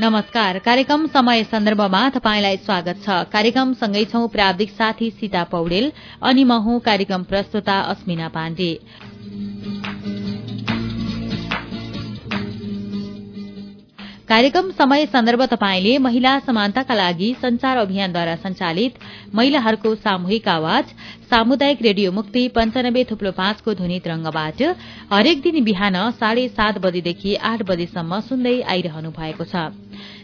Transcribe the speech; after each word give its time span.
नमस्कार। 0.00 0.58
कार्यक्रम 0.58 1.06
समय 1.06 1.42
सन्दर्भमा 1.44 1.98
तपाईँलाई 2.10 2.56
स्वागत 2.56 3.02
छ। 3.02 3.18
कार्यक्रम 3.32 3.72
सँगै 3.74 4.04
छौ 4.04 4.26
प्राविधिक 4.26 4.70
साथी 4.70 5.10
सीता 5.10 5.42
पौडेल 5.44 5.90
अनि 6.22 6.44
म 6.44 6.52
हुँ 6.58 6.80
कार्यक्रम 6.80 7.22
प्रस्तुता 7.22 7.78
अस्मिना 7.92 8.28
पाण्डे। 8.28 8.70
कार्यक्रम 14.34 14.70
समय 14.78 15.04
सन्दर्भ 15.06 15.42
तपाईँले 15.50 15.90
महिला 16.04 16.30
समानताका 16.46 16.94
लागि 16.94 17.28
संचार 17.42 17.76
अभियानद्वारा 17.78 18.34
संचालित 18.36 18.94
महिलाहरूको 19.34 19.94
सामूहिक 19.96 20.48
आवाज 20.48 20.84
सामुदायिक 21.30 21.82
रेडियो 21.82 22.12
मुक्ति 22.12 22.42
पञ्चानब्बे 22.56 23.04
थुप्लो 23.10 23.32
पाँचको 23.38 23.74
ध्वनि 23.78 24.00
तरंगबाट 24.04 24.62
हरेक 25.12 25.42
दिन 25.42 25.62
बिहान 25.64 25.96
साढे 26.18 26.48
सात 26.50 26.78
बजेदेखि 26.82 27.34
आठ 27.50 27.62
बजेसम्म 27.70 28.20
सुन्दै 28.28 28.56
आइरहनु 28.74 29.10
भएको 29.14 29.44
छ। 29.44 29.70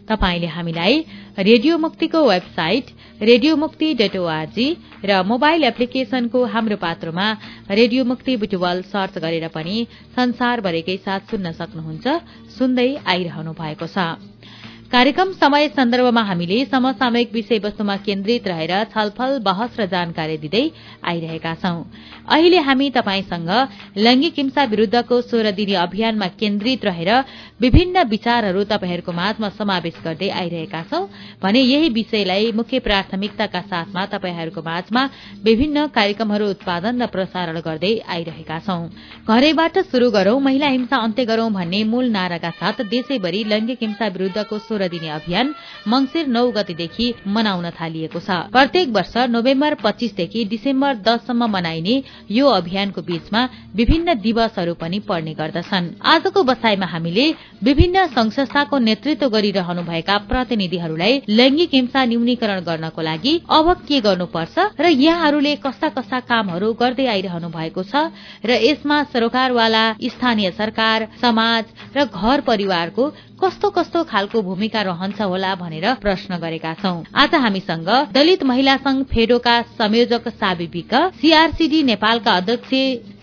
तपाईँले 0.08 0.46
हामीलाई 0.46 0.94
रेडियो 1.38 1.78
मुक्तिको 1.78 2.20
website 2.28 2.86
radio 3.22 3.56
Mukti 3.56 3.88
dot 3.94 4.16
O R G 4.16 4.68
र 5.04 5.22
मोबाइल 5.22 5.64
एप्लिकेशनको 5.64 6.44
हाम्रो 6.54 6.76
पात्रोमा 6.76 7.26
रेडियो 7.70 8.04
मुक्ति 8.04 8.36
बुटुवल 8.36 8.82
सर्च 8.92 9.18
गरेर 9.18 9.48
पनि 9.54 9.76
संसारभरिकै 10.16 10.96
साथ 11.04 11.20
सुन्न 11.30 11.52
सक्नुहुन्छ 11.60 12.06
सुन्दै 12.58 12.88
आइरहनु 13.06 13.52
भएको 13.52 13.86
छ। 13.86 13.98
कार्यक्रम 14.90 15.32
समय 15.32 15.68
सन्दर्भमा 15.68 16.22
हामीले 16.22 16.56
समसामयिक 16.64 17.32
विषयवस्तुमा 17.32 17.94
केन्द्रित 17.96 18.46
रहेर 18.48 18.72
छलफल 18.90 19.38
बहस 19.38 19.76
र 19.78 19.84
जानकारी 19.86 20.36
दिँदै 20.38 20.62
आइरहेका 21.06 21.52
छौं। 21.62 21.82
अहिले 22.26 22.58
हामी 22.58 22.88
तपाईंसँग 22.90 23.50
लैंगिक 23.96 24.34
हिंसा 24.38 24.64
विरूद्धको 24.64 25.20
सोह्र 25.22 25.50
दिने 25.52 25.74
अभियानमा 25.76 26.26
केन्द्रित 26.40 26.84
रहेर 26.84 27.10
विभिन्न 27.60 28.02
विचारहरू 28.08 28.64
तपाईँहरूको 28.64 29.12
माझमा 29.12 29.48
समावेश 29.58 30.00
गर्दै 30.04 30.28
आइरहेका 30.40 30.82
छौं 30.90 31.06
भने 31.42 31.60
यही 31.62 31.88
विषयलाई 31.94 32.50
मुख्य 32.52 32.78
प्राथमिकताका 32.80 33.60
साथमा 33.70 34.06
तपाईँहरूको 34.10 34.62
माझमा 34.62 35.02
विभिन्न 35.44 35.86
कार्यक्रमहरू 35.94 36.50
उत्पादन 36.50 37.02
र 37.02 37.06
प्रसारण 37.14 37.60
गर्दै 37.60 37.94
आइरहेका 38.10 38.58
छौं। 38.66 38.82
घरैबाट 39.28 39.78
शुरू 39.86 40.10
गरौं 40.10 40.38
महिला 40.40 40.74
हिंसा 40.74 41.02
अन्त्य 41.06 41.30
गरौं 41.30 41.48
भन्ने 41.52 41.84
मूल 41.86 42.10
नाराका 42.10 42.50
साथ 42.58 42.84
देशैभरि 42.90 43.44
लैंगिक 43.46 43.78
हिंसा 43.82 44.12
विरूद्धको 44.18 44.58
सोह्र 44.80 44.88
दिने 44.88 45.08
अभियान 45.10 45.54
मंगिर 45.88 46.26
नौ 46.26 46.44
गतिदेखि 46.50 47.06
मनाउन 47.28 47.70
थालिएको 47.70 48.20
छ। 48.20 48.30
प्रत्येक 48.48 48.88
वर्ष 48.88 49.14
नोभेम्बर 49.28 49.74
पच्चीसदेखि 49.84 50.44
डिसेम्बर 50.52 50.94
दससम्म 51.04 51.44
मनाइने 51.52 51.94
यो 52.30 52.46
अभियानको 52.50 53.00
बीचमा 53.02 53.40
विभिन्न 53.76 54.14
दिवसहरू 54.20 54.74
पनि 54.74 54.98
पर्ने 55.08 55.34
गर्दछन्। 55.34 55.86
आजको 56.04 56.42
बसाईमा 56.42 56.86
हामीले 56.86 57.26
विभिन्न 57.62 58.06
संघ 58.08 58.32
संस्थाको 58.32 58.78
नेतृत्व 58.80 59.28
गरिरहनुभएका 59.28 60.16
प्रतिनिधिहरूलाई 60.30 61.20
लैंगिक 61.28 61.74
हिंसा 61.74 62.04
न्यूनीकरण 62.04 62.60
गर्नको 62.64 63.02
लागि 63.02 63.34
अब 63.50 63.66
के 63.88 64.00
गर्नुपर्छ 64.00 64.56
र 64.80 64.86
यहाँहरूले 64.96 65.54
कस्ता 65.64 65.88
कस्ता 65.96 66.20
कामहरू 66.30 66.72
गर्दै 66.80 67.06
आइरहनु 67.06 67.48
भएको 67.52 67.82
छ 67.84 68.08
र 68.44 68.58
यसमा 68.64 69.02
सरोकारवाला 69.12 69.84
स्थानीय 70.10 70.50
सरकार 70.56 71.08
समाज 71.20 71.64
र 71.96 72.04
घर 72.06 72.40
परिवारको 72.40 73.04
कस्तो 73.42 73.68
कस्तो 73.70 74.02
खालको 74.04 74.40
भूमिका 74.42 74.80
रहन्छ 74.82 75.20
होला 75.22 75.54
भनेर 75.56 75.92
प्रश्न 75.96 76.36
गरेका 76.38 76.72
छौं। 76.74 76.96
आज 77.16 77.34
हामीसँग 77.36 77.88
दलित 78.12 78.42
महिला 78.44 78.76
संघ 78.78 79.02
फेडोका 79.06 79.54
संयोजक 79.74 80.28
साबी 80.30 80.66
विक 80.66 80.94
सीआरसीडी 81.20 81.82
नेपालका 81.82 82.32
अध्यक्ष 82.36 82.74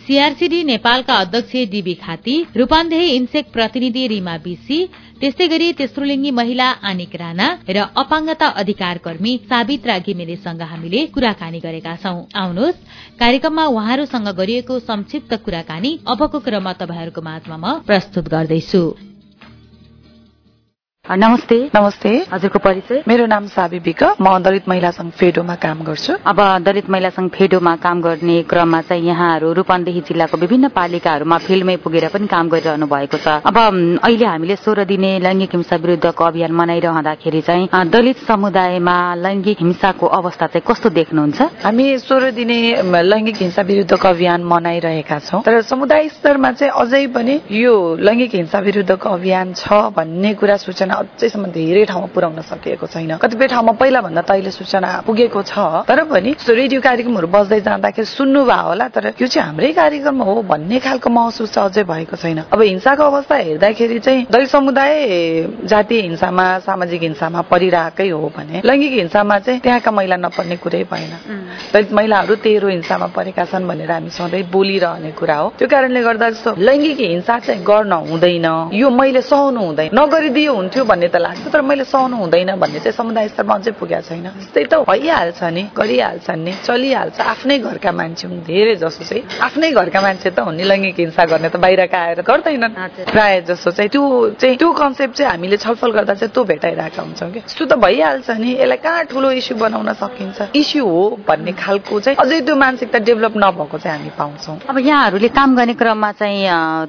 सीआरसीडी 0.08 0.64
नेपालका 0.64 1.16
अध्यक्ष 1.16 1.52
डीबी 1.72 1.94
खाती 2.02 2.36
रूपान्देही 2.58 3.10
इन्सेक 3.16 3.52
प्रतिनिधि 3.54 4.06
रिमा 4.08 4.38
बिसी 4.44 4.80
त्यस्तै 5.22 5.48
गरी 5.48 5.72
तेस्रोलिङ्गी 5.73 6.32
महिला 6.32 6.70
आनिक 6.84 7.16
राणा 7.16 7.48
र 7.70 7.86
अपाङ्गता 7.98 8.48
अधिकार 8.62 8.98
कर्मी 9.06 9.36
सावित्रा 9.50 9.98
घिमिरेसँग 10.00 10.62
हामीले 10.72 11.06
कुराकानी 11.14 11.60
गरेका 11.60 11.95
छौं। 12.04 12.17
आउनुहोस् 12.42 12.82
कार्यक्रममा 13.20 13.66
उहाँहरूसँग 13.76 14.30
गरिएको 14.39 14.80
संक्षिप्त 14.89 15.33
कुराकानी 15.45 15.92
अबको 16.08 16.39
क्रममा 16.48 16.73
तपाईँहरूको 16.82 17.22
माझमा 17.22 17.58
म 17.58 17.77
प्रस्तुत 17.86 18.30
गर्दैछु। 18.30 18.83
नमस्ते। 21.08 21.58
नमस्ते। 21.76 22.10
हजुरको 22.32 22.60
परिचय? 22.60 23.02
मेरो 23.08 23.26
नाम 23.26 23.45
साबी 23.48 23.80
विक 23.80 24.04
म 24.20 24.38
दलित 24.44 24.68
महिला 24.68 24.90
संघ 24.92 25.12
फेडोमा 25.16 25.56
काम 25.56 25.84
गर्छु। 25.88 26.14
अब 26.20 26.40
दलित 26.68 26.90
महिला 26.90 27.10
संघ 27.16 27.30
फेडोमा 27.32 27.76
काम 27.80 28.02
गर्ने 28.02 28.42
क्रममा 28.44 28.82
चाहिँ 28.82 29.08
यहाँहरू 29.08 29.52
रूपन्देही 29.56 30.02
जिल्लाको 30.04 30.38
विभिन्न 30.38 30.68
पालिकाहरूमा 30.68 31.38
फिल्डमै 31.48 31.76
पुगेर 31.80 32.08
पनि 32.12 32.28
काम 32.28 32.50
गरिरहनु 32.52 32.88
भएको 32.92 33.18
छ। 33.23 33.28
अब 33.40 33.58
अहिले 34.04 34.26
हामीले 34.26 34.56
सोह्र 34.60 34.84
दिने 34.84 35.12
लैङ्गिक 35.23 35.56
हिंसा 35.56 35.76
विरुद्धको 35.80 36.23
अभियान 36.28 36.52
मनाइरहँदाखेरि 36.52 37.42
चाहिँ 37.42 37.70
दलित 37.88 38.18
समुदायमा 38.28 38.98
लैङ्गिक 39.16 39.58
हिंसाको 39.64 40.06
अवस्था 40.20 40.48
चाहिँ 40.52 40.66
कस्तो 40.68 40.89
देख्नुहुन्छ? 40.92 41.42
हामी 41.64 41.88
सोह्र 42.04 42.32
दिने 42.36 42.60
लैङ्गिक 42.84 43.36
हिंसा 43.48 43.62
विरुद्धको 43.64 44.08
अभियान 44.10 44.44
मनाइरहेका 44.44 45.20
छौँ। 45.24 45.42
तर 45.48 45.62
समुदाय 45.72 46.10
स्तरमा 46.20 46.52
चाहिँ 46.52 46.74
अझै 46.76 47.06
पनि 47.16 47.39
यो 47.64 47.95
लैङ्गिक 47.95 48.36
हिंसा 48.36 48.60
विरुद्धको 48.60 49.10
अभियान 49.10 49.54
छ 49.56 49.95
भन्ने 49.95 50.34
कुरा 50.36 50.58
सूचना 50.68 50.95
अझैसम्म 50.97 51.45
धेरै 51.52 51.85
ठाउँमा 51.85 52.08
पुर्याउन 52.13 52.41
सकिएको 52.41 52.87
छैन। 52.87 53.17
कतिपय 53.17 53.47
ठाउँमा 53.47 53.71
पहिला 53.81 54.02
भन्दा 54.02 54.21
त 54.21 54.31
अहिले 54.31 54.52
सूचना 54.52 54.89
पुगेको 55.08 55.41
छ। 55.41 55.85
तर 55.87 56.03
पनि 56.09 56.31
रेडियो 56.49 56.81
कार्यक्रमहरू 56.81 57.27
बस्दै 57.27 57.59
जाँदाखेरि 57.61 58.05
सुन्नुभयो 58.08 58.67
होला 58.67 58.87
तर 58.89 59.05
यो 59.21 59.27
चाहिँ 59.27 59.45
हाम्रै 59.47 59.71
कार्यक्रम 59.73 60.21
हो 60.21 60.33
भन्ने 60.41 60.80
खालको 60.80 61.09
महसुस 61.09 61.53
चाहिँ 61.53 61.69
अझै 61.69 61.83
भएको 61.83 62.15
छैन। 62.17 62.39
अब 62.52 62.61
हिंसाको 62.61 63.03
अवस्था 63.03 63.35
हेर्दाखेरि 63.35 63.99
चाहिँ 63.99 64.25
दलित 64.31 64.49
समुदाय 64.49 64.93
जातीय 65.65 66.02
हिंसामा 66.02 66.47
सामाजिक 66.65 67.02
हिंसामा 67.02 67.41
परिरहेकै 67.52 68.09
हो 68.09 68.31
भने 68.37 68.61
लैङ्गिक 68.65 68.93
हिंसामा 68.93 69.39
चाहिँ 69.39 69.59
त्यहाँका 69.61 69.91
महिला 69.91 70.15
नपर्ने 70.17 70.55
कुरै 70.58 70.83
भएन। 70.91 71.14
दलित 71.73 71.91
महिलाहरू 71.93 72.35
तेह्रो 72.35 72.67
हिंसामा 72.69 73.08
परेका 73.15 73.45
छन् 73.45 73.67
भनेर 73.67 73.91
हामी 73.91 74.09
सधैँ 74.09 74.43
बोलिरहने 74.52 75.11
कुरा 75.19 75.35
हो। 75.37 75.47
त्यो 75.58 75.67
कारणले 75.67 76.02
गर्दा 76.02 76.29
जस्तो 76.29 76.55
लैङ्गिक 76.58 76.99
हिंसा 76.99 77.39
चाहिँ 77.39 77.64
गर्न 77.64 77.93
हुँदैन। 78.09 78.47
यो 78.73 78.89
मैले 78.89 79.21
सहनु 79.21 79.61
हुँदैन। 79.61 79.89
नगरिदियो 79.93 80.53
हुन्थ्यो 80.53 80.83
भन्ने 80.87 81.08
त 81.08 81.15
लाग्छ 81.20 81.48
तर 81.53 81.61
मैले 81.61 81.83
सहनु 81.83 82.15
हुँदैन 82.17 82.55
भन्ने 82.55 82.80
चाहिँ 82.80 82.98
समुदाय 82.98 83.27
स्तरमा 83.36 83.53
अझै 83.59 83.71
पुगेको 83.80 84.02
छैन। 84.08 84.27
त्यस्तै 84.27 84.64
त 84.71 84.73
भइहाल्छ 84.87 85.42
नि 85.55 85.64
गरिहाल्छन् 85.77 86.43
नि 86.45 86.53
चलिहाल्छ। 86.67 87.17
आफ्नै 87.20 87.58
घरका 87.59 87.92
मान्छे 87.92 88.27
हुन् 88.27 88.42
धेरै 88.48 88.75
जसो 88.81 89.03
चाहिँ 89.03 89.23
आफ्नै 89.42 89.71
घरका 89.71 89.99
मान्छे 90.02 90.30
त 90.31 90.39
हुन् 90.47 90.58
नि 90.58 90.64
लैङ्गिक 90.64 90.99
हिंसा 90.99 91.23
गर्ने 91.31 91.49
त 91.49 91.58
बाहिरका 91.58 91.97
आएर 91.97 92.21
गर्दैनन्। 92.21 92.73
प्राय 93.11 93.42
जसो 93.49 93.71
चाहिँ 93.71 93.89
त्यो 93.89 94.03
चाहिँ 94.39 94.55
त्यो 94.58 94.70
कन्सेप्ट 94.71 95.14
चाहिँ 95.17 95.31
हामीले 95.31 95.58
छलफल 95.58 95.92
गर्दा 95.97 96.14
चाहिँ 96.14 96.31
त्यो 96.33 96.43
भेटाइरहेका 96.43 97.02
हुन्छौँ 97.02 97.31
कि 97.31 97.39
त्यो 97.58 97.65
त 97.65 97.73
भइहाल्छ 97.76 98.30
नि। 98.37 98.52
यसलाई 98.61 98.77
कहाँ 98.77 99.03
ठुलो 99.11 99.31
इस्यु 99.42 99.55
बनाउन 99.58 99.89
सकिन्छ? 99.97 100.37
इस्यु 100.55 100.86
हो 100.86 101.03
भन्ने 101.27 101.52
खालको 101.58 101.99
चाहिँ 101.99 102.17
अझै 102.17 102.39
त्यो 102.47 102.55
मानसिकता 102.55 102.99
डेभलप 103.08 103.33
नभएको 103.37 103.77
चाहिँ 103.77 103.97
हामी 103.97 104.11
पाउँछौँ। 104.17 104.55
अब 104.70 104.77
यहाँहरूले 104.77 105.30
काम 105.33 105.49
गर्ने 105.58 105.73
क्रममा 105.73 106.11
चाहिँ 106.21 106.39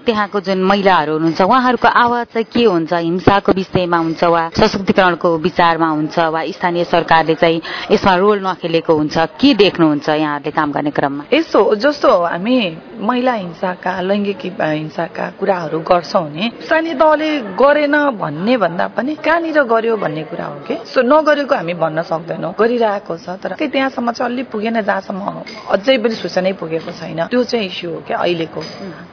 त्यहाँको 0.04 0.38
जुन 0.47 0.58
महिलाहरू 0.70 1.12
हुनुहुन्छ 1.12 1.41
उहाँहरूको 1.41 1.88
आवाज 1.88 2.26
चाहिँ 2.34 2.47
के 2.53 2.64
हुन्छ? 2.64 2.92
हिंसाको 2.92 3.53
विषयमा 3.53 3.88
हुन्छ 3.97 4.25
वा 4.25 4.43
सशक्तिकरणको 4.59 5.28
विचारमा 5.38 5.88
हुन्छ 5.88 6.19
वा 6.19 6.44
स्थानीय 6.44 6.84
सरकारले 6.84 7.34
चाहिँ 7.34 7.60
यसमा 7.91 8.15
रोल 8.16 8.38
नखेलेको 8.47 8.94
हुन्छ 8.94 9.16
के 9.41 9.54
देख्नुहुन्छ 9.54 10.09
यहाँहरूले 10.09 10.50
काम 10.50 10.72
गर्ने 10.72 10.91
क्रममा? 10.91 11.25
यस्तो 11.32 11.75
जस्तो 11.75 12.10
हामी 12.25 12.56
महिला 13.00 13.32
हिंसाका 13.32 14.00
लैङ्गिक 14.00 14.43
हिंसाका 14.60 15.31
कुराहरू 15.41 15.78
गर्छौँ 15.81 16.25
भने 16.28 16.50
स्थानीय 16.66 16.94
तहले 16.94 17.28
गरेन 17.56 17.97
भन्ने 18.19 18.56
भन्दा 18.56 18.87
पनि 18.97 19.15
कहाँनिर 19.25 19.62
गर्यो 19.62 19.97
भन्ने 19.97 20.22
कुरा 20.31 20.47
हो 20.47 20.59
कि? 20.66 20.75
सो 20.93 21.03
नगरेको 21.03 21.55
हामी 21.55 21.75
भन्न 21.75 22.03
सक्दैनौँ। 22.03 22.53
गरिरहेको 22.59 23.16
छ 23.16 23.38
तर 23.43 23.55
त्यहाँसम्म 23.59 24.10
चाहिँ 24.12 24.32
अलि 24.32 24.43
पुगेन 24.53 24.81
जहाँसम्म 24.82 25.22
अझै 25.70 25.97
पनि 26.03 26.15
सूचनै 26.15 26.53
पुगेको 26.59 26.93
छैन। 26.93 27.26
त्यो 27.31 27.43
चाहिँ 27.44 27.66
इस्यु 27.66 27.91
हो 27.91 28.00
क्या 28.06 28.19
अहिलेको। 28.19 28.60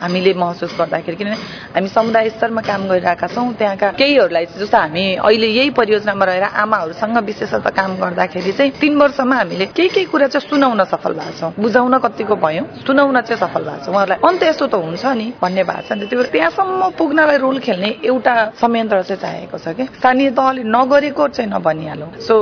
हामीले 0.02 0.34
महसुस 0.34 0.74
गर्दाखेरि 0.80 1.18
किनभने 1.18 1.38
हामी 1.76 1.88
समुदाय 1.90 2.30
स्तरमा 2.30 2.62
काम 2.62 2.82
गरिरहेका 2.90 3.28
छौँ 3.28 3.54
त्यहाँका 3.54 3.92
केहीहरूलाई 4.00 4.46
जस्तो 4.56 4.78
हामी 4.78 5.06
अहिले 5.20 5.48
यही 5.48 5.70
परियोजनामा 5.70 6.26
रहेर 6.26 6.44
आमाहरूसँग 6.44 7.18
विशेषतः 7.26 7.70
काम 7.70 7.96
गर्दाखेरि 7.98 8.52
चाहिँ 8.52 8.72
तिन 8.80 8.96
वर्षमा 8.98 9.36
हामीले 9.36 9.66
केही 9.76 9.90
केही 9.90 10.06
कुरा 10.08 10.28
चाहिँ 10.28 10.48
सुनाउन 10.50 10.84
सफल 10.86 11.14
भएको 11.14 11.40
छौँ। 11.40 11.52
बुझाउन 11.60 11.98
कतिको 12.00 12.36
भयौँ? 12.36 12.66
सुनाउन 12.88 13.22
चाहिँ 13.22 13.40
सफल 13.40 13.64
भएको 13.64 13.86
छ। 13.86 13.90
उहाँहरूलाई 13.90 14.20
अन्त 14.24 14.44
यस्तो 14.44 14.66
त 14.68 14.76
हुन्छ 14.76 15.06
नि 15.06 15.28
भन्ने 15.42 15.64
भएको 15.64 15.88
छ 15.88 15.92
नि 16.00 16.06
त्यो 16.08 16.24
त्यहाँसम्म 16.32 16.82
पुग्नलाई 16.98 17.38
रोल 17.38 17.60
खेल्ने 17.60 17.90
एउटा 18.06 18.34
संयन्त्र 18.62 19.02
चाहिँ 19.04 19.22
चाहिएको 19.22 19.58
छ 19.58 19.68
कि? 19.76 19.84
स्थानीय 20.00 20.30
तहले 20.32 20.64
नगरेको 20.66 21.28
चाहिँ 21.28 21.50
नभनिहालौँ। 21.52 22.10
सो 22.22 22.36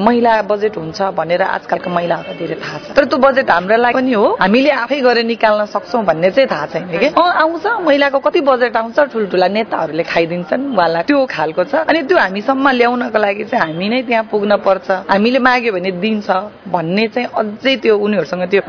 महिला 0.00 0.32
बजेट 0.48 0.76
हुन्छ 0.78 0.98
भनेर 1.18 1.42
आजकलको 1.42 1.90
महिलाहरूलाई 1.90 2.36
धेरै 2.38 2.56
थाहा 2.62 2.78
छ। 2.78 2.96
तर 2.96 3.04
त्यो 3.04 3.18
बजेट 3.18 3.50
हाम्रो 3.50 3.76
लागि 3.76 3.94
पनि 3.94 4.12
हो। 4.12 4.26
हामीले 4.40 4.70
आफै 4.70 5.00
गरेर 5.00 5.24
निकाल्न 5.24 5.64
सक्छौँ 5.74 6.04
भन्ने 6.04 6.30
चाहिँ 6.30 6.48
थाहा 6.48 6.66
छैन 6.72 6.84
कि? 6.88 7.08
आउँछ 7.12 7.66
महिलाको 7.86 8.18
कति 8.18 8.40
बजेट 8.40 8.76
आउँछ 8.76 8.98
ठुल्ठुला 9.12 9.48
नेताहरूले 9.48 10.02
खाइदिन्छन् 10.02 10.62
उहाँलाई। 10.74 11.02
त्यो 11.08 11.26
खालको 11.26 11.57
छ। 11.64 11.74
अनि 11.88 12.02
त्यो 12.08 12.18
हामीसम्म 12.18 12.66
ल्याउनको 12.70 13.18
लागि 13.18 13.44
चाहिँ 13.44 13.62
हामी 13.64 13.88
नै 13.88 14.02
त्यहाँ 14.02 14.24
पुग्न 14.30 14.56
पर्छ। 14.66 14.88
हामीले 15.10 15.38
माग्यो 15.38 15.72
भने 15.72 15.90
दिन्छ। 16.02 16.28
भन्ने 16.72 17.06
चाहिँ 17.14 17.28
अझै 17.40 17.76
त्यो 17.82 17.96
उनीहरूसँग 17.98 18.44
त्यो 18.50 18.62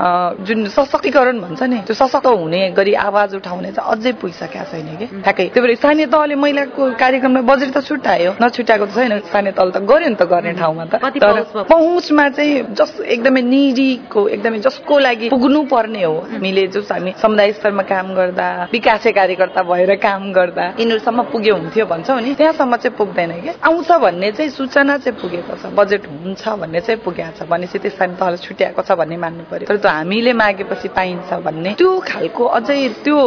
जुन 0.47 0.65
सशक्तिकरण 0.75 1.39
भन्छ 1.41 1.61
नि 1.63 1.77
त्यो 1.87 1.95
सशक्त 1.95 2.27
हुने 2.27 2.59
गरी 2.77 2.93
आवाज 3.07 3.35
उठाउने 3.35 3.71
चाहिँ 3.71 3.91
अझै 3.91 4.11
पुगिसकेका 4.21 4.63
छैन 4.71 4.89
कि? 4.99 5.05
ठ्याक्कै। 5.23 5.45
त्यही 5.53 5.61
भएर 5.61 5.75
स्थानीय 5.75 6.05
तहले 6.13 6.35
महिलाको 6.35 6.81
कार्यक्रमलाई 6.99 7.43
बजेट 7.43 7.69
त 7.75 7.79
छुट्यायो 7.87 8.31
नछुट्याएको 8.41 8.85
त 8.85 8.91
छैन। 8.95 9.19
स्थानीय 9.29 9.51
तल 9.57 9.69
त 9.71 9.77
गर्यो 9.83 10.09
नि 10.09 10.15
त 10.15 10.23
गर्ने 10.31 10.53
ठाउँमा 10.59 10.85
त। 10.85 10.93
तर 11.19 11.65
पहुँचमा 11.69 12.25
चाहिँ 12.29 12.73
जस 12.77 12.99
एकदमै 13.05 13.41
निरीको 13.41 14.27
एकदमै 14.35 14.59
जसको 14.59 14.99
लागि 14.99 15.29
पुग्नु 15.29 15.61
पर्ने 15.71 16.03
हो 16.03 16.15
हामीले 16.31 16.67
जस 16.73 16.91
हामी 16.91 17.11
समुदाय 17.21 17.51
स्तरमा 17.59 17.83
काम 17.83 18.07
गर्दा 18.15 18.47
विकासे 18.71 19.11
कार्यकर्ता 19.11 19.61
भएर 19.63 19.95
काम 19.99 20.31
गर्दा 20.33 20.65
यिनीहरूसम्म 20.79 21.21
पुग्यो 21.31 21.55
हुन्थ्यो 21.55 21.85
भन्छौ 21.85 22.19
नि 22.19 22.33
त्यहाँसम्म 22.39 22.75
चाहिँ 22.75 22.97
पुग्दैन 22.97 23.31
कि? 23.41 23.51
आउँछ 23.59 23.91
भन्ने 23.91 24.31
चाहिँ 24.31 24.51
सूचना 24.51 24.97
चाहिँ 24.97 25.17
पुगेको 25.21 25.53
छ 25.61 25.73
बजेट 25.73 26.07
हुन्छ 26.07 26.43
भन्ने 26.61 26.79
चाहिँ 26.79 27.01
पुगेको 27.03 27.37
छ 27.37 27.49
भनेपछि 27.49 27.88
स्थानीय 27.89 28.15
तहले 28.19 28.37
छुट्याएको 28.37 28.81
छ 28.81 28.91
भन्ने 28.99 29.17
मान्नु 29.17 29.43
पर्यो। 29.51 29.67
तर 29.69 29.77
त्यो 29.77 29.91
हामीले 29.91 30.33
मागेपछि 30.33 30.87
पाइन्छ 30.97 31.29
भन्ने। 31.45 31.73
त्यो 31.79 31.91
खालको 32.09 32.43
अझै 32.57 32.77
त्यो 33.05 33.17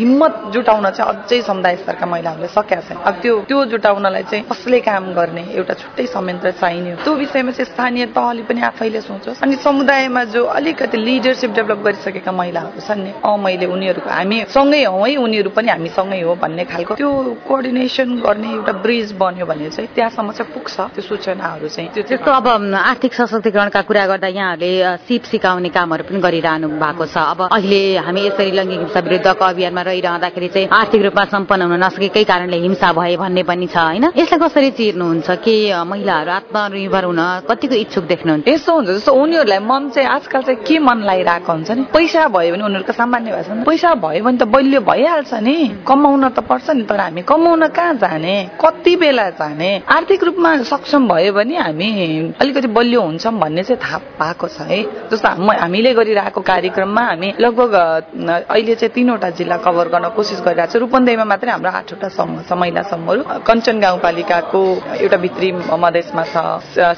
हिम्मत 0.00 0.34
जुटाउन 0.54 0.90
चाहिँ 0.90 1.08
अझै 1.12 1.40
समुदाय 1.42 1.76
स्तरका 1.82 2.06
महिलाहरूले 2.06 2.48
सकेका 2.48 2.80
छैन 2.88 2.98
अब 3.08 3.14
त्यो 3.22 3.34
त्यो 3.48 3.64
जुटाउनलाई 3.72 4.22
चाहिँ 4.30 4.44
कसले 4.50 4.80
काम 4.80 5.04
गर्ने 5.14 5.44
एउटा 5.58 5.74
छुट्टै 5.80 6.06
संयन्त्र 6.06 6.50
चाहिने 6.60 6.94
त्यो 7.04 7.14
विषयमा 7.14 7.50
चाहिँ 7.52 7.68
स्थानीय 7.72 8.06
तहले 8.16 8.42
पनि 8.48 8.60
आफैले 8.70 9.00
सोचोस्। 9.00 9.42
अनि 9.42 9.56
समुदायमा 9.62 10.24
जो 10.34 10.44
अलिकति 10.58 10.96
लिडरसिप 10.98 11.50
डेभलप 11.58 11.80
गरिसकेका 11.86 12.32
महिलाहरू 12.32 12.80
छन् 12.80 13.02
नि 13.04 13.10
अँ 13.24 13.36
मैले 13.38 13.66
उनीहरूको 13.66 14.10
हामी 14.10 14.36
सँगै 14.48 14.82
हौ 14.84 15.04
है 15.04 15.16
उनीहरू 15.16 15.50
पनि 15.56 15.68
हामी 15.68 15.88
सँगै 15.98 16.20
हो 16.22 16.34
भन्ने 16.42 16.64
खालको। 16.64 16.94
त्यो 16.94 17.10
कोअर्डिनेसन 17.48 18.08
गर्ने 18.26 18.48
एउटा 18.52 18.72
ब्रिज 18.84 19.12
बन्यो 19.20 19.46
भने 19.46 19.68
चाहिँ 19.70 19.88
त्यहाँसम्म 19.94 20.30
चाहिँ 20.32 20.52
पुग्छ 20.54 20.76
त्यो 20.94 21.02
सूचनाहरू 21.02 21.68
चाहिँ। 21.68 21.88
त्यो 22.08 22.32
अब 22.32 22.46
आर्थिक 22.74 23.12
सशक्तिकरणका 23.14 23.80
कुरा 23.88 24.06
गर्दा 24.06 24.28
यहाँहरूले 24.28 24.96
सिप 25.08 25.22
सिकाउने 25.32 25.68
कामहरू 25.72 26.04
पनि 26.04 26.20
गरिरहनु 26.20 26.68
भएको 26.76 27.04
छ। 27.08 27.16
अब 27.16 27.40
अहिले 27.56 27.80
हामी 28.04 28.20
यसरी 28.26 28.50
लैङ्गिक 28.52 28.80
हिंसा 28.84 29.00
विरुद्धको 29.00 29.44
अभियानमा 29.44 29.82
रहिरहँदाखेरि 29.88 30.48
चाहिँ 30.52 30.68
आर्थिक 30.68 31.02
रूपमा 31.08 31.24
सम्पन्न 31.32 31.62
हुन 31.72 31.80
नसकेकै 31.84 32.24
कारणले 32.28 32.58
हिंसा 32.68 32.92
भए 32.92 33.16
भन्ने 33.16 33.42
पनि 33.48 33.66
छ 33.72 33.76
होइन? 33.80 34.04
यसलाई 34.12 34.40
कसरी 34.44 34.70
चिर्नुहुन्छ? 34.76 35.28
के 35.40 35.56
महिलाहरू 35.88 36.30
आत्मनिर्भर 36.30 37.04
हुन 37.08 37.20
कतिको 37.48 37.74
इच्छुक 37.84 38.04
देख्नुहुन्छ 38.12 38.48
यस्तो 38.48 38.72
हुन्छ 38.76 38.88
जस्तो 38.90 39.12
उनीहरूलाई 39.22 39.60
मन 39.64 39.88
चाहिँ 39.96 40.08
आजकल 40.08 40.42
चाहिँ 40.42 40.60
के 40.68 40.78
मन 40.84 40.98
लगाइरहेको 41.08 41.52
हुन्छ 41.52 41.70
नि? 41.70 41.82
पैसा 41.88 42.28
भयो 42.28 42.52
भने 42.52 42.64
उनीहरूको 42.68 42.92
सामान्य 42.92 43.30
भाषा 43.32 43.52
पैसा 43.64 43.94
भयो 44.04 44.24
भने 44.24 44.36
त 44.36 44.44
बलियो 44.52 44.80
भइहाल्छ 44.84 45.32
नि। 45.48 45.56
कमाउन 45.88 46.28
त 46.28 46.44
पर्छ 46.44 46.76
नि 46.76 46.84
तर 46.84 47.00
हामी 47.00 47.22
कमाउन 47.24 47.66
कहाँ 47.72 47.94
जाने? 48.04 48.36
कति 48.60 48.96
बेला 49.00 49.28
जाने? 49.40 49.70
आर्थिक 49.88 50.24
रूपमा 50.28 50.50
सक्षम 50.68 51.08
भयो 51.08 51.32
भने 51.32 51.56
हामी 51.56 51.88
अलिकति 52.36 52.68
बलियो 52.68 53.00
हुन्छौँ 53.00 53.32
भन्ने 53.40 53.62
चाहिँ 53.64 53.77
थाहा 53.82 53.98
पाएको 54.18 54.48
छ 54.48 54.60
है? 54.70 54.80
जस्तो 55.10 55.28
हामीले 55.62 55.92
गरिरहेको 55.94 56.40
कार्यक्रममा 56.40 57.02
हामी 57.02 57.28
लगभग 57.40 57.74
अहिले 57.74 58.74
चाहिँ 58.74 58.92
तिनवटा 58.94 59.30
जिल्ला 59.38 59.56
कभर 59.66 59.88
गर्न 59.94 60.08
कोसिस 60.16 60.40
गरिरहेको 60.46 60.72
छ। 60.72 60.82
रूपन्देहीमा 60.82 61.24
मात्रै 61.24 61.50
हाम्रो 61.50 61.70
आठवटा 61.70 62.08
समूह 62.18 62.42
छ 62.48 62.52
महिला 62.52 62.82
समूहहरू 62.90 63.22
कञ्चन 63.48 63.76
गाउँपालिकाको 63.80 64.60
एउटा 65.02 65.16
भित्री 65.24 65.48
मधेसमा 65.82 66.22
छ 66.32 66.36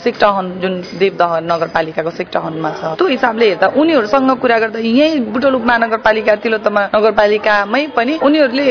सिक्टहन 0.04 0.46
जुन 0.60 0.74
देवदह 0.98 1.30
नगरपालिकाको 1.50 2.10
सिक्टहनमा 2.10 2.70
छ। 2.78 2.82
त्यो 2.98 3.06
हिसाबले 3.08 3.46
हेर्दा 3.48 3.66
उनीहरूसँग 3.80 4.30
कुरा 4.40 4.58
गर्दा 4.58 4.78
यहीँ 4.80 5.20
बुटोलुक 5.32 5.62
महानगरपालिका 5.70 6.34
तिलोत्तमा 6.42 6.82
नगरपालिकामै 6.94 7.86
पनि 7.96 8.18
उनीहरूले 8.22 8.68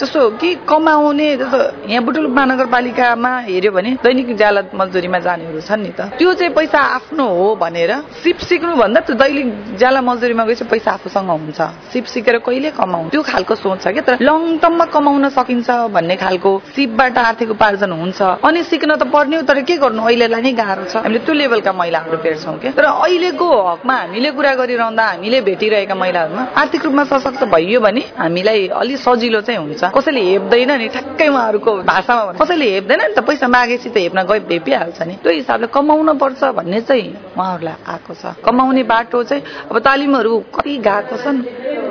जस्तो 0.00 0.20
के 0.40 0.54
कमाउने 0.68 1.28
जस्तो 1.36 1.58
यहाँ 1.90 2.04
बुटोलुक 2.04 2.32
महानगरपालिकामा 2.32 3.32
हेऱ्यो 3.48 3.72
भने 3.72 3.90
दैनिक 4.04 4.36
ज्याला 4.36 4.62
मजदुरीमा 4.74 5.18
जानेहरू 5.26 5.60
छन् 5.60 5.82
नि 5.82 5.92
त। 5.98 6.00
त्यो 6.18 6.32
चाहिँ 6.34 6.52
पैसा 6.54 6.78
आफ्नो 6.96 7.26
हो 7.28 7.49
भनेर 7.56 7.92
सिप 8.22 8.38
सिक्नु 8.48 8.74
भन्दा 8.76 9.00
त्यो 9.00 9.14
दैनिक 9.16 9.78
ज्याला 9.78 10.00
मजदुरीमा 10.00 10.44
गएपछि 10.44 10.64
पैसा 10.70 10.90
आफूसँग 10.92 11.30
हुन्छ। 11.30 11.60
सिप 11.92 12.04
सिकेर 12.04 12.38
कहिले 12.46 12.70
कमाउनु 12.70 13.10
त्यो 13.10 13.22
खालको 13.22 13.54
सोच 13.54 13.82
छ 13.82 13.86
क्या। 13.94 14.02
तर 14.02 14.18
लङ 14.20 14.58
टर्ममा 14.62 14.84
कमाउन 14.94 15.28
सकिन्छ 15.30 15.70
भन्ने 15.94 16.16
खालको 16.16 16.50
सिपबाट 16.74 17.18
आर्थिक 17.18 17.50
उपार्जन 17.50 17.92
हुन्छ। 17.92 18.20
अनि 18.44 18.62
सिक्न 18.64 18.96
त 18.96 19.02
पर्ने 19.10 19.36
हो 19.36 19.42
तर 19.42 19.60
के 19.62 19.76
गर्नु? 19.76 20.02
अहिलेलाई 20.02 20.42
नै 20.42 20.52
गाह्रो 20.52 20.84
छ। 20.84 20.96
हामीले 21.04 21.20
त्यो 21.24 21.34
लेभलका 21.34 21.72
महिलाहरू 21.72 22.16
भेट्छौँ 22.24 22.58
क्या। 22.60 22.70
तर 22.76 22.84
अहिलेको 22.84 23.48
हकमा 23.68 23.94
हामीले 23.94 24.30
कुरा 24.30 24.54
गरिरहँदा 24.60 25.04
हामीले 25.04 25.40
भेटिरहेका 25.40 25.94
महिलाहरूमा 25.94 26.42
आर्थिक 26.60 26.84
रूपमा 26.84 27.04
सशक्त 27.10 27.42
भइयो 27.50 27.80
भने 27.80 28.02
हामीलाई 28.18 28.68
अलिक 28.80 28.98
सजिलो 28.98 29.40
चाहिँ 29.40 29.60
हुन्छ। 29.60 29.82
कसैले 29.96 30.20
हेप्दैन 30.20 30.70
नि 30.78 30.88
ठ्याक्कै 30.88 31.28
उहाँहरूको 31.28 31.72
भाषामा 31.82 32.22
कसैले 32.40 32.66
हेप्दैन 32.74 33.00
नि 33.00 33.14
त 33.14 33.20
पैसा 33.26 33.46
मागेपछि 33.48 33.88
त 33.90 33.96
हेप्न 33.96 34.22
गए 34.28 34.40
भेपिहाल्छ 34.50 34.98
नि। 35.02 35.14
त्यो 35.22 35.32
हिसाबले 35.32 35.66
कमाउन 35.74 36.08
पर्छ 36.18 36.40
भन्ने 36.58 36.80
चाहिँ 36.88 37.06
उहाँहरूलाई 37.40 37.76
आएको 37.88 38.12
छ। 38.14 38.22
कमाउने 38.44 38.82
बाटो 38.84 39.22
चाहिँ 39.24 39.42
अब 39.70 39.78
तालिमहरू 39.80 40.32
कति 40.54 40.76
गएको 40.84 41.16
छन्? 41.16 41.38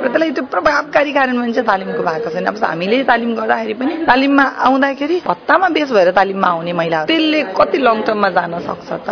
र 0.00 0.08
त्यसलाई 0.08 0.30
त्यो 0.30 0.44
प्रभावकारी 0.48 1.12
कार्यान्वयन 1.12 1.52
चाहिँ 1.52 1.66
तालिमको 1.66 2.02
भएको 2.02 2.30
छैन। 2.30 2.46
अब 2.46 2.56
हामीले 2.64 3.02
तालिम 3.04 3.30
गर्दाखेरि 3.36 3.74
पनि 3.74 3.92
तालिममा 4.06 4.44
आउँदाखेरि 4.66 5.16
हप्तामा 5.28 5.68
बेस 5.76 5.90
भएर 5.92 6.10
तालिममा 6.16 6.48
आउने 6.48 6.72
महिलाहरू 6.72 7.08
त्यसले 7.10 7.40
कति 7.58 7.78
लङ 7.78 7.96
टर्ममा 8.06 8.28
जान 8.30 8.54
सक्छ 8.64 8.90
त? 9.04 9.08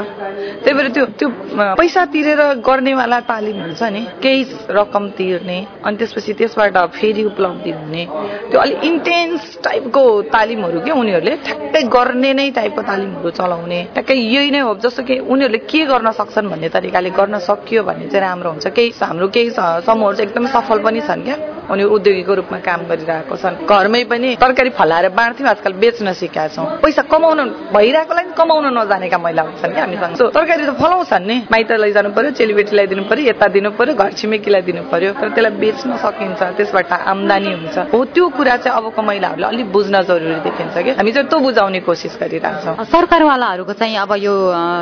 त्यही 0.64 0.75
भएर 0.79 0.88
त्यो 0.96 1.05
त्यो 1.19 1.29
पैसा 1.76 2.05
तिरेर 2.14 2.41
गर्नेवाला 2.64 3.19
तालिम 3.29 3.56
हुन्छ 3.62 3.82
नि। 3.82 4.02
केही 4.23 4.43
रकम 4.70 5.05
तिर्ने 5.19 5.58
अनि 5.84 5.96
त्यसपछि 5.96 6.32
त्यसबाट 6.41 6.76
फेरि 6.96 7.25
उपलब्धि 7.25 7.70
हुने। 7.70 8.02
त्यो 8.50 8.58
अलिक 8.61 8.84
इन्टेन्स 8.84 9.43
टाइपको 9.64 10.02
तालिमहरू 10.32 10.81
के? 10.81 10.91
उनीहरूले 10.91 11.34
ठ्याक्कै 11.44 11.82
गर्ने 11.93 12.32
नै 12.32 12.50
टाइपको 12.58 12.82
तालिमहरू 12.82 13.31
चलाउने। 13.31 13.81
ठ्याक्कै 13.93 14.14
यही 14.14 14.50
नै 14.50 14.61
हो। 14.64 14.75
जस्तो 14.79 15.02
कि 15.05 15.19
उनीहरूले 15.20 15.58
के 15.69 15.84
गर्न 15.84 16.11
सक्छन् 16.28 16.48
भन्ने 16.50 16.69
तरिकाले 16.69 17.10
गर्न 17.10 17.38
सकियो 17.40 17.82
भने 17.88 18.06
चाहिँ 18.12 18.20
राम्रो 18.20 18.50
हुन्छ। 18.50 18.66
केही 18.69 18.92
हाम्रो 19.00 19.28
केही 19.32 19.50
समूहहरू 19.50 20.16
चाहिँ 20.16 20.28
एकदमै 20.28 20.50
सफल 20.52 20.78
पनि 20.84 21.00
छन् 21.00 21.25
क्या। 21.25 21.36
उनीहरू 21.70 21.91
उद्योगीको 21.94 22.35
रूपमा 22.35 22.59
काम 22.59 22.81
गरिरहेको 22.91 23.37
छन्। 23.37 23.55
घरमै 23.69 24.03
पनि 24.11 24.29
तरकारी 24.41 24.70
फलाएर 24.79 25.09
बाँड्थ्यौँ 25.12 25.49
आजकल 25.50 25.73
बेच्न 25.82 26.12
सिकाएका 26.12 26.55
छौँ। 26.55 26.67
पैसा 26.82 27.03
कमाउन 27.12 27.38
भइरहेकोलाई 27.75 28.25
कमाउन 28.38 28.67
नजानेका 28.79 29.19
महिलाहरू 29.19 29.53
छन् 29.61 29.73
कि 29.75 29.81
हामीसँग 29.81 30.32
तरकारी 30.32 30.65
त 30.65 30.73
फलाउँछन् 30.81 31.26
नि। 31.29 31.37
माइत 31.53 31.70
लैजानु 31.73 32.11
पर्यो 32.17 32.31
चेलीबेटीलाई 32.38 32.87
दिनु 32.87 33.03
पर्यो 33.11 33.25
यता 33.29 33.47
दिनु 33.53 33.70
पर्यो 33.79 33.94
घर 33.94 34.12
छिमेकीलाई 34.19 34.62
दिनु 34.69 34.82
पर्यो 34.93 35.12
तर 35.20 35.29
त्यसलाई 35.35 35.53
बेच्न 35.61 35.97
सकिन्छ 36.05 36.41
त्यसबाट 36.56 36.93
आम्दानी 37.12 37.53
हुन्छ। 37.53 37.76
हो 37.93 37.99
त्यो 38.15 38.25
कुरा 38.37 38.56
चाहिँ 38.65 38.76
अबको 38.79 39.03
महिलाहरूले 39.03 39.47
अलिक 39.47 39.67
बुझ्न 39.73 39.94
जरुरी 40.09 40.38
देखिन्छ 40.47 40.76
कि 40.79 40.91
हामी 40.99 41.12
चाहिँ 41.12 41.29
त्यो 41.29 41.38
बुझाउने 41.38 41.81
कोसिस 41.85 42.15
गरिरहेछौँ 42.20 42.85
सरकारवालाहरूको 42.88 43.73
चाहिँ 43.73 43.97
अब 43.99 44.12
यो 44.19 44.35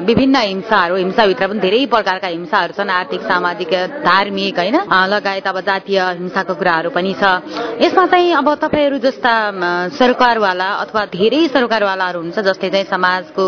विभिन्न 0.07 0.37
हिंसाहरू 0.37 0.95
हिंसाभित्र 0.97 1.47
पनि 1.49 1.61
धेरै 1.61 1.85
प्रकारका 1.87 2.29
हिंसाहरू 2.29 2.73
छन्। 2.79 2.91
आर्थिक 2.91 3.21
सामाजिक 3.27 3.73
धार्मिक 4.05 4.59
होइन? 4.59 4.77
लगायत 4.87 5.47
अब 5.47 5.61
जातीय 5.67 6.01
हिंसाको 6.21 6.55
कुराहरू 6.77 6.91
पनि 6.93 7.15
छ। 7.17 7.25
यसमा 7.81 8.07
चाहिँ 8.07 8.33
अब 8.37 8.49
तपाईँहरू 8.61 8.99
जस्ता 9.01 9.33
सरकारवाला 9.97 10.69
अथवा 10.85 11.03
धेरै 11.09 11.49
सरकारवालाहरू 11.49 12.21
हुन्छ 12.21 12.39
जसले 12.39 12.69
चाहिँ 12.71 12.87
समाजको 12.93 13.45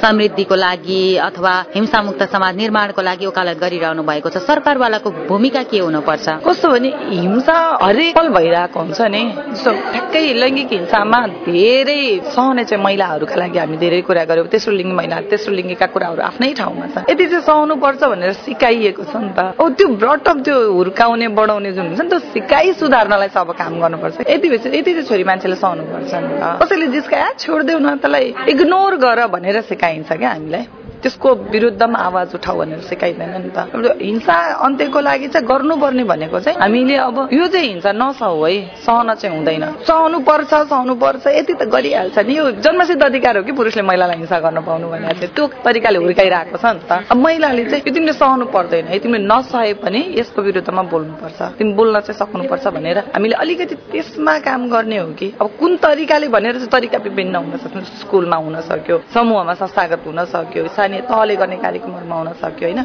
समृद्धिको 0.00 0.54
लागि 0.56 1.04
अथवा 1.28 1.52
हिंसामुक्त 1.76 2.22
समाज 2.32 2.56
निर्माणको 2.56 3.02
लागि 3.02 3.26
वकालत 3.26 3.56
गरिरहनु 3.60 4.02
भएको 4.02 4.28
छ। 4.32 4.36
सरकारवालाको 4.48 5.08
भूमिका 5.28 5.62
के 5.68 5.78
हुनुपर्छ? 5.84 6.26
कस्तो 6.48 6.68
भने 6.72 6.90
हिंसा 7.12 7.56
हरेक 7.82 8.16
पल 8.16 8.28
भइरहेको 8.32 8.78
हुन्छ 8.80 9.00
नि। 9.12 9.22
जस्तो 9.52 9.70
ठ्याक्कै 9.92 10.24
लैङ्गिक 10.40 10.72
हिंसामा 10.72 11.20
धेरै 11.44 12.02
सहने 12.32 12.64
चाहिँ 12.64 12.84
महिलाहरूका 12.84 13.36
लागि 13.36 13.58
हामी 13.58 13.76
धेरै 13.76 14.00
कुरा 14.08 14.24
गर्यौँ। 14.24 14.48
तेस्रो 14.48 14.72
लिङ्गी 14.80 14.94
महिला 14.96 15.16
तेस्रो 15.28 15.52
लिङ्गीका 15.52 15.86
कुराहरू 15.92 16.22
आफ्नै 16.24 16.52
ठाउँमा 16.60 16.86
छ। 16.92 16.96
यति 17.10 17.24
चाहिँ 17.28 17.44
सहनु 17.44 17.74
पर्छ 17.84 18.00
भनेर 18.12 18.32
सिकाइएको 18.48 19.04
छ 19.04 19.14
नि 19.20 19.32
त। 19.36 19.40
त्यो 19.60 19.88
ब्रटअप 20.00 20.36
त्यो 20.44 20.56
हुर्काउने 20.72 21.28
बढाउने 21.36 21.70
जुन 21.72 21.86
हुन्छ 21.92 22.00
नि 22.00 22.08
त्यो 22.08 22.18
सिकाइ 22.32 22.61
सुधार्नलाई 22.70 23.28
चाहिँ 23.28 23.46
अब 23.46 23.52
काम 23.58 23.72
गर्नुपर्छ। 23.80 24.16
यति 24.30 24.48
भएपछि 24.48 24.68
यति 24.78 24.92
चाहिँ 24.92 25.06
छोरी 25.08 25.24
मान्छेले 25.24 25.56
सहनुपर्छ 25.56 26.14
नि 26.14 26.28
त। 26.38 26.42
कसैले 26.62 26.86
जिस्काया 26.86 27.28
छोडिदेऊ 27.38 27.78
न 27.78 27.96
त्यसलाई 27.98 28.26
इग्नोर 28.48 28.92
गर 28.96 29.26
भनेर 29.26 29.60
सिकाइन्छ 29.62 30.12
क्या 30.12 30.30
हामीलाई। 30.30 30.64
त्यसको 31.02 31.28
विरुद्धमा 31.52 31.98
आवाज 31.98 32.34
उठाउ 32.34 32.56
भनेर 32.58 32.80
सिकाइँदैन 32.88 33.34
नि 33.42 33.50
त। 33.50 33.58
हिंसा 34.00 34.36
अन्त्यको 34.62 35.00
लागि 35.00 35.28
चाहिँ 35.28 35.46
गर्नुपर्ने 35.48 36.04
भनेको 36.04 36.40
चाहिँ 36.40 36.58
हामीले 36.60 36.96
अब 36.96 37.16
यो 37.32 37.46
चाहिँ 37.46 37.68
हिंसा 37.68 37.92
नसहौ 37.92 38.44
है 38.44 38.54
सहन 38.86 39.14
चाहिँ 39.14 39.36
हुँदैन। 39.36 39.64
सहनु 39.82 40.18
पर्छ 40.22 40.52
सहनु 40.70 40.94
पर्छ 40.94 41.26
यति 41.26 41.54
त 41.54 41.62
गरिहाल्छ 41.74 42.18
नि। 42.18 42.36
यो 42.38 42.50
जन्मसिद्ध 42.62 43.02
अधिकार 43.02 43.36
हो 43.36 43.42
कि 43.42 43.52
पुरुषले 43.52 43.82
महिलालाई 43.82 44.16
हिंसा 44.16 44.38
गर्न 44.40 44.60
पाउनु 44.62 44.86
चाहिँ 44.92 45.28
त्यो 45.34 45.46
तरिकाले 45.64 45.98
हुर्काइरहेको 45.98 46.56
छ 46.56 46.64
नि 46.70 46.80
त। 46.86 47.10
अब 47.10 47.16
महिलाले 47.16 47.64
चाहिँ 47.64 47.82
यो 47.86 47.92
तिमीले 47.94 48.12
सहनु 48.12 48.46
पर्दैन 48.54 48.86
है 48.86 48.98
तिमीले 48.98 49.26
नसहे 49.26 49.74
पनि 49.82 50.00
यसको 50.18 50.42
विरुद्धमा 50.42 50.82
बोल्नुपर्छ। 50.92 51.40
तिमी 51.58 51.72
बोल्न 51.74 52.00
चाहिँ 52.06 52.18
सक्नुपर्छ 52.18 52.66
भनेर 52.76 52.98
हामीले 53.10 53.34
अलिकति 53.42 53.74
त्यसमा 53.90 54.38
काम 54.46 54.68
गर्ने 54.70 54.98
हो 54.98 55.08
कि। 55.18 55.26
अब 55.40 55.50
कुन 55.58 55.76
तरिकाले 55.82 56.28
भनेर 56.28 56.54
चाहिँ 56.62 56.70
तरिका 56.70 56.98
विभिन्न 57.02 57.34
हुन 57.36 57.56
सक्छ? 57.58 57.76
स्कुलमा 58.02 58.36
हुन 58.36 58.60
सक्यो 58.62 58.96
समूहमा 59.14 59.54
संस्थागत 59.54 60.02
हुन 60.06 60.24
सक्यो 60.30 60.66
स्थानीय 60.92 61.08
तहले 61.08 61.36
गर्ने 61.36 61.56
कार्यक्रमहरूमा 61.56 62.16
हुन 62.16 62.32
सक्यो 62.36 62.68
होइन? 62.68 62.80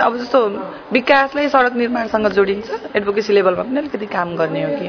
अब 0.00 0.16
जस्तो 0.16 0.38
विकासलाई 0.92 1.48
सडक 1.48 1.74
निर्माणसँग 1.76 2.26
जोडिन्छ 2.32 2.96
एडभोकेसी 2.96 3.32
लेभलमा 3.34 3.62
पनि 3.62 3.78
अलिकति 3.78 4.06
काम 4.06 4.36
गर्ने 4.36 4.62
हो 4.64 4.70
कि? 4.78 4.88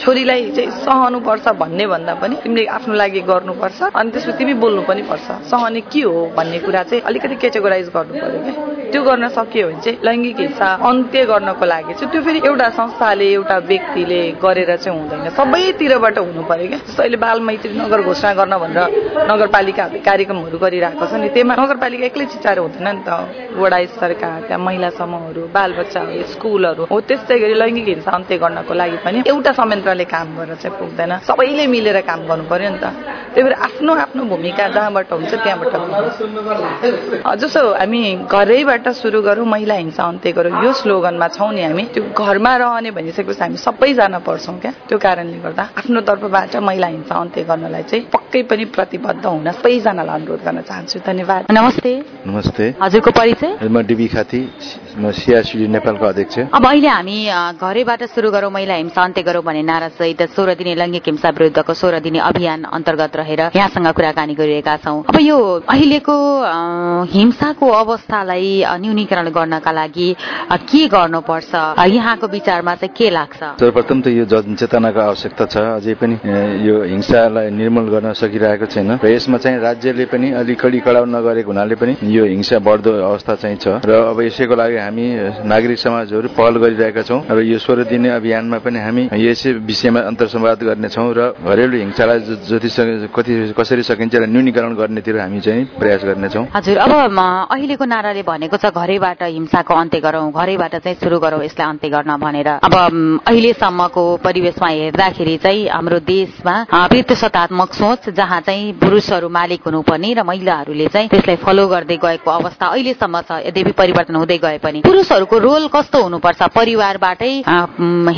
छोरीलाई 0.00 0.50
चाहिँ 0.56 0.70
सहनुपर्छ 0.84 1.48
भन्ने 1.60 1.86
भन्दा 1.86 2.14
पनि 2.22 2.36
तिमीले 2.42 2.64
आफ्नो 2.76 2.94
लागि 2.94 3.20
गर्नुपर्छ 3.28 3.82
अनि 3.92 4.10
त्यसपछि 4.10 4.38
तिमी 4.38 4.54
बोल्नु 4.62 4.82
पनि 4.88 5.02
पर्छ। 5.10 5.26
सहने 5.50 5.80
के 5.92 6.02
हो 6.02 6.32
भन्ने 6.36 6.58
कुरा 6.64 6.82
चाहिँ 6.90 7.02
अलिकति 7.08 7.36
केटेगोराइज 7.42 7.88
गर्नु 7.96 8.14
पर्यो 8.22 8.40
क्या। 8.44 8.54
त्यो 8.92 9.02
गर्न 9.02 9.28
सकियो 9.36 9.66
भने 9.68 9.80
चाहिँ 9.84 9.98
लैङ्गिक 10.04 10.38
हिंसा 10.40 10.68
अन्त्य 10.88 11.24
गर्नको 11.32 11.64
लागि 11.64 11.92
चाहिँ 11.94 12.10
त्यो 12.12 12.22
फेरि 12.22 12.40
एउटा 12.48 12.68
संस्थाले 12.80 13.26
एउटा 13.32 13.56
व्यक्तिले 13.70 14.20
गरेर 14.42 14.70
चाहिँ 14.76 14.98
हुँदैन। 14.98 15.28
सबैतिरबाट 15.38 16.18
हुनु 16.18 16.42
पर्यो 16.50 16.68
क्या। 16.68 16.78
जस्तो 16.88 17.02
अहिले 17.02 17.16
बाल 17.24 17.40
मैत्री 17.48 17.72
नगर 17.78 18.00
घोषणा 18.02 18.32
गर्न 18.40 18.54
भनेर 18.62 19.28
नगरपालिकाहरूले 19.30 20.00
कार्यक्रमहरू 20.08 20.58
गरिरहेको 20.64 21.04
छ 21.06 21.12
नि 21.20 21.28
त्यसमा 21.36 21.54
नगरपालिका 21.62 22.04
एक्लै 22.10 22.26
चिचाएर 22.32 22.58
हुँदैन 22.64 22.88
नि 22.88 23.02
त। 23.06 23.10
वडा 23.60 23.78
स्तरका 23.92 24.30
त्यहाँ 24.48 24.62
महिला 24.66 24.90
समूहहरू 24.98 25.42
बाल 25.56 25.70
बच्चाहरू 25.78 26.22
स्कुलहरू 26.32 26.82
हो 26.92 27.00
त्यस्तै 27.08 27.38
गरी 27.38 27.54
लैङ्गिक 27.62 27.88
हिंसा 27.92 28.10
अन्त्य 28.18 28.36
गर्नको 28.44 28.72
लागि 28.80 28.96
पनि 29.04 29.18
एउटा 29.32 29.52
संयन्त्रले 29.82 30.04
काम 30.06 30.28
गरेर 30.38 30.56
चाहिँ 30.62 30.78
पुग्दैन। 30.78 31.12
सबैले 31.26 31.66
मिलेर 31.66 31.98
काम 32.06 32.20
गर्नु 32.30 32.44
पर्यो 32.46 32.70
नि 32.70 32.78
त। 32.78 32.86
त्यही 33.34 33.42
भएर 33.42 33.54
आफ्नो 33.66 33.92
आफ्नो 33.98 34.22
भूमिका 34.30 34.64
जहाँबाट 34.70 35.12
हुन्छ 35.12 35.32
त्यहाँबाट 35.34 35.74
जस्तो 37.42 37.62
हामी 37.74 38.00
घरैबाट 38.30 38.86
सुरु 38.94 39.18
गरौँ 39.22 39.46
महिला 39.46 39.74
हिंसा 39.74 40.02
अन्त्य 40.04 40.32
गरौँ 40.38 40.62
यो 40.64 40.72
स्लोगनमा 40.72 41.28
छौँ 41.34 41.50
नि 41.52 41.62
हामी। 41.66 41.84
त्यो 41.94 42.02
घरमा 42.14 42.52
रहने 42.62 42.90
भनिसकेपछि 42.94 43.42
हामी 43.42 43.58
सबैजना 43.58 44.18
पर्छौँ 44.22 44.58
क्या। 44.62 44.72
त्यो 44.88 44.98
कारणले 44.98 45.38
गर्दा 45.42 45.62
आफ्नो 45.78 46.00
तर्फबाट 46.06 46.56
महिला 46.62 46.86
हिंसा 46.86 47.14
अन्त्य 47.14 47.42
गर्नलाई 47.42 47.82
चाहिँ 47.90 48.04
पक्कै 48.14 48.42
पनि 48.50 48.64
प्रतिबद्ध 48.70 49.24
हुन 49.26 49.50
सबैजनालाई 49.50 50.14
अनुरोध 50.14 50.40
गर्न 50.46 50.60
चाहन्छु। 50.62 50.98
धन्यवाद। 51.02 51.42
नमस्ते। 51.50 51.92
नमस्ते। 52.26 52.64
हजुरको 52.82 53.10
परिचय? 53.10 53.50
म 53.66 53.82
डिबी 53.82 54.06
खाती। 54.14 54.40
नेपालको 54.96 56.06
अध्यक्ष। 56.06 56.38
अब 56.52 56.66
अहिले 56.66 56.88
हामी 56.88 57.16
घरैबाट 57.56 58.02
सुरु 58.14 58.30
गरौँ 58.30 58.50
महिला 58.50 58.74
हिंसा 58.74 59.02
अन्त्य 59.02 59.22
गरौँ 59.22 59.42
भन्ने 59.42 59.62
नारासहित 59.62 60.22
सोह्र 60.36 60.54
दिने 60.54 60.74
लैङ्गिक 60.74 61.08
हिंसा 61.08 61.28
विरुद्धको 61.30 61.74
सोह्र 61.74 62.00
दिने 62.00 62.18
अभियान 62.20 62.64
अन्तर्गत 62.72 63.16
रहेर 63.16 63.40
यहाँसँग 63.56 63.88
कुराकानी 63.92 64.34
गरिरहेका 64.34 64.76
छौँ। 64.84 65.04
अब 65.08 65.16
यो 65.20 65.38
अहिलेको 65.68 66.16
हिंसाको 67.12 67.66
अवस्थालाई 67.72 68.64
न्यूनीकरण 68.82 69.28
गर्नका 69.30 69.72
लागि 69.72 70.08
के 70.52 70.86
गर्नुपर्छ? 70.88 71.52
यहाँको 71.88 72.26
विचारमा 72.28 72.74
चाहिँ 72.74 72.94
के 72.96 73.10
लाग्छ? 73.10 73.40
सर्वप्रथम 73.60 74.00
त 74.02 74.06
यो 74.12 74.24
जनचेतनाको 74.24 75.00
आवश्यकता 75.00 75.44
छ। 75.46 75.56
अझै 75.80 75.94
पनि 76.00 76.14
यो 76.68 76.82
हिंसालाई 76.92 77.50
निर्मूल 77.50 77.86
गर्न 77.92 78.12
सकिरहेको 78.12 78.66
छैन। 78.66 78.90
र 79.02 79.06
यसमा 79.08 79.38
चाहिँ 79.38 79.58
राज्यले 79.60 80.04
पनि 80.12 80.30
अलिक 80.40 80.60
कडी 80.60 80.80
कडाउ 80.80 81.04
नगरेको 81.04 81.50
हुनाले 81.50 81.74
पनि 81.80 81.92
यो 82.02 82.24
हिंसा 82.24 82.58
बढ्दो 82.58 82.90
अवस्था 82.92 83.34
चाहिँ 83.42 83.56
छ। 83.56 83.80
र 83.84 83.90
अब 84.12 84.20
यसैको 84.20 84.54
लागि 84.54 84.76
हामी 84.82 85.06
नागरिक 85.52 85.78
समाजहरू 85.78 86.28
पहल 86.38 86.54
गरिरहेका 86.62 87.02
छौँ 87.08 87.20
र 87.30 87.38
यो 87.42 87.58
सोह्र 87.58 87.84
दिने 87.90 88.08
अभियानमा 88.18 88.58
पनि 88.64 88.78
हामी 88.86 89.02
यसै 89.12 89.52
विषयमा 89.70 90.00
अन्तर्संवाद 90.10 90.58
गर्नेछौँ 90.68 91.08
र 91.18 91.20
घरेलु 91.44 91.76
हिंसालाई 91.78 92.18
जति 92.50 92.68
कति 93.16 93.32
कसरी 93.58 93.82
सकिन्छ 93.82 94.14
र 94.14 94.26
न्यूनीकरण 94.26 94.74
गर्नेतिर 94.76 95.18
हामी 95.20 95.40
चाहिँ 95.40 95.64
प्रयास 95.78 96.04
गर्नेछौँ। 96.04 96.44
हजुर 96.56 96.76
अब 96.78 96.92
अहिलेको 97.52 97.84
नाराले 97.84 98.22
भनेको 98.22 98.56
छ 98.56 98.72
घरैबाट 98.72 99.22
हिंसाको 99.22 99.74
अन्त्य 99.74 100.00
गरौँ 100.00 100.30
घरैबाट 100.32 100.74
चाहिँ 100.84 100.96
सुरु 101.02 101.18
गरौँ 101.24 101.42
यसलाई 101.44 101.68
अन्त्य 101.68 101.88
गर्न 101.88 102.16
भनेर। 102.24 102.48
अब 102.66 102.74
अहिलेसम्मको 103.28 104.04
परिवेशमा 104.24 104.68
हेर्दाखेरि 104.68 105.36
चाहिँ 105.44 105.68
हाम्रो 105.68 105.98
देशमा 106.06 106.54
अ, 106.62 106.86
प्रतिशतात्मक 106.88 107.70
सोच 107.74 108.08
जहाँ 108.16 108.40
चाहिँ 108.46 108.72
पुरुषहरू 108.80 109.28
मालिक 109.28 109.60
हुनुपर्ने 109.66 110.12
र 110.14 110.22
महिलाहरूले 110.22 110.86
चाहिँ 110.94 111.08
त्यसलाई 111.08 111.36
फलो 111.44 111.66
गर्दै 111.68 111.96
गएको 112.04 112.30
अवस्था 112.30 112.66
अहिलेसम्म 112.66 113.20
छ 113.28 113.30
यद्यपि 113.46 113.72
परिवर्तन 113.80 114.14
हुँदै 114.16 114.38
गए 114.38 114.58
पनि। 114.64 114.71
पुरुषहरूको 114.80 115.38
रोल 115.38 115.66
कस्तो 115.68 116.02
हुनुपर्छ? 116.02 116.42
परिवारबाटै 116.56 117.32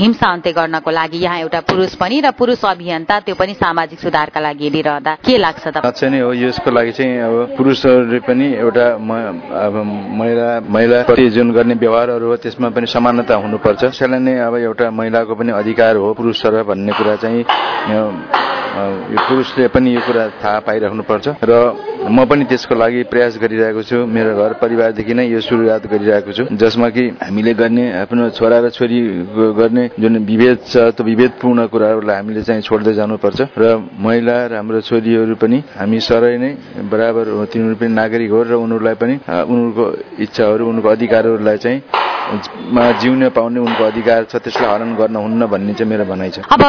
हिंसा 0.00 0.30
अन्त्य 0.32 0.52
गर्नको 0.52 0.90
लागि 0.90 1.18
यहाँ 1.18 1.38
एउटा 1.40 1.60
पुरुष 1.60 1.94
पनि 1.94 2.20
र 2.20 2.30
पुरुष 2.38 2.64
अभियन्ता 2.64 3.20
त्यो 3.20 3.34
पनि 3.34 3.54
सामाजिक 3.54 3.98
सुधारका 4.00 4.40
लागि 4.40 4.64
हेरिरहँदा 4.64 5.12
के 5.26 5.38
लाग्छ 5.38 5.64
त 5.68 6.04
नै 6.04 6.20
हो 6.20 6.32
यसको 6.32 6.70
लागि 6.70 6.92
चाहिँ 6.92 7.18
अब 7.26 7.56
पुरुषहरूले 7.58 8.18
पनि 8.28 8.46
एउटा 8.54 8.86
म- 8.98 9.40
अब 9.64 9.74
महिला 10.18 10.48
महिलाप्रति 10.68 11.28
जुन 11.30 11.52
गर्ने 11.52 11.74
व्यवहारहरू 11.74 12.26
हो 12.26 12.36
त्यसमा 12.36 12.68
पनि 12.70 12.86
समानता 12.86 13.34
हुनुपर्छ। 13.34 13.80
त्यसलाई 13.84 14.20
नै 14.20 14.38
अब 14.38 14.54
एउटा 14.56 14.90
महिलाको 14.90 15.34
पनि 15.34 15.52
अधिकार 15.52 15.96
हो 15.96 16.12
पुरुष 16.14 16.42
सर 16.42 16.62
भन्ने 16.62 16.92
कुरा 16.92 17.16
चाहिँ 17.16 18.53
यो 18.74 19.18
पुरुषले 19.28 19.66
पनि 19.70 19.94
यो 19.94 20.00
कुरा 20.02 20.24
थाहा 20.42 20.58
पाइराख्नुपर्छ। 20.66 21.26
र 21.46 21.52
म 22.10 22.24
पनि 22.26 22.44
त्यसको 22.50 22.74
लागि 22.74 23.02
प्रयास 23.06 23.38
गरिरहेको 23.38 23.82
छु। 23.82 23.96
मेरो 24.06 24.34
घर 24.34 24.52
परिवारदेखि 24.58 25.14
नै 25.14 25.24
यो 25.30 25.40
सुरुवात 25.40 25.86
गरिरहेको 25.86 26.32
छु। 26.34 26.44
जसमा 26.52 26.88
कि 26.90 27.04
हामीले 27.22 27.54
गर्ने 27.54 27.84
आफ्नो 28.02 28.28
छोरा 28.34 28.58
र 28.58 28.70
छोरी 28.74 29.00
गर्ने 29.54 29.84
जुन 29.94 30.14
विभेद 30.26 30.58
छ 30.66 30.74
त्यो 30.90 31.04
विभेदपूर्ण 31.06 31.66
कुराहरूलाई 31.70 32.16
हामीले 32.16 32.42
चाहिँ 32.42 32.62
छोड्दै 32.62 32.92
जानुपर्छ। 32.98 33.40
र 33.54 33.62
महिला 33.94 34.36
र 34.50 34.52
हाम्रो 34.58 34.80
छोरीहरू 34.82 35.34
पनि 35.38 35.58
हामी 35.78 35.98
सरै 36.00 36.34
नै 36.42 36.50
बराबर 36.90 37.24
तिनीहरू 37.46 37.76
पनि 37.78 37.90
नागरिक 37.94 38.30
हो 38.30 38.40
र 38.42 38.52
उनीहरूलाई 38.58 38.94
पनि 38.98 39.14
उनीहरूको 39.22 39.84
इच्छाहरू 40.18 40.62
उनीहरूको 40.66 40.88
अधिकारहरूलाई 40.88 41.56
चाहिँ 41.62 41.78
मा 42.74 42.84
जिउन 43.00 43.28
पाउने 43.36 43.60
उनको 43.60 43.84
अधिकार 43.84 44.24
छ 44.24 44.36
त्यसलाई 44.40 44.70
हरण 44.70 44.94
गर्न 44.96 45.16
हुन्न 45.16 45.46
भन्ने 45.46 45.72
चाहिँ 45.74 45.90
मेरो 45.90 46.04
भनाइ 46.04 46.30
छ। 46.30 46.38
अब 46.48 46.62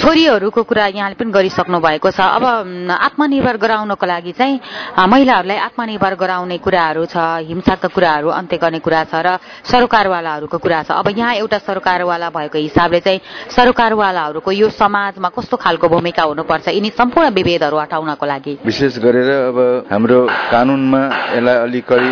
छोरीहरूको 0.00 0.62
कुरा 0.64 0.86
यहाँले 0.96 1.14
पनि 1.20 1.30
गरिसक्नु 1.30 1.78
भएको 1.80 2.10
छ। 2.10 2.20
अब 2.20 2.44
आत्मनिर्भर 2.88 3.56
गराउनको 3.56 4.06
लागि 4.06 4.32
चाहिँ 4.32 4.60
महिलाहरूलाई 4.96 5.58
आत्मनिर्भर 5.68 6.14
गराउने 6.14 6.58
कुराहरू 6.58 7.04
छ 7.04 7.16
हिंसाका 7.48 7.88
कुराहरू 7.92 8.28
अन्त्य 8.28 8.56
गर्ने 8.56 8.78
कुरा 8.80 9.04
छ 9.12 9.14
र 9.20 9.38
सरकारवालाहरूको 9.68 10.58
कुरा 10.58 10.82
छ। 10.82 10.90
अब 10.96 11.08
यहाँ 11.18 11.34
एउटा 11.44 11.58
सरकारवाला 11.68 12.28
भएको 12.30 12.58
हिसाबले 12.58 13.00
चाहिँ 13.00 13.20
सरकारवालाहरूको 13.52 14.50
यो 14.52 14.68
समाजमा 14.72 15.28
कस्तो 15.36 15.56
खालको 15.56 15.88
भूमिका 15.88 16.22
हुनुपर्छ 16.22 16.68
यिनी 16.68 16.90
सम्पूर्ण 16.96 17.28
विभेदहरू 17.36 17.76
हटाउनको 17.76 18.26
लागि? 18.26 18.52
विशेष 18.64 18.98
गरेर 19.04 19.28
अब 19.52 19.58
हाम्रो 19.92 20.18
कानूनमा 20.50 21.02
यसलाई 21.36 21.56
अलिक 21.68 21.84
कडी 21.84 22.10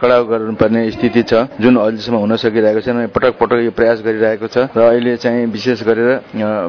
कडा 0.00 0.18
गर्नुपर्ने 0.32 0.90
स्थिति 0.90 1.22
छ। 1.22 1.34
जुन 1.60 1.76
अहिलेसम्म 1.76 2.16
हुन 2.16 2.36
सकिरहेको 2.36 2.80
छैन 2.80 3.06
पटक 3.14 3.32
पटक 3.40 3.58
यो 3.64 3.70
प्रयास 3.76 4.02
गरिरहेको 4.06 4.46
छ 4.46 4.56
र 4.72 4.80
अहिले 4.80 5.16
चाहिँ 5.16 5.46
विशेष 5.52 5.82
गरेर 5.84 6.10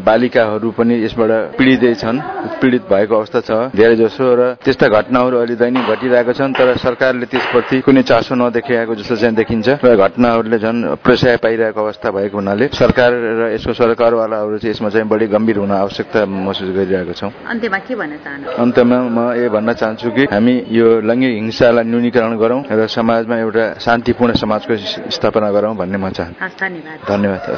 बालिकाहरू 0.04 0.70
पनि 0.76 0.96
यसबाट 1.06 1.32
पीडितै 1.58 1.94
छन् 2.02 2.18
पीडित 2.62 2.84
भएको 2.92 3.14
अवस्था 3.16 3.40
छ 3.48 3.52
धेरै 3.72 3.96
जसो 3.96 4.24
र 4.36 4.42
त्यस्ता 4.60 4.88
घटनाहरू 4.88 5.36
अहिले 5.38 5.56
दैनिक 5.56 5.84
घटिरहेका 5.88 6.34
छन् 6.34 6.54
तर 6.54 6.76
सरकारले 6.78 7.26
त्यसप्रति 7.32 7.80
कुनै 7.86 8.04
चासो 8.04 8.36
नदेखाएको 8.36 8.94
जस्तो 8.96 9.16
चाहिँ 9.16 9.36
देखिन्छ। 9.36 9.68
र 9.84 9.96
घटनाहरूले 9.96 10.58
झन् 10.60 10.80
प्रशय 11.04 11.38
पाइरहेको 11.44 11.80
अवस्था 11.80 12.10
भएको 12.12 12.38
हुनाले 12.38 12.68
सरकार 12.74 13.12
र 13.14 13.42
यसको 13.56 13.74
सरकारवालाहरू 13.74 14.58
चाहिँ 14.58 14.74
यसमा 14.74 14.90
चाहिँ 14.90 15.08
बढी 15.08 15.28
गम्भीर 15.28 15.58
हुन 15.58 15.72
आवश्यकता 15.72 16.26
महसुस 16.26 16.70
गरिरहेको 16.76 17.14
छौँ। 17.14 17.32
अन्त्यमा 17.50 17.78
के 17.88 17.96
भन्न 17.96 18.14
चाहनु 18.24 18.46
अन्तमा 18.64 18.98
म 19.16 19.18
यो 19.40 19.50
भन्न 19.50 19.74
चाहन्छु 19.74 20.10
कि 20.12 20.24
हामी 20.34 20.54
यो 20.72 20.88
लैङ्गिक 21.02 21.34
हिंसालाई 21.40 21.84
न्यूनीकरण 21.84 22.34
गरौँ 22.38 22.62
र 22.72 22.88
समाजमा 22.88 23.36
एउटा 23.38 23.66
शान्तिपूर्ण 23.80 24.34
समाजको 24.64 25.12
स्थापना 25.12 25.52
गरौँ 25.52 25.76
भन्ने 25.76 25.98
म 25.98 26.10
चाहन्छु। 26.10 26.48
धन्यवाद। 26.48 27.00
धन्यवाद। 27.08 27.58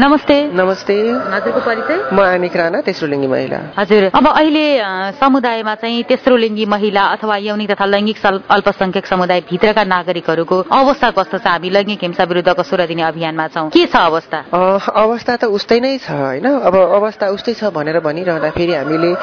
नमस्ते। 0.00 0.50
नमस्ते। 0.52 0.94
हजुरको 1.10 1.60
परिचय? 1.60 2.08
म 2.12 2.20
आमिक 2.20 2.56
राणा 2.56 2.80
तेस्रो 2.80 3.08
लिङ्गी 3.08 3.26
महिला। 3.26 3.60
हजुर। 3.78 4.10
अब 4.14 4.26
अहिले 4.28 4.82
समुदायमा 5.12 5.74
चाहिँ 5.74 6.02
तेस्रो 6.02 6.36
लिङ्गी 6.36 6.66
महिला 6.66 7.04
अथवा 7.04 7.36
यौनिक 7.36 7.70
तथा 7.70 7.84
लैङ्गिक 7.84 8.18
अल्पसंख्यक 8.50 9.06
समुदाय 9.06 9.40
भित्रका 9.40 9.84
नागरिकहरूको 9.84 10.60
अवस्था 10.72 11.10
कस्तो 11.10 11.38
छ? 11.38 11.46
हामी 11.46 11.70
लैङ्गिक 11.70 11.98
हिंसा 12.02 12.24
विरुद्धको 12.24 12.62
सोह्र 12.62 12.86
दिने 12.86 13.02
अभियानमा 13.02 13.46
छौँ। 13.46 13.70
के 13.70 13.86
छ 13.86 13.96
अवस्था? 13.96 14.44
अ, 14.54 14.78
अवस्था 14.96 15.36
त 15.36 15.44
उस्तै 15.44 15.80
नै 15.80 15.98
छ 15.98 16.10
होइन? 16.10 16.46
अब 16.60 16.74
अवस्था 16.76 17.28
उस्तै 17.28 17.54
छ 17.54 17.64
भनेर 17.64 18.00
भनिरहँदाखेरि 18.00 18.74
हामीले 18.74 19.14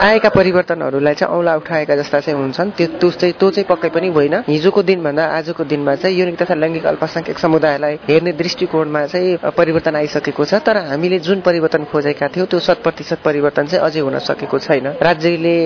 आएका 0.00 0.28
परिवर्तनहरूलाई 0.28 1.14
चाहिँ 1.14 1.34
औँला 1.36 1.54
उठाएका 1.56 1.96
जस्ता 1.96 2.20
चाहिँ 2.20 2.38
हुन्छन्। 2.40 2.70
त्यो 2.76 3.10
चाहिँ 3.10 3.34
त्यो 3.38 3.50
चाहिँ 3.50 3.66
पक्कै 3.68 3.88
पनि 3.92 4.08
होइन। 4.08 4.34
हिजोको 4.48 4.82
दिनभन्दा 4.82 5.24
आजको 5.36 5.64
दिनमा 5.64 5.94
चाहिँ 5.94 6.16
यौनिक 6.18 6.36
तथा 6.42 6.54
लैङ्गिक 6.54 6.86
अल्पसंख्यक 6.86 7.38
समुदायलाई 7.38 7.94
हेर्ने 8.08 8.32
दृष्टिकोणमा 8.32 9.04
चाहिँ 9.06 9.36
परिवर्तन 9.52 9.96
आइसकेको 9.96 10.44
छ। 10.44 10.54
तर 10.64 10.76
हामीले 10.88 11.18
जुन 11.18 11.40
परिवर्तन 11.40 11.84
खोजेका 11.92 12.28
थियौँ 12.32 12.46
त्यो 12.48 12.60
शत 12.60 12.80
प्रतिशत 12.82 13.18
परिवर्तन 13.24 13.66
चाहिँ 13.68 13.84
अझै 13.84 14.00
हुन 14.00 14.18
सकेको 14.18 14.58
छैन। 14.58 14.86
राज्यले 14.96 15.56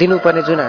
दिनुपर्ने 0.00 0.42
जुन 0.48 0.60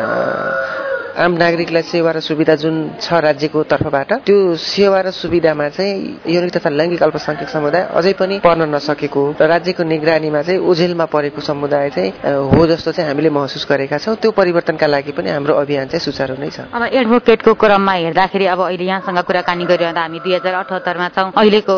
आम 1.19 1.33
नागरिकलाई 1.35 1.83
सेवा 1.83 2.11
र 2.15 2.19
सुविधा 2.23 2.55
जुन 2.55 2.75
छ 3.03 3.13
राज्यको 3.19 3.63
तर्फबाट 3.67 4.11
त्यो 4.23 4.55
सेवा 4.55 4.99
र 5.03 5.11
सुविधामा 5.11 5.67
चाहिँ 5.75 6.31
यौनिक 6.31 6.51
तथा 6.55 6.69
लैङ्गिक 6.71 7.03
अल्पसंख्यक 7.03 7.49
समुदाय 7.49 7.83
अझै 7.91 8.13
पनि 8.15 8.39
पर्न 8.39 8.71
नसकेको 8.71 9.23
र 9.35 9.43
राज्यको 9.43 9.83
निगरानीमा 9.83 10.41
चाहिँ 10.47 10.59
ओझेलमा 10.63 11.05
परेको 11.11 11.41
समुदाय 11.43 11.89
चाहिँ 11.91 12.11
हो 12.23 12.67
जस्तो 12.71 12.91
चाहिँ 12.95 13.07
हामीले 13.11 13.29
महसुस 13.35 13.67
गरेका 13.67 13.97
छौँ। 13.99 14.15
त्यो 14.15 14.31
परिवर्तनका 14.31 14.87
लागि 14.87 15.11
पनि 15.11 15.29
हाम्रो 15.35 15.53
अभियान 15.59 15.87
चाहिँ 15.91 15.99
सुचारू 16.07 16.39
नै 16.39 16.49
छ। 16.55 16.71
अब 16.71 16.87
एडभोकेटको 16.87 17.51
क्रममा 17.51 17.93
हेर्दाखेरि 17.99 18.45
अब 18.55 18.59
अहिले 18.71 18.85
यहाँसँग 18.87 19.19
कुराकानी 19.19 19.65
गरिरहँदा 19.67 20.01
हामी 20.01 20.19
दुई 20.23 20.33
हजार 20.39 20.53
अठहत्तरमा 20.63 21.07
छौँ। 21.19 21.31
अहिलेको 21.35 21.75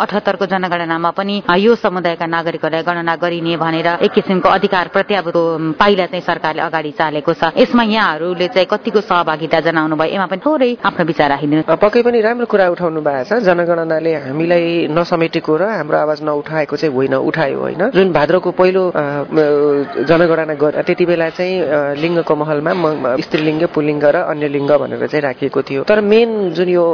अठहत्तरको 0.00 0.44
जनगणनामा 0.56 1.10
पनि 1.20 1.36
यो 1.52 1.74
समुदायका 1.84 2.26
नागरिकहरूलाई 2.32 2.82
गणना 2.88 3.14
गरिने 3.20 3.56
भनेर 3.60 3.88
एक 4.08 4.12
किसिमको 4.16 4.48
अधिकार 4.48 4.88
प्रत्याभूत 4.88 5.36
पाइला 5.76 6.06
चाहिँ 6.08 6.24
सरकारले 6.24 6.62
अगाडि 6.64 6.90
चालेको 6.96 7.32
छ। 7.36 7.52
यसमा 7.60 7.84
यहाँहरूले 7.84 8.48
चाहिँ 8.48 8.68
कतिको 8.70 9.00
सहभागिता 9.00 9.60
जनाउनु 9.66 9.96
भयो 10.00 10.14
एमा 10.14 10.26
पनि 10.30 10.40
थोरै 10.46 10.70
आफ्नो 10.88 11.04
विचार 11.10 11.28
राखिदिनु। 11.30 11.62
पक्कै 11.66 12.02
पनि 12.06 12.18
राम्रो 12.20 12.46
कुरा 12.46 12.66
उठाउनु 12.74 13.00
भएको 13.02 13.24
छ। 13.28 13.42
जनगणनाले 13.46 14.12
हामीलाई 14.26 14.64
नसमेटेको 14.90 15.52
र 15.60 15.62
हाम्रो 15.80 15.96
आवाज 16.04 16.18
नउठाएको 16.22 16.76
चाहिँ 16.76 16.94
होइन 16.94 17.14
उठायो 17.28 17.58
होइन। 17.60 17.82
जुन 17.94 18.08
भाद्रको 18.12 18.50
पहिलो 18.60 18.82
जनगणना 20.08 20.54
त्यति 20.86 21.04
बेला 21.10 21.28
चाहिँ 21.38 21.98
लिङ्गको 22.02 22.34
महलमा 22.42 22.72
स्त्रीलिङ्ग 23.26 23.62
पुलिङ्ग 23.74 24.04
र 24.04 24.16
अन्य 24.30 24.48
लिङ्ग 24.48 24.70
भनेर 24.82 25.06
चाहिँ 25.06 25.22
राखिएको 25.22 25.60
थियो। 25.68 25.82
तर 25.90 26.00
मेन 26.00 26.30
जुन 26.56 26.68
यो 26.68 26.84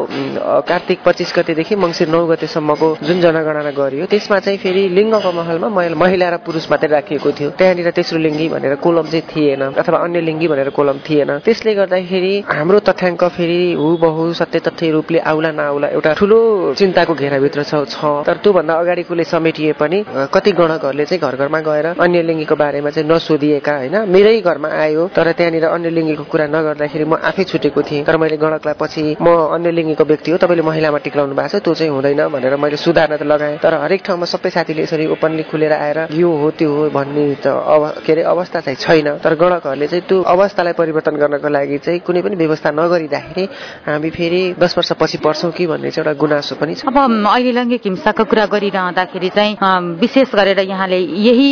कार्तिक 0.69 0.99
पच्चिस 1.07 1.33
गतेदेखि 1.37 1.75
मङ्सिर 1.77 2.09
नौ 2.09 2.21
गतेसम्मको 2.27 2.89
जुन 3.07 3.21
जनगणना 3.21 3.73
गरियो 3.77 4.07
त्यसमा 4.07 4.39
चाहिँ 4.45 4.59
फेरि 4.59 4.83
लिङ्गको 4.99 5.31
महलमा 5.33 5.69
महिला 6.03 6.29
र 6.31 6.37
पुरुष 6.47 6.71
मात्रै 6.71 6.91
राखिएको 6.91 7.31
थियो। 7.39 7.51
त्यहाँनिर 7.59 7.91
तेस्रो 7.97 8.19
लिङ्गी 8.19 8.49
भनेर 8.49 8.75
कोलम 8.85 9.07
चाहिँ 9.13 9.25
थिएन 9.31 9.63
अथवा 9.77 9.99
अन्य 10.05 10.21
लिङ्गी 10.29 10.47
भनेर 10.49 10.71
कोलम 10.71 10.99
थिएन। 11.07 11.31
त्यसले 11.57 11.73
गर्दाखेरि 11.75 12.33
हाम्रो 12.49 12.79
तथ्याङ्क 12.89 13.23
फेरि 13.33 13.61
हुबहु 13.81 14.25
सत्य 14.37 14.59
तथ्य 14.67 14.91
रूपले 14.93 15.19
आउला 15.31 15.51
नआउला 15.57 15.89
एउटा 15.97 16.13
ठुलो 16.21 16.39
चिन्ताको 16.77 17.15
घेराभित्र 17.17 17.63
छ 17.65 18.05
तर 18.29 18.37
त्योभन्दा 18.45 18.75
अगाडिकोले 18.77 19.25
समेटिए 19.25 19.73
पनि 19.81 19.99
कति 20.35 20.53
गणकहरूले 20.53 21.05
चाहिँ 21.09 21.21
घर 21.25 21.37
घरमा 21.41 21.61
गएर 21.69 21.87
अन्य 21.97 22.23
लिङ्गीको 22.29 22.57
बारेमा 22.61 22.91
चाहिँ 22.93 23.09
नसोधिएका 23.09 23.77
होइन 23.77 23.97
मेरै 24.13 24.35
घरमा 24.45 24.69
आयो 24.85 25.07
तर 25.17 25.33
त्यहाँनिर 25.33 25.65
अन्य 25.65 25.91
लिङ्गीको 25.97 26.25
कुरा 26.29 26.47
नगर्दाखेरि 26.53 27.05
म 27.09 27.15
आफै 27.25 27.45
छुटेको 27.49 27.83
थिएँ। 27.89 28.05
तर 28.05 28.17
मैले 28.21 28.37
गणकलाई 28.37 28.77
पछि 28.77 29.17
म 29.17 29.57
अन्य 29.57 29.71
लिङ्गीको 29.79 30.05
व्यक्ति 30.13 30.31
हो 30.31 30.39
तपाईँले 30.45 30.65
महिलामा 30.69 30.99
टिक्लाउनु 31.09 31.35
भएको 31.41 31.57
छ 31.57 31.65
त्यो 31.65 31.75
चाहिँ 31.75 31.93
हुँदैन 31.97 32.21
भनेर 32.37 32.57
मैले 32.61 32.77
सुधार्न 32.77 33.17
त 33.17 33.23
लगाएँ। 33.33 33.57
तर 33.65 33.81
हरेक 33.81 34.05
ठाउँमा 34.05 34.27
सबै 34.29 34.51
साथीले 34.53 34.83
यसरी 34.85 35.07
ओपनली 35.17 35.43
खुलेर 35.49 35.73
आएर 35.73 35.99
यो 36.21 36.29
हो 36.37 36.51
त्यो 36.61 36.69
हो 36.77 36.85
भन्ने 36.93 37.25
त 37.41 37.57
के 38.05 38.13
अरे 38.13 38.23
अवस्था 38.35 38.61
चाहिँ 38.61 38.79
छैन। 38.85 39.09
तर 39.25 39.35
गणकहरूले 39.41 39.87
चाहिँ 39.89 40.05
त्यो 40.05 40.21
अवस्थालाई 40.37 40.75
परिवर्तन 40.77 41.17
गर्नको 41.17 41.45
लागि 41.49 41.79
चाहिँ 41.79 42.01
कुनै 42.01 42.23
पनि 42.23 42.37
व्यवस्था 42.37 42.71
नगरिँदाखेरि 42.71 43.45
हामी 43.87 44.11
फेरि 44.11 44.43
दस 44.59 44.75
वर्ष 44.79 44.93
पछि 45.01 45.19
पर्छौँ 45.25 45.51
कि 45.53 45.67
भन्ने 45.67 45.91
चाहिँ 45.91 46.05
एउटा 46.07 46.19
गुनासो 46.21 46.55
पनि 46.57 46.75
छ। 46.75 46.87
अब 46.87 46.97
अहिले 46.97 47.53
लैङ्गिक 47.53 47.83
हिंसाको 47.85 48.25
कुरा 48.25 48.47
गरिरहँदाखेरि 48.47 49.29
चाहिँ 49.37 49.57
विशेष 50.01 50.35
गरेर 50.35 50.61
यहाँले 50.61 50.99
यही 50.99 51.49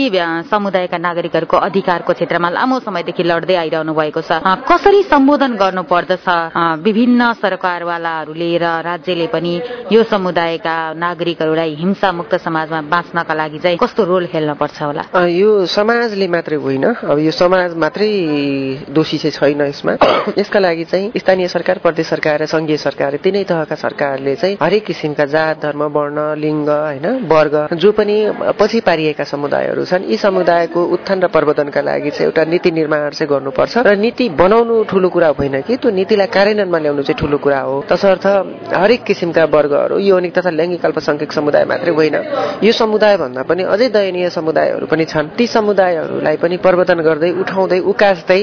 समुदायका 0.50 0.98
नागरिकहरूको 0.98 1.56
अधिकारको 1.56 2.12
क्षेत्रमा 2.12 2.48
लामो 2.50 2.78
समयदेखि 2.86 3.22
लड्दै 3.22 3.54
आइरहनु 3.54 3.92
भएको 3.94 4.20
छ। 4.20 4.40
कसरी 4.70 5.02
सम्बोधन 5.08 5.52
गर्नु 5.56 5.82
पर्दछ 5.84 6.26
विभिन्न 6.84 7.32
सरकारवालाहरूले 7.42 8.50
र 8.58 8.64
राज्यले 8.84 9.26
पनि 9.32 9.52
यो 9.92 10.02
समुदायका 10.04 10.76
नागरिकहरूलाई 10.94 11.74
हिंसा 11.74 12.12
मुक्त 12.12 12.34
समाजमा 12.44 12.80
बाँच्नका 12.88 13.34
लागि 13.34 13.58
चाहिँ 13.58 13.78
कस्तो 13.78 14.04
रोल 14.04 14.26
खेल्न 14.32 14.54
पर्छ 14.54 14.82
होला? 14.82 15.02
यो 15.28 15.66
समाजले 15.66 16.26
मात्रै 16.28 16.56
होइन। 16.56 16.84
अब 16.84 17.18
यो 17.18 17.30
समाज 17.30 17.74
मात्रै 17.76 18.10
दोषी 18.90 19.18
चाहिँ 19.18 19.32
छैन 19.32 19.60
यसमा। 19.84 20.32
यसका 20.38 20.58
लागि 20.60 20.84
चाहिँ 20.84 21.10
स्थानीय 21.16 21.48
सरकार 21.48 21.78
प्रदेश 21.78 22.06
सरकार 22.08 22.42
र 22.42 22.46
संघीय 22.46 22.76
सरकार 22.76 23.16
तिनै 23.16 23.44
तहका 23.44 23.74
सरकारले 23.76 24.34
चाहिँ 24.34 24.56
हरेक 24.60 24.84
किसिमका 24.84 25.24
जात 25.24 25.60
धर्म 25.62 25.82
वर्ण 25.92 26.18
लिङ्ग 26.40 26.68
होइन 26.68 27.06
वर्ग 27.28 27.54
जो 27.74 27.92
पनि 27.92 28.16
पछि 28.58 28.80
पारिएका 28.80 29.24
समुदायहरू 29.24 29.84
छन् 29.84 30.08
यी 30.08 30.16
समुदायको 30.16 30.80
उत्थान 30.94 31.22
र 31.22 31.26
प्रवर्धनका 31.28 31.80
लागि 31.80 32.10
चाहिँ 32.10 32.26
एउटा 32.26 32.44
नीति 32.44 32.70
निर्माण 32.70 33.10
चाहिँ 33.10 33.28
गर्नुपर्छ। 33.28 33.74
र 33.78 33.96
नीति 33.96 34.28
बनाउनु 34.32 34.82
ठुलो 34.84 35.08
कुरा 35.08 35.28
होइन 35.38 35.60
कि 35.62 35.76
त्यो 35.76 35.90
नीतिलाई 35.90 36.26
कार्यान्वयनमा 36.26 36.78
ल्याउनु 36.78 37.02
चाहिँ 37.02 37.18
ठुलो 37.20 37.38
कुरा 37.38 37.60
हो। 37.60 37.84
तसर्थ 37.88 38.26
हरेक 38.72 39.02
किसिमका 39.04 39.44
वर्गहरू 39.44 39.98
यौनिक 40.00 40.32
तथा 40.38 40.50
लैङ्गिक 40.50 40.84
अल्पसंख्यक 40.84 41.32
समुदाय 41.32 41.64
मात्रै 41.64 41.92
होइन। 41.92 42.16
यो 42.64 42.72
समुदाय 42.72 43.16
भन्दा 43.16 43.42
पनि 43.42 43.62
अझै 43.68 43.88
दयनीय 43.88 44.30
समुदायहरू 44.30 44.86
पनि 44.86 45.04
छन्। 45.04 45.28
ती 45.36 45.46
समुदायहरूलाई 45.46 46.36
पनि 46.42 46.56
प्रवर्धन 46.64 47.00
गर्दै 47.04 47.30
उठाउँदै 47.42 47.80
उकास्दै 47.92 48.40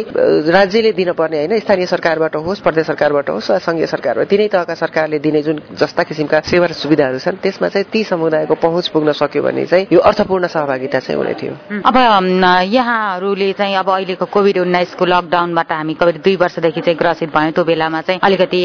राज्यले 0.51 0.91
दिनपर्ने 0.91 1.30
होइन 1.37 1.59
स्थानीय 1.59 1.85
सरकारबाट 1.85 2.35
होस् 2.35 2.61
प्रदेश 2.61 2.85
सरकारबाट 2.87 3.29
होस् 3.29 3.49
वा 3.51 3.57
संघीय 3.59 3.85
सरकारबाट 3.85 4.27
तिनै 4.27 4.47
तहका 4.47 4.73
सरकारले 4.75 5.19
दिने 5.19 5.41
जुन 5.41 5.61
जस्ता 5.79 6.03
किसिमका 6.03 6.39
सेवा 6.41 6.65
र 6.65 6.73
सुविधाहरू 6.73 7.19
छन् 7.19 7.37
त्यसमा 7.43 7.67
चाहिँ 7.69 7.85
ती 7.91 8.03
समुदायको 8.03 8.55
पहुँच 8.55 8.87
पुग्न 8.87 9.11
सक्यो 9.11 9.43
भने 9.43 9.65
चाहिँ 9.65 9.87
यो 9.91 9.99
अर्थपूर्ण 9.99 10.47
सहभागिता 10.47 10.99
चाहिँ 10.99 11.17
हुने 11.17 11.33
थियो। 11.33 11.53
अब 11.85 11.95
यहाँहरूले 12.67 13.51
चाहिँ 13.53 13.75
अब 13.75 13.89
अहिलेको 13.89 14.25
कोभिड 14.25 14.57
उन्नाइसको 14.59 15.05
लकडाउनबाट 15.05 15.71
हामी 15.71 15.93
करिब 15.93 16.21
दुई 16.23 16.35
वर्षदेखि 16.35 16.81
चाहिँ 16.81 16.97
ग्रसित 16.97 17.29
भयौँ 17.35 17.51
त्यो 17.51 17.63
बेलामा 17.65 18.01
चाहिँ 18.01 18.19
अलिकति 18.23 18.59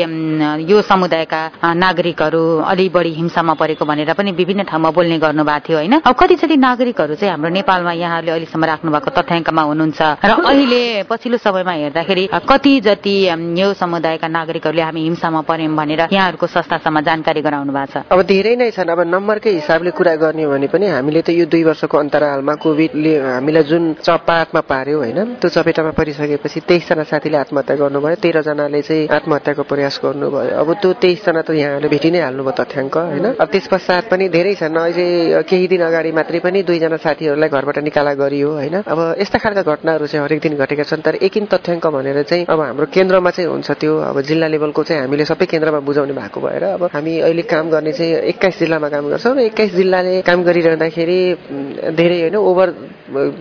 यो 0.70 0.82
समुदायका 0.82 1.40
नागरिकहरू 1.74 2.42
अलि 2.66 2.88
बढी 2.88 3.12
हिंसामा 3.14 3.54
परेको 3.54 3.84
भनेर 3.84 4.12
पनि 4.14 4.30
विभिन्न 4.32 4.62
ठाउँमा 4.70 4.90
बोल्ने 4.90 5.18
गर्नु 5.18 5.44
भएको 5.44 5.66
थियो 5.68 5.78
होइन? 5.78 5.94
अब 6.00 6.14
कति 6.14 6.34
जति 6.34 6.56
नागरिकहरू 6.56 7.14
चाहिँ 7.14 7.30
हाम्रो 7.30 7.50
नेपालमा 7.50 7.92
यहाँहरूले 7.92 8.32
अहिलेसम्म 8.32 8.64
राख्नु 8.64 8.90
भएको 8.92 9.10
तथ्याङ्कमा 9.16 9.62
हुनुहुन्छ। 9.62 10.00
र 10.24 10.32
अहिले 10.46 11.02
पछिल्लो 11.10 11.38
समयमा 11.38 11.72
हेर्दाखेरि 11.72 12.24
कति 12.56 12.80
जति 12.80 13.14
यो 13.60 13.72
समुदायका 13.76 14.28
नागरिकहरूले 14.28 14.82
हामी 14.82 15.00
हिंसामा 15.02 15.40
पर्यौँ 15.44 15.76
भनेर 15.76 16.00
यहाँहरूको 16.08 16.46
संस्थासम्म 16.48 17.00
जानकारी 17.04 17.40
गराउनु 17.44 17.72
भएको 17.72 18.00
छ। 18.00 18.08
अब 18.08 18.20
धेरै 18.24 18.54
नै 18.56 18.70
छन्। 18.72 18.88
अब 18.88 19.00
नम्बरकै 19.12 19.50
हिसाबले 19.60 19.90
कुरा 19.92 20.14
गर्ने 20.16 20.42
हो 20.42 20.50
भने 20.56 20.66
पनि 20.72 20.86
हामीले 20.88 21.20
त 21.20 21.36
यो 21.36 21.44
दुई 21.52 21.64
वर्षको 21.68 21.96
अन्तरालमा 22.00 22.54
कोभिडले 22.56 23.12
हामीलाई 23.36 23.62
जुन 23.68 23.82
चपातमा 24.00 24.60
पार्यो 24.72 24.96
होइन 25.04 25.36
त्यो 25.36 25.48
चपेटामा 25.52 25.92
परिसकेपछि 26.00 26.60
तेइसजना 26.64 27.04
साथीले 27.04 27.36
आत्महत्या 27.44 27.76
गर्नुभयो। 27.76 28.16
तेह्रजनाले 28.24 28.80
चाहिँ 28.88 29.04
आत्महत्याको 29.04 29.62
प्रयास 29.68 30.00
गर्नुभयो। 30.00 30.56
अब 30.56 30.68
त्यो 30.80 30.92
तेइसजना 30.96 31.40
त 31.44 31.50
यहाँले 31.60 31.88
भेटि 31.92 32.08
नै 32.08 32.20
हाल्नुभयो 32.24 32.56
तथ्याङ्क 32.56 32.96
होइन? 32.96 33.26
अब 33.36 33.48
त्यस 33.52 33.68
पश्चात 33.68 34.08
पनि 34.08 34.32
धेरै 34.32 34.54
छन्। 34.56 34.80
अहिले 34.80 35.44
केही 35.44 35.66
दिन 35.68 35.82
अगाडि 35.92 36.10
मात्रै 36.16 36.40
पनि 36.40 36.64
दुईजना 36.64 36.96
साथीहरूलाई 37.04 37.52
घरबाट 37.52 37.78
निकाला 37.84 38.12
गरियो 38.16 38.48
होइन? 38.48 38.76
अब 38.88 38.98
यस्ता 39.20 39.38
खालका 39.44 39.62
घटनाहरू 39.62 40.06
चाहिँ 40.08 40.24
हरेक 40.24 40.40
दिन 40.40 40.56
घटेका 40.56 40.84
छन् 40.88 41.04
तर 41.04 41.20
एकिन 41.20 41.44
तथ्याङ्क 41.52 41.86
भनेर 41.92 42.22
चाहिँ 42.24 42.44
अब 42.46 42.60
हाम्रो 42.60 42.86
केन्द्रमा 42.94 43.30
चाहिँ 43.30 43.50
हुन्छ 43.50 43.70
त्यो 43.82 43.92
अब 44.10 44.20
जिल्ला 44.22 44.46
लेभलको 44.54 44.82
चाहिँ 44.86 45.02
हामीले 45.02 45.24
सबै 45.26 45.46
केन्द्रमा 45.50 45.80
बुझाउने 45.82 46.14
भएको 46.14 46.40
भएर 46.40 46.64
अब 46.78 46.82
हामी 46.94 47.18
अहिले 47.26 47.42
काम 47.42 47.70
गर्ने 47.70 47.92
चाहिँ 47.92 48.12
एक्काइस 48.30 48.58
जिल्लामा 48.58 48.88
काम 48.88 49.08
गर्छौँ 49.10 49.34
र 49.34 49.40
एक्काइस 49.50 49.74
जिल्लाले 49.74 50.22
काम 50.22 50.42
गरिरहँदाखेरि 50.46 51.18
धेरै 51.98 52.18
होइन 52.20 52.36
ओभर 52.36 52.68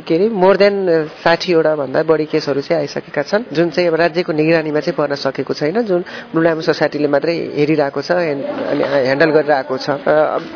के 0.08 0.16
अरे 0.16 0.30
मोर 0.30 0.58
देन 0.58 0.76
साठीवटा 1.22 1.76
भन्दा 1.76 2.02
बढी 2.10 2.26
केसहरू 2.34 2.62
चाहिँ 2.62 2.82
आइसकेका 2.82 3.22
छन्। 3.30 3.44
जुन 3.54 3.70
चाहिँ 3.70 3.90
अब 3.90 3.96
राज्यको 3.96 4.32
निगरानीमा 4.34 4.80
चाहिँ 4.80 4.98
पर्न 4.98 5.16
सकेको 5.16 5.54
छैन 5.54 5.82
जुन 5.86 6.02
ब्लुलाम 6.34 6.60
सोसाइटीले 6.66 7.08
मात्रै 7.08 7.36
हेरिरहेको 7.58 8.02
छ 8.02 8.12
अनि 8.12 8.84
ह्यान्डल 9.06 9.30
गरिरहेको 9.38 9.78
छ। 9.78 9.90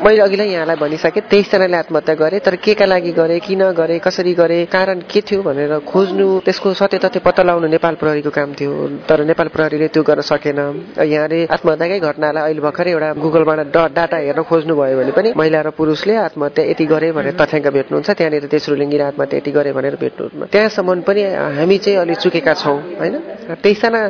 मैले 0.02 0.22
अघिलाई 0.22 0.48
यहाँलाई 0.50 0.76
भनिसकेँ 0.76 1.22
तेइसजनाले 1.30 1.76
आत्महत्या 1.76 2.14
गरे 2.22 2.38
तर 2.38 2.56
के 2.56 2.74
का 2.74 2.86
लागि 2.86 3.12
गरे 3.12 3.38
किन 3.46 3.62
गरे 3.78 3.98
कसरी 3.98 4.34
गरे 4.34 4.58
कारण 4.70 5.00
के 5.10 5.20
थियो 5.26 5.42
भनेर 5.42 5.78
खोज्नु 5.86 6.26
त्यसको 6.46 6.74
सत्य 6.74 6.98
तथ्य 7.04 7.20
पत्ता 7.26 7.42
लगाउनु 7.42 7.66
नेपाल 7.66 7.94
प्रहरीको 8.00 8.30
काम 8.40 8.50
थियो 8.56 8.72
तर 9.08 9.18
नेपाल 9.28 9.48
प्रहरीले 9.52 9.88
त्यो 9.92 10.02
गर्न 10.08 10.20
सकेन। 10.32 10.58
यहाँले 10.96 11.38
आत्महत्याकै 11.52 11.98
घटनालाई 12.00 12.42
अहिले 12.42 12.62
भर्खरै 12.66 12.90
एउटा 12.96 13.08
गुगलबाट 13.20 13.60
डाटा 13.76 14.16
हेर्न 14.16 14.42
खोज्नु 14.48 14.74
भयो 14.80 14.96
भने 15.00 15.12
पनि 15.12 15.28
महिला 15.36 15.60
र 15.60 15.70
पुरुषले 15.76 16.14
आत्महत्या 16.26 16.64
यति 16.72 16.84
गरे 16.92 17.08
भनेर 17.12 17.34
तथ्याङ्क 17.36 17.66
भेट्नुहुन्छ। 17.76 18.08
त्यहाँनिर 18.10 18.44
तेस्रो 18.48 18.74
लिङ्गी 18.80 18.98
आत्महत्या 19.10 19.38
यति 19.40 19.50
गरे 19.52 19.70
भनेर 19.76 19.94
भेट्नु 20.02 20.46
त्यहाँसम्म 20.52 21.00
पनि 21.08 21.22
हामी 21.58 21.76
चाहिँ 21.84 21.98
अलिक 22.00 22.18
चुकेका 22.24 22.54
छौँ 22.62 22.78
होइन? 23.00 23.14
तेइसजना 23.62 24.00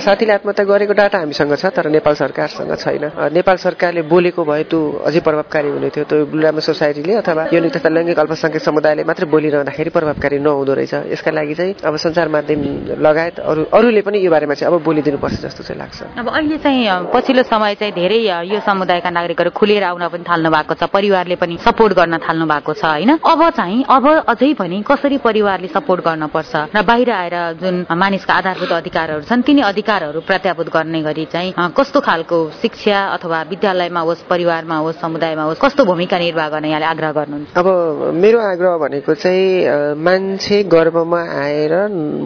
साथीले 0.00 0.32
आत्महत्या 0.32 0.64
गरेको 0.64 0.94
डाटा 1.00 1.18
हामीसँग 1.22 1.54
छ 1.54 1.66
तर 1.76 1.86
नेपाल 1.92 2.14
सरकारसँग 2.22 2.72
छैन। 2.82 3.04
नेपाल 3.36 3.56
सरकारले 3.56 4.02
बोलेको 4.08 4.42
भए 4.44 4.64
त्यो 4.70 4.80
अझै 5.06 5.20
प्रभावकारी 5.20 5.68
हुने 5.68 5.88
थियो। 5.94 6.04
त्यो 6.08 6.24
बुलामा 6.32 6.60
सोसाइटीले 6.60 7.14
अथवा 7.22 7.42
यो 7.52 7.58
तथा 7.68 7.88
लैङ्गिक 7.88 8.18
अल्पसङ्ख्यक 8.18 8.62
समुदायले 8.62 9.02
मात्रै 9.04 9.26
बोलिरहँदाखेरि 9.28 9.90
प्रभावकारी 9.96 10.38
नहुँदो 10.38 10.72
रहेछ। 10.74 10.94
यसका 11.14 11.30
लागि 11.30 11.54
चाहिँ 11.54 11.74
अब 11.84 11.94
सञ्चार 11.96 12.28
माध्यम 12.28 12.60
लगायत 13.06 13.36
अरू 13.40 13.62
अरूले 13.68 14.00
पनि 14.00 14.18
यो 14.24 14.30
बारेमा 14.30 14.54
चाहिँ 14.54 14.72
अब 14.72 14.82
बोलिदिनुपर्छ 14.82 15.36
जस्तो 15.44 15.62
चाहिँ 15.64 15.78
लाग्छ। 15.78 15.98
अब 16.18 16.28
अहिले 16.28 16.56
चाहिँ 16.58 17.12
पछिल्लो 17.12 17.42
समय 17.52 17.74
चाहिँ 17.74 17.92
धेरै 17.92 18.18
यो 18.48 18.60
समुदायका 18.64 19.10
नागरिकहरू 19.10 19.50
खुलेर 19.52 19.84
आउन 19.84 20.08
पनि 20.08 20.24
थाल्नु 20.24 20.50
भएको 20.50 20.74
छ 20.74 20.88
परिवारले 20.88 21.36
पनि 21.36 21.56
सपोर्ट 21.60 21.92
गर्न 21.92 22.18
थाल्नु 22.24 22.46
भएको 22.48 22.72
छ 22.72 22.84
होइन? 22.84 23.10
अब 23.20 23.40
चाहिँ 23.52 23.84
अब 23.84 24.06
अझै 24.24 24.52
पनि 24.56 24.82
कसरी 24.88 25.18
परिवारले 25.20 25.68
सपोर्ट 25.68 26.00
गर्न 26.00 26.26
पर्छ? 26.32 26.52
र 26.74 26.82
बाहिर 26.82 27.10
आएर 27.10 27.36
जुन 27.60 27.74
मानिसका 27.92 28.34
आधारभूत 28.34 28.72
अधिकारहरू 28.72 29.22
छन् 29.28 29.42
तिनी 29.42 29.60
अधिकारहरू 29.68 30.20
प्रत्याभूत 30.24 30.68
गर्ने 30.72 31.02
गरी 31.02 31.24
चाहिँ 31.28 31.52
कस्तो 31.76 32.00
खालको 32.00 32.38
शिक्षा 32.62 32.98
अथवा 33.20 33.42
विद्यालयमा 33.52 34.00
होस् 34.00 34.22
परिवारमा 34.32 34.76
होस् 34.80 35.00
समुदायमा 35.00 35.42
होस् 35.44 35.60
कस्तो 35.60 35.84
भूमिका 35.84 36.18
निर्वाह 36.18 36.48
गर्ने 36.48 36.68
यहाँले 36.68 36.86
आग्रह 36.86 37.12
गर्नुहुन्छ? 37.12 37.52
अब 37.52 37.66
मेरो 38.16 38.38
आग्रह 38.40 38.76
भनेको 38.80 39.14
चाहिँ 39.14 39.94
मान्छे 40.00 40.62
गर्भमा 40.72 41.20
आएर 41.44 41.74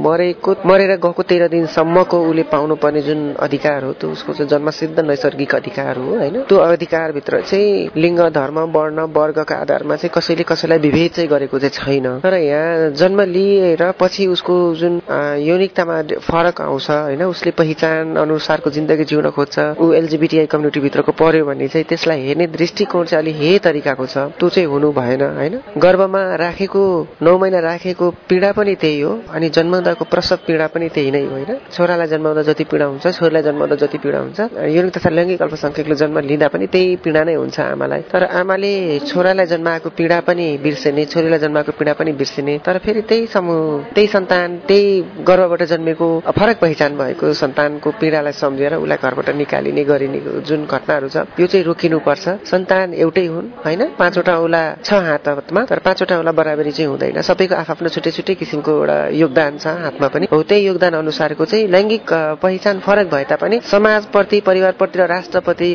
मरेको 0.06 0.50
मरेर 0.66 0.96
गएको 1.02 1.22
तेह्र 1.32 1.48
दिनसम्मको 1.48 2.18
उसले 2.28 2.42
पाउनुपर्ने 2.52 3.02
जुन 3.02 3.20
अधिकार 3.40 3.84
हो 3.84 3.92
त्यो 4.00 4.10
उसको 4.12 4.32
चाहिँ 4.32 4.48
जन्मसिद्ध 4.48 5.00
नैसर्गिक 5.00 5.54
अधिकार 5.54 5.96
हो 5.96 6.08
होइन? 6.16 6.40
त्यो 6.44 6.58
अधिकारभित्र 6.58 7.40
चाहिँ 7.40 7.90
लिङ्ग 7.96 8.20
धर्म 8.36 8.58
वर्ण 8.76 9.00
वर्गका 9.16 9.54
आधारमा 9.56 9.96
चाहिँ 9.96 10.12
कसैले 10.14 10.44
कसैलाई 10.44 10.78
विभेद 10.78 11.10
चाहिँ 11.16 11.28
गरेको 11.30 11.58
चाहिँ 11.58 11.72
छैन। 11.72 12.06
तर 12.20 12.34
यहाँ 12.36 12.90
जन्म 13.00 13.20
लिएर 13.32 13.82
पछि 14.00 14.26
उसको 14.26 14.54
जुन 14.74 15.00
यौनिकतामा 15.40 15.96
फरक 16.20 16.60
आउँछ 16.60 16.90
होइन? 16.90 17.22
उसले 17.24 17.50
पहिचान 17.60 18.16
अनुसारको 18.16 18.70
जिन्दगी 18.70 19.04
जिउन 19.04 19.30
खोज्छ 19.30 19.58
ऊ 19.80 19.92
एलजिबिटिआई 19.92 20.46
कम्युनिटीभित्रको 20.52 21.12
पर्यो 21.12 21.46
भने 21.46 21.68
चाहिँ 21.68 21.84
त्यसलाई 21.88 22.20
हेर्ने 22.26 22.46
दृष्टिकोण 22.58 23.04
चाहिँ 23.04 23.22
अलिक 23.24 23.36
हे 23.36 23.58
तरिकाको 23.64 24.06
छ। 24.06 24.16
त्यो 24.36 24.48
चाहिँ 24.48 24.68
हुनु 24.68 24.92
भएन 24.92 25.22
होइन? 25.22 25.58
गर्भमा 25.78 26.22
राखेको 26.44 26.84
नौ 27.22 27.38
महिना 27.38 27.60
राखेको 27.70 28.10
पीडा 28.28 28.52
पनि 28.52 28.74
त्यही 28.74 29.00
हो 29.00 29.12
अनि 29.32 29.48
जन्मदाको 29.48 30.04
प्रसव 30.12 30.38
पीडा 30.46 30.66
पनि 30.66 30.88
त्यही 30.88 31.10
नै 31.14 31.22
होइन। 31.32 31.50
छोरालाई 31.74 32.08
जन्माउँदा 32.12 32.42
जति 32.48 32.64
पीडा 32.70 32.86
हुन्छ 32.92 33.06
छोरीलाई 33.18 33.42
जन्माउँदा 33.42 33.76
जति 33.82 33.98
पीडा 34.04 34.18
हुन्छ। 34.24 34.38
यौन 34.76 34.88
तथा 34.96 35.10
लैङ्गिक 35.10 35.42
अल्पसङ्ख्यकले 35.42 35.94
जन्म 36.02 36.18
लिँदा 36.30 36.48
पनि 36.48 36.66
त्यही 36.72 36.96
पीडा 37.04 37.22
नै 37.24 37.34
हुन्छ 37.34 37.58
आमालाई। 37.60 38.02
तर 38.12 38.22
आमाले 38.40 38.72
छोरालाई 39.06 39.46
जन्माएको 39.52 39.88
पीडा 39.98 40.18
पनि 40.28 40.46
बिर्सिने 40.64 41.04
छोरीलाई 41.12 41.40
जन्माएको 41.44 41.72
पीडा 41.78 41.92
पनि 42.00 42.12
बिर्सिने। 42.20 42.54
तर 42.66 42.78
फेरि 42.84 43.02
त्यही 43.10 43.26
समूह 43.26 43.92
त्यही 43.94 44.06
सन्तान 44.06 44.48
त्यही 44.68 44.90
गर्भबाट 45.28 45.62
जन्मेको 45.72 46.08
फरक 46.38 46.56
पहिचान 46.64 46.96
भएको 46.98 47.32
सन्तानको 47.42 47.88
पीडालाई 48.00 48.32
सम्झेर 48.32 48.74
उसलाई 48.82 48.98
घरबाट 49.02 49.28
निकालिने 49.36 49.82
गरिने 49.84 50.20
जुन 50.48 50.60
घटनाहरू 50.66 51.08
छ 51.08 51.16
यो 51.38 51.46
चाहिँ 51.46 51.64
रोकिनुपर्छ। 51.66 52.24
सन्तान 52.50 52.94
एउटै 52.94 53.26
हुन् 53.26 53.48
होइन? 53.64 53.82
पाँचवटा 53.98 54.34
औला 54.38 54.62
छ 54.84 54.90
हातमा 55.06 55.60
तर 55.70 55.78
पाँचवटा 55.86 56.14
औला 56.18 56.32
बराबरी 56.32 56.72
चाहिँ 56.72 56.88
हुँदैन। 56.90 57.20
सबैको 57.22 57.54
आफ्नो 57.62 57.88
छुट्टै 57.94 58.10
छुट्टै 58.16 58.34
किसिमको 58.40 58.70
एउटा 58.72 58.98
योगदान 59.22 59.52
छ 59.58 59.66
हातमा 59.84 60.08
पनि। 60.14 60.26
हो 60.32 60.42
त्यही 60.42 60.66
योगदान 60.66 60.94
अनुसारको 61.02 61.44
चाहिँ 61.44 61.68
लैङ्गिक 61.68 62.12
पहिचान 62.42 62.80
फरक 62.80 63.10
भए 63.14 63.24
तापनि 63.30 63.60
समाजप्रति 63.70 64.40
परिवारप्रति 64.48 64.98
र 64.98 65.06
राष्ट्रप्रति 65.08 65.70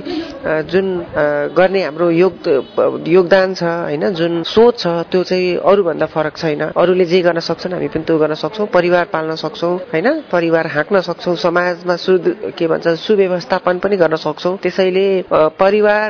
जुन 0.48 0.88
गर्ने 1.58 1.82
हाम्रो 1.84 2.10
योग 2.12 2.34
योगदान 3.08 3.54
छ 3.54 3.64
होइन 3.64 4.10
जुन 4.14 4.44
सोच 4.44 4.80
छ 4.80 4.88
त्यो 5.12 5.24
चाहिँ 5.24 5.56
अरूभन्दा 5.60 6.06
फरक 6.06 6.38
छैन। 6.38 6.62
अरूले 6.72 7.06
जे 7.06 7.22
गर्न 7.22 7.40
सक्छन् 7.40 7.74
हामी 7.74 7.88
पनि 7.88 8.04
त्यो 8.04 8.18
गर्न 8.18 8.34
सक्छौँ। 8.34 8.68
परिवार 8.68 9.06
पाल्न 9.14 9.36
सक्छौँ 9.36 9.74
होइन? 9.94 10.08
परिवार 10.32 10.68
हाँक्न 10.68 11.02
सक्छौँ 11.02 11.36
समाजमा 11.36 11.96
सु 11.96 12.18
के 12.58 12.68
भन्छ 12.68 12.88
सुव्यवस्थापन 12.88 13.80
पनि 13.80 13.98
गर्न 13.98 14.16
सक्छौँ। 14.16 14.58
त्यसैले 14.64 15.08
परिवार 15.60 16.08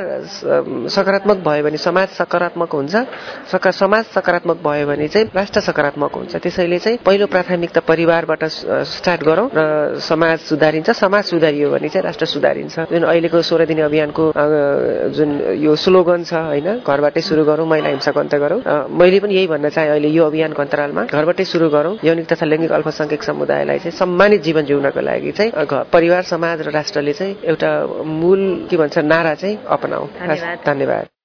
सकारात्मक 0.89 1.37
भयो 1.47 1.63
भने 1.63 1.77
समाज 1.77 2.07
सकारात्मक 2.19 2.71
हुन्छ। 2.73 2.95
समाज 3.77 4.05
सकारात्मक 4.15 4.57
भयो 4.63 4.87
भने 4.87 5.07
चाहिँ 5.07 5.27
राष्ट्र 5.35 5.61
सकारात्मक 5.61 6.15
हुन्छ। 6.15 6.35
त्यसैले 6.35 6.79
चाहिँ 6.79 6.97
पहिलो 7.05 7.25
प्राथमिकता 7.27 7.81
परिवारबाट 7.87 8.43
स्टार्ट 8.43 9.23
गरौँ। 9.23 9.49
र 9.53 9.99
समाज 10.01 10.39
सुधारिन्छ 10.39 10.89
समाज 10.91 11.23
सुधारियो 11.23 11.69
भने 11.71 11.89
चाहिँ 11.89 12.05
राष्ट्र 12.05 12.25
सुधारिन्छ। 12.25 12.79
जुन 12.91 13.03
अहिलेको 13.03 13.41
सोह्र 13.41 13.65
दिने 13.65 13.81
अभियानको 13.81 14.26
जुन 15.17 15.29
यो 15.63 15.75
स्लोगन 15.75 16.23
छ 16.23 16.33
होइन 16.49 16.67
घरबाटै 16.85 17.21
सुरु 17.21 17.43
गरौँ 17.49 17.67
महिला 17.67 17.89
हिंसाको 17.89 18.19
अन्त्य 18.19 18.39
गरौँ। 18.39 18.59
मैले 18.99 19.19
पनि 19.19 19.33
यही 19.35 19.47
भन्न 19.47 19.69
चाहेँ 19.69 19.89
अहिले 19.91 20.09
यो 20.09 20.23
अभियानको 20.25 20.61
अन्तरालमा 20.61 21.03
घरबाटै 21.11 21.45
सुरु 21.45 21.69
गरौँ। 21.69 21.97
यौनिक 22.03 22.27
तथा 22.31 22.45
लैङ्गिक 22.45 22.71
अल्पसङ्ख्यक 22.79 23.23
समुदायलाई 23.23 23.77
चाहिँ 23.83 23.97
सम्मानित 23.97 24.41
जीवन 24.47 24.63
जिउनको 24.69 25.01
लागि 25.01 25.31
चाहिँ 25.37 25.51
परिवार 25.93 26.23
समाज 26.33 26.61
र 26.67 26.71
राष्ट्रले 26.79 27.13
चाहिँ 27.13 27.35
एउटा 27.43 27.69
मूल 28.21 28.41
के 28.69 28.77
भन्छ 28.77 28.97
नारा 29.13 29.33
चाहिँ 29.35 29.57
अपनाऊ। 29.65 30.03
धन्यवाद। 30.65 31.16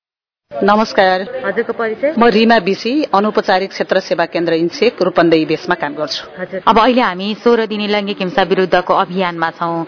नमस्कार। 0.52 1.20
हजुरको 1.44 1.72
परिचय? 1.72 2.12
म 2.18 2.24
रिमा 2.28 2.58
बिसी 2.60 2.92
अनौपचारिक 3.08 3.70
क्षेत्र 3.70 4.00
सेवा 4.04 4.24
केन्द्र 4.28 4.52
इन्सेक 4.54 5.02
रूपन्देही 5.02 5.44
बेसमा 5.48 5.74
काम 5.80 5.94
गर्छु। 5.96 6.24
हजुर। 6.38 6.60
अब 6.68 6.78
अहिले 6.78 7.02
हामी 7.02 7.28
सोह्र 7.40 7.66
दिने 7.66 7.86
लैङ्गिक 7.88 8.18
हिंसा 8.20 8.42
विरुद्धको 8.52 8.92
अभियानमा 8.94 9.50
छौँ। 9.58 9.86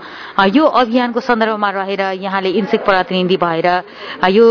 यो 0.57 0.65
अभियानको 0.65 1.21
सन्दर्भमा 1.21 1.71
रहेर 1.71 2.01
यहाँले 2.25 2.51
इन्सेक 2.61 2.81
प्रतिनिधि 2.81 3.37
भएर 3.37 3.69
यो 4.33 4.47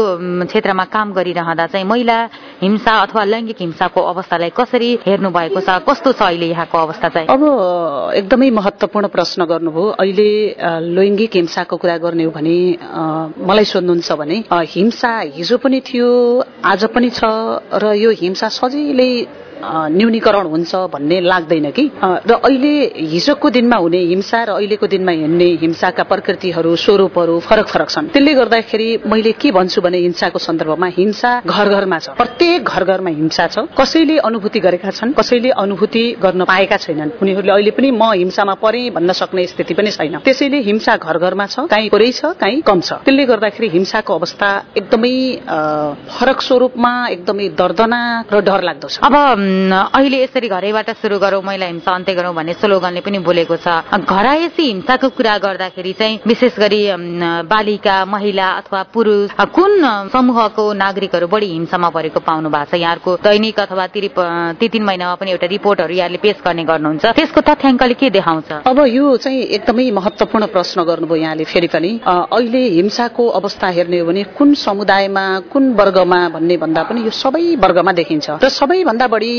क्षेत्रमा 0.46 0.86
काम 0.86 1.14
गरिरहँदा 1.18 1.66
चाहिँ 1.74 1.86
महिला 1.86 2.18
हिंसा 2.62 2.94
अथवा 3.04 3.24
लैङ्गिक 3.24 3.58
हिंसाको 3.60 4.02
अवस्थालाई 4.14 4.52
कसरी 4.54 4.90
हेर्नु 5.06 5.30
भएको 5.34 5.60
छ? 5.60 5.70
कस्तो 5.90 6.12
छ 6.14 6.22
अहिले 6.30 6.48
यहाँको 6.54 6.78
अवस्था 6.78 7.10
चाहिँ? 7.10 7.28
अब 7.28 7.42
एकदमै 8.22 8.50
महत्वपूर्ण 8.60 9.08
प्रश्न 9.10 9.46
गर्नुभयो। 9.50 9.88
अहिले 9.98 10.30
लैङ्गिक 10.94 11.36
हिंसाको 11.36 11.76
कुरा 11.82 11.98
गर्ने 11.98 12.24
हो 12.24 12.32
भने 12.32 12.56
मलाई 13.50 13.66
सोध्नुहुन्छ 13.66 14.12
भने 14.22 14.38
हिंसा 14.78 15.12
हिजो 15.36 15.58
पनि 15.58 15.82
थियो 15.82 16.03
आज 16.66 16.86
पनि 16.86 17.10
छ 17.10 17.30
र 17.76 17.94
यो 17.96 18.12
हिंसा 18.16 18.50
सजिलै 18.50 19.12
न्यूनीकरण 19.98 20.46
हुन्छ 20.54 20.76
भन्ने 20.94 21.20
लाग्दैन 21.22 21.72
कि? 21.72 21.86
र 22.04 22.32
अहिले 22.34 22.74
हिजोको 23.14 23.50
दिनमा 23.50 23.78
हुने 23.78 24.00
हिंसा 24.12 24.44
र 24.44 24.50
अहिलेको 24.60 24.88
दिनमा 24.88 25.12
हिँड्ने 25.12 25.48
हिंसाका 25.62 26.04
प्रकृतिहरू 26.04 26.76
स्वरूपहरू 26.76 27.40
फरक 27.40 27.68
फरक 27.68 27.90
छन्। 27.90 28.08
त्यसले 28.14 28.34
गर्दाखेरि 28.34 28.88
मैले 29.08 29.32
के 29.42 29.52
भन्छु 29.52 29.82
भने 29.82 29.98
हिंसाको 29.98 30.40
सन्दर्भमा 30.40 30.88
हिंसा 30.98 31.32
घर 31.46 31.68
घरमा 31.70 32.00
छ। 32.00 32.10
प्रत्येक 32.18 32.64
घर 32.64 32.84
घरमा 32.84 33.10
हिंसा 33.10 33.48
छ। 33.48 33.58
कसैले 33.78 34.18
अनुभूति 34.20 34.60
गरेका 34.60 34.92
छन् 34.92 35.14
कसैले 35.14 35.50
अनुभूति 35.64 36.04
गर्न 36.24 36.44
पाएका 36.44 36.78
छैनन्। 36.78 37.12
उनीहरूले 37.22 37.52
अहिले 37.52 37.72
पनि 37.72 37.92
म 37.92 38.12
हिंसामा 38.14 38.54
परे 38.64 38.90
भन्न 38.96 39.12
सक्ने 39.14 39.48
स्थिति 39.48 39.74
पनि 39.74 39.92
छैन। 39.92 40.20
त्यसैले 40.26 40.60
हिंसा 40.70 40.96
घर 40.98 41.18
घरमा 41.18 41.46
छ 41.48 41.68
काहीँ 41.70 41.90
पुरै 41.90 42.12
छ 42.12 42.36
काहीँ 42.40 42.62
कम 42.62 42.80
छ। 42.82 43.04
त्यसले 43.06 43.26
गर्दाखेरि 43.26 43.68
हिंसाको 43.70 44.12
अवस्था 44.14 44.50
एकदमै 44.78 45.16
फरक 46.16 46.42
स्वरूपमा 46.42 46.94
एकदमै 47.08 47.48
दर्दनाक 47.58 48.34
र 48.34 48.42
डर 48.42 48.62
लाग्दो 48.64 48.88
छ। 48.88 49.00
अब 49.04 49.16
अहिले 49.54 50.18
यसरी 50.24 50.48
घरैबाट 50.48 50.90
सुरु 51.02 51.18
गरौँ 51.20 51.42
महिला 51.44 51.66
हिंसा 51.66 51.92
अन्त्य 51.92 52.14
गरौँ 52.16 52.34
भन्ने 52.34 52.54
स्लोगनले 52.54 53.02
पनि 53.02 53.20
बोलेको 53.20 53.56
छ। 53.58 53.68
घरायसी 53.94 54.64
हिंसाको 54.64 55.10
कुरा 55.18 55.38
गर्दाखेरि 55.38 55.94
चाहिँ 56.00 56.20
विशेष 56.28 56.60
गरी 56.60 56.82
बालिका 57.46 57.96
महिला 58.06 58.48
अथवा 58.60 58.82
पुरुष 58.94 59.32
कुन 59.56 59.74
समूहको 60.14 60.64
नागरिकहरू 60.74 61.28
बढी 61.28 61.48
हिंसामा 61.52 61.90
परेको 61.90 62.20
पाउनु 62.20 62.50
भएको 62.50 62.72
छ? 62.72 62.80
यहाँको 62.80 63.12
दैनिक 63.24 63.60
अथवा 63.60 63.86
ती 64.60 64.68
तिन 64.70 64.84
महिनामा 64.84 65.16
पनि 65.16 65.32
एउटा 65.32 65.48
रिपोर्टहरू 65.48 65.94
यहाँले 65.94 66.18
पेश 66.18 66.38
गर्ने 66.46 66.64
गर्नुहुन्छ। 66.64 67.06
त्यसको 67.14 67.42
तथ्याङ्कले 67.42 67.94
के 67.94 68.10
देखाउँछ? 68.10 68.52
अब 68.66 68.78
यो 68.88 69.18
चाहिँ 69.18 69.42
एकदमै 69.58 69.90
महत्वपूर्ण 69.92 70.46
प्रश्न 70.54 70.84
गर्नुभयो 70.84 71.22
यहाँले 71.22 71.44
फेरि 71.44 71.68
पनि। 71.68 71.92
अहिले 72.08 72.64
हिंसाको 72.80 73.28
अवस्था 73.40 73.68
हेर्ने 73.76 74.00
हो 74.00 74.06
भने 74.08 74.24
कुन 74.38 74.54
समुदायमा 74.56 75.26
कुन 75.52 75.64
वर्गमा 75.74 76.20
भन्ने 76.36 76.58
भन्दा 76.58 76.84
पनि 76.84 77.02
यो 77.06 77.12
सबै 77.12 77.56
वर्गमा 77.64 77.92
देखिन्छ। 77.92 78.30
र 78.44 78.50
सबैभन्दा 78.50 79.08
बढी 79.08 79.34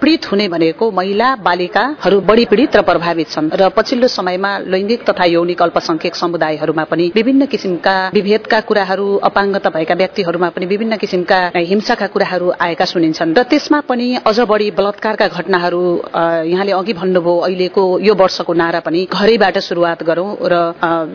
पीड़ित 0.00 0.30
हुने 0.30 0.46
भनेको 0.48 0.90
महिला 0.90 1.28
बालिकाहरू 1.44 2.20
बढी 2.20 2.44
पीड़ित 2.44 2.76
र 2.76 2.82
प्रभावित 2.82 3.28
छन्। 3.30 3.50
र 3.54 3.68
पछिल्लो 3.76 4.08
समयमा 4.08 4.50
लैङ्गिक 4.66 5.00
तथा 5.04 5.24
यौनिक 5.24 5.62
अल्पसंख्यक 5.62 6.14
समुदायहरूमा 6.14 6.84
पनि 6.90 7.10
विभिन्न 7.14 7.46
किसिमका 7.46 7.94
विभेदका 8.14 8.60
कुराहरू 8.68 9.06
अपाङ्गता 9.24 9.70
भएका 9.70 9.94
व्यक्तिहरूमा 9.94 10.48
पनि 10.54 10.66
विभिन्न 10.66 10.96
किसिमका 10.96 11.38
हिंसाका 11.54 12.06
कुराहरू 12.14 12.52
आएका 12.60 12.84
सुनिन्छन्। 12.84 13.34
र 13.34 13.42
त्यसमा 13.50 13.80
पनि 13.88 14.06
अझ 14.24 14.38
बढी 14.50 14.70
बलात्कारका 14.78 15.26
घटनाहरू 15.28 15.82
यहाँले 16.50 16.72
अघि 16.72 16.92
भन्नुभयो 16.92 17.36
अहिलेको 17.38 17.82
यो 18.00 18.14
वर्षको 18.14 18.52
नारा 18.54 18.80
पनि 18.80 19.00
घरैबाट 19.12 19.58
शुरूआत 19.58 20.02
गरौं 20.02 20.28
र 20.42 20.54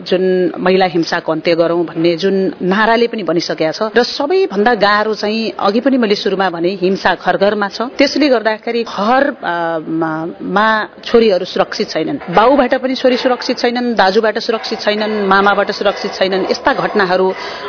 जुन 0.08 0.24
महिला 0.58 0.86
हिंसाको 0.86 1.32
अन्त्य 1.32 1.54
गरौं 1.54 1.84
भन्ने 1.86 2.16
जुन 2.16 2.36
नाराले 2.62 3.06
पनि 3.06 3.22
भनिसकेका 3.22 3.72
छ। 3.72 3.80
र 3.96 4.02
सबैभन्दा 4.02 4.74
गाह्रो 4.74 5.14
चाहिँ 5.14 5.52
अघि 5.58 5.80
पनि 5.80 5.96
मैले 5.98 6.16
शुरूमा 6.16 6.48
भने 6.50 6.70
हिंसा 6.82 7.14
घर 7.14 7.36
घरमा 7.36 7.68
छ। 7.68 7.78
त्यसले 7.98 8.19
गर्दाखेरि 8.28 8.82
घरमा 8.82 10.66
छोरीहरू 11.04 11.44
सुरक्षित 11.44 11.88
छैनन्। 11.90 12.18
बाउबाट 12.36 12.74
पनि 12.82 12.94
छोरी 12.94 13.16
सुरक्षित 13.16 13.58
छैनन् 13.58 13.94
दाजुबाट 13.94 14.38
सुरक्षित 14.38 14.80
छैनन् 14.80 15.14
मामाबाट 15.28 15.70
सुरक्षित 15.70 16.12
छैनन्। 16.14 16.44
यस्ता 16.50 16.72
घटनाहरू 16.74 17.26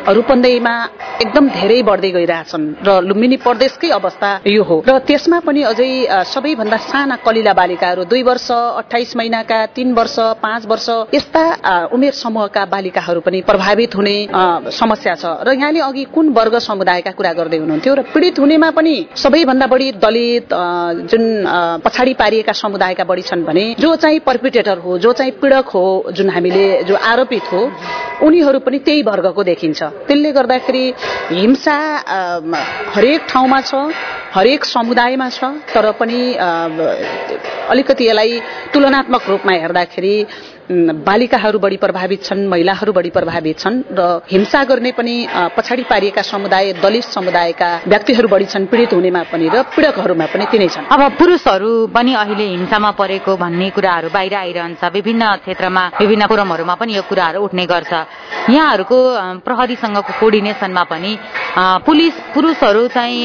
रूपन्देहीमा 0.09 0.73
एकदम 1.21 1.45
धेरै 1.49 1.81
बढ्दै 1.83 2.11
गइरहेछन् 2.11 2.65
र 2.87 2.89
लुम्बिनी 3.09 3.37
प्रदेशकै 3.37 3.89
अवस्था 3.91 4.29
यो 4.47 4.63
हो। 4.63 4.75
र 4.87 4.99
त्यसमा 5.07 5.39
पनि 5.45 5.61
अझै 5.71 5.89
सबैभन्दा 6.33 6.77
साना 6.89 7.15
कलिला 7.25 7.53
बालिकाहरू 7.53 8.03
दुई 8.11 8.23
वर्ष 8.23 8.51
अठाइस 8.51 9.15
महिनाका 9.17 9.57
तीन 9.75 9.93
वर्ष 9.93 10.15
पाँच 10.41 10.65
वर्ष 10.65 10.87
यस्ता 11.13 11.43
उमेर 11.93 12.13
समूहका 12.13 12.63
बालिकाहरू 12.65 13.19
पनि 13.21 13.41
प्रभावित 13.41 13.95
हुने 13.95 14.15
समस्या 14.71 15.15
छ। 15.15 15.25
र 15.45 15.49
यहाँले 15.53 15.79
अघि 15.79 16.03
कुन 16.13 16.29
वर्ग 16.33 16.55
समुदायका 16.59 17.11
कुरा 17.11 17.33
गर्दै 17.33 17.57
हुनुहुन्थ्यो 17.57 17.93
र 17.95 18.01
पीड़ित 18.13 18.39
हुनेमा 18.39 18.69
पनि 18.71 18.95
सबैभन्दा 19.15 19.67
बढी 19.67 19.91
दलित 20.01 20.40
जुन 21.11 21.23
पछाडि 21.85 22.13
पारिएका 22.13 22.53
समुदायका 22.53 23.03
बढी 23.03 23.21
छन् 23.21 23.43
भने 23.45 23.63
जो 23.79 23.95
चाहिँ 23.95 24.19
पर्पिटेटर 24.19 24.77
हो 24.77 24.97
जो 24.97 25.13
चाहिँ 25.13 25.31
पीड़क 25.41 25.67
हो 25.67 25.83
जुन 26.11 26.29
हामीले 26.29 26.65
जो 26.83 26.95
आरोपित 26.95 27.51
हो 27.53 27.61
उनीहरू 28.21 28.59
पनि 28.59 28.79
त्यही 28.79 29.01
वर्गको 29.03 29.43
देखिन्छ। 29.43 29.81
त्यसले 30.07 30.31
गर्दाखेरि 30.31 30.85
हिंसा 31.31 31.77
हरेक 32.95 33.21
ठाउँमा 33.29 33.61
छ 33.61 33.75
हरेक 34.33 34.65
समुदायमा 34.65 35.29
छ 35.29 35.43
तर 35.73 35.91
पनि 35.99 36.21
अलिकति 37.71 38.07
यसलाई 38.07 38.39
तुलनात्मक 38.73 39.29
रूपमा 39.29 39.53
हेर्दाखेरि 39.53 40.15
बालिकाहरू 40.71 41.59
बढी 41.59 41.77
प्रभावित 41.77 42.23
छन् 42.23 42.47
महिलाहरू 42.47 42.91
बढी 42.93 43.09
प्रभावित 43.09 43.59
छन् 43.59 43.81
र 43.91 44.21
हिंसा 44.31 44.63
गर्ने 44.63 44.91
पनि 44.95 45.15
पछाडि 45.57 45.83
पारिएका 45.83 46.21
समुदाय 46.23 46.71
दलित 46.79 47.03
समुदायका 47.05 47.69
व्यक्तिहरू 47.87 48.27
बढी 48.27 48.45
छन् 48.45 48.65
पीड़ित 48.71 48.93
हुनेमा 48.93 49.23
पनि 49.31 49.49
र 49.51 49.63
पीड़कहरूमा 49.75 50.25
पनि 50.31 50.45
तिनै 50.51 50.67
छन्। 50.71 50.85
अब 50.87 51.01
पुरुषहरू 51.19 51.71
पनि 51.91 52.13
अहिले 52.15 52.45
हिंसामा 52.55 52.91
परेको 52.95 53.35
भन्ने 53.37 53.69
कुराहरू 53.75 54.09
बाहिर 54.15 54.35
आइरहन्छ। 54.35 54.83
विभिन्न 54.95 55.23
क्षेत्रमा 55.43 55.83
विभिन्न 55.99 56.23
फोरमहरूमा 56.31 56.75
पनि 56.79 56.95
यो 56.95 57.03
कुराहरू 57.09 57.43
उठ्ने 57.43 57.65
गर्छ। 57.67 57.93
यहाँहरूको 58.49 58.97
प्रहरीसँगको 59.45 60.11
कोर्डिनेसनमा 60.19 60.83
पनि 60.87 61.11
पुलिस 61.85 62.13
पुरुषहरू 62.33 62.87
चाहिँ 62.95 63.19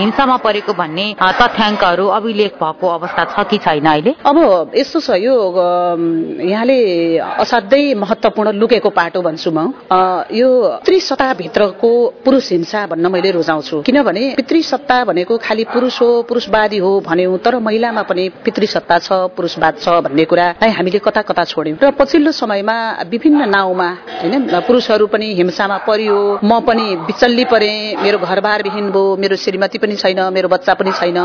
हिंसामा 0.00 0.36
परेको 0.46 0.72
भन्ने 0.72 1.06
तथ्याङ्कहरू 1.20 2.06
अभिलेख 2.08 2.52
भएको 2.56 2.86
अवस्था 2.88 3.24
छ 3.32 3.46
कि 3.50 3.58
छैन 3.58 3.86
अहिले? 3.86 4.12
अब 4.24 4.72
यस्तो 4.74 5.00
छ 5.00 5.10
यो 5.20 5.34
यहाँले 6.50 6.69
हिंसाले 6.70 7.18
असाध्यै 7.42 7.94
महत्वपूर्ण 7.94 8.50
लुकेको 8.54 8.90
पाटो 8.90 9.20
भन्छु 9.20 9.50
म। 9.50 9.58
यो 10.32 10.48
पितृसत्ताभित्रको 10.84 11.90
पुरुष 12.24 12.50
हिंसा 12.52 12.86
भन्न 12.86 13.06
मैले 13.10 13.30
रुचाउँछु 13.30 13.80
किनभने 13.86 14.22
पितृसत्ता 14.36 14.96
भनेको 15.04 15.36
खालि 15.38 15.64
पुरुष 15.64 16.00
हो 16.02 16.10
पुरुषवादी 16.28 16.78
हो 16.78 16.90
भन्यौं 17.00 17.36
तर 17.44 17.58
महिलामा 17.58 18.02
पनि 18.02 18.28
पितृसत्ता 18.44 18.98
छ 18.98 19.08
पुरुषवाद 19.36 19.74
छ 19.82 19.88
भन्ने 20.06 20.24
कुरा 20.24 20.46
हामीले 20.60 20.98
कता 20.98 21.22
कता 21.22 21.44
छोड्यौं। 21.44 21.76
र 21.82 21.90
पछिल्लो 21.98 22.32
समयमा 22.32 22.76
विभिन्न 23.10 23.48
नाउँमा 23.50 23.88
होइन 24.22 24.60
पुरुषहरू 24.66 25.06
पनि 25.06 25.26
हिंसामा 25.34 25.78
परियो 25.88 26.18
म 26.44 26.60
पनि 26.60 26.86
बिचल्ली 27.08 27.44
परे 27.44 27.72
मेरो 28.02 28.18
घरबार 28.20 28.62
विहीन 28.62 28.90
भयो 28.90 29.16
मेरो 29.16 29.36
श्रीमती 29.36 29.78
पनि 29.78 29.96
छैन 29.96 30.20
मेरो 30.34 30.48
बच्चा 30.48 30.74
पनि 30.74 30.92
छैन 30.92 31.18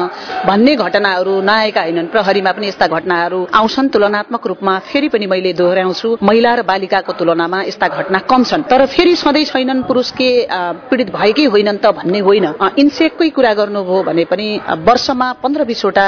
भन्ने 0.47 0.75
घटनाहरू 0.75 1.34
नआएका 1.41 1.81
होइनन्। 1.81 2.08
प्रहरीमा 2.13 2.51
पनि 2.51 2.67
यस्ता 2.67 2.88
घटनाहरू 2.88 3.39
आउँछन् 3.53 3.89
तुलनात्मक 3.93 4.47
रूपमा 4.47 4.73
फेरि 4.89 5.08
पनि 5.10 5.25
मैले 5.36 5.54
दोहोऱ्याउँछु। 5.54 6.10
महिला 6.24 6.52
र 6.56 6.62
बालिकाको 6.63 7.12
तुलनामा 7.19 7.62
यस्ता 7.67 7.88
घटना 7.89 8.19
कम 8.32 8.43
छन्। 8.43 8.63
तर 8.71 8.86
फेरि 8.88 9.15
सधैँ 9.15 9.45
छैनन् 9.45 9.84
पुरुष 9.84 10.12
के 10.15 10.30
पीड़ित 10.89 11.10
भएकै 11.12 11.45
होइनन् 11.54 11.80
त 11.84 11.91
भन्ने 11.91 12.19
होइन। 12.28 12.45
इन्सेककै 12.80 13.30
कुरा 13.36 13.54
गर्नुभयो 13.60 14.04
भने 14.08 14.24
पनि 14.32 14.48
वर्षमा 14.88 15.28
पन्ध्र 15.43 15.63
बिसवटा 15.65 16.06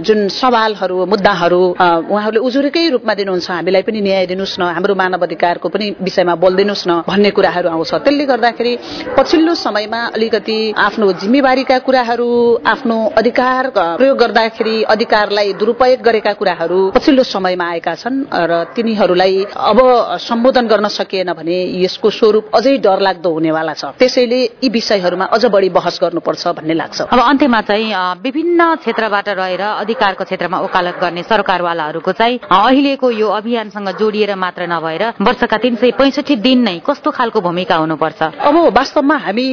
जुन 0.00 0.28
सवालहरू 0.30 0.96
मुद्दाहरू 1.12 1.62
उहाँहरूले 2.08 2.40
उजुरेकै 2.40 2.88
रूपमा 2.94 3.14
दिनुहुन्छ 3.14 3.50
हामीलाई 3.50 3.82
पनि 3.82 4.00
न्याय 4.00 4.26
दिनुहोस् 4.32 4.58
न 4.60 4.62
हाम्रो 4.76 4.94
मानव 4.94 5.22
अधिकारको 5.22 5.68
पनि 5.68 5.86
विषयमा 6.00 6.34
बोलिदिनुहोस् 6.42 6.86
न 6.88 6.92
भन्ने 7.08 7.30
कुराहरू 7.36 7.68
आउँछ। 7.68 7.92
त्यसले 7.94 8.24
गर्दाखेरि 8.32 8.72
पछिल्लो 9.18 9.54
समयमा 9.54 10.00
अलिकति 10.16 10.58
आफ्नो 10.78 11.12
जिम्मेवारीका 11.20 11.78
कुराहरू 11.86 12.30
आफ्नो 12.72 12.98
अधिकार 13.20 13.70
प्रयोग 13.76 14.16
गर्दाखेरि 14.18 14.76
अधिकारलाई 14.94 15.52
दुरूपयोग 15.60 16.00
गरेका 16.02 16.32
कुराहरू 16.40 16.80
पछिल्लो 16.96 17.22
समयमा 17.26 17.66
आएका 17.72 17.94
छन् 17.94 18.18
र 18.32 18.51
तिनीहरूलाई 18.74 19.44
अब 19.70 19.78
सम्बोधन 20.20 20.66
गर्न 20.66 20.88
सकिएन 20.90 21.32
भने 21.32 21.56
यसको 21.82 22.10
स्वरूप 22.10 22.50
अझै 22.54 22.76
डरलाग्दो 22.78 23.30
हुनेवाला 23.32 23.74
छ। 23.74 23.84
त्यसैले 23.98 24.40
यी 24.62 24.68
विषयहरूमा 24.68 25.24
अझ 25.26 25.44
बढी 25.46 25.68
बहस 25.68 25.98
गर्नुपर्छ 26.02 26.46
भन्ने 26.58 26.74
लाग्छ। 26.74 27.00
अब 27.02 27.20
अन्त्यमा 27.20 27.60
चाहिँ 27.60 27.92
विभिन्न 28.22 28.74
क्षेत्रबाट 28.82 29.28
रहेर 29.28 29.60
अधिकारको 29.60 30.24
क्षेत्रमा 30.24 30.58
ओकालत 30.60 30.96
गर्ने 31.00 31.22
सरकारवालाहरूको 31.22 32.12
चाहिँ 32.12 32.38
अहिलेको 32.50 33.10
यो 33.12 33.28
अभियानसँग 33.32 33.88
जोडिएर 33.98 34.34
मात्र 34.36 34.66
नभएर 34.68 35.02
वर्षका 35.20 35.56
तीन 35.58 35.76
सय 35.76 35.90
पैसठी 35.98 36.36
दिन 36.36 36.62
नै 36.62 36.78
कस्तो 36.86 37.10
खालको 37.10 37.40
भूमिका 37.40 37.76
हुनुपर्छ? 37.76 38.22
अब 38.22 38.56
वास्तवमा 38.76 39.16
हामी 39.16 39.46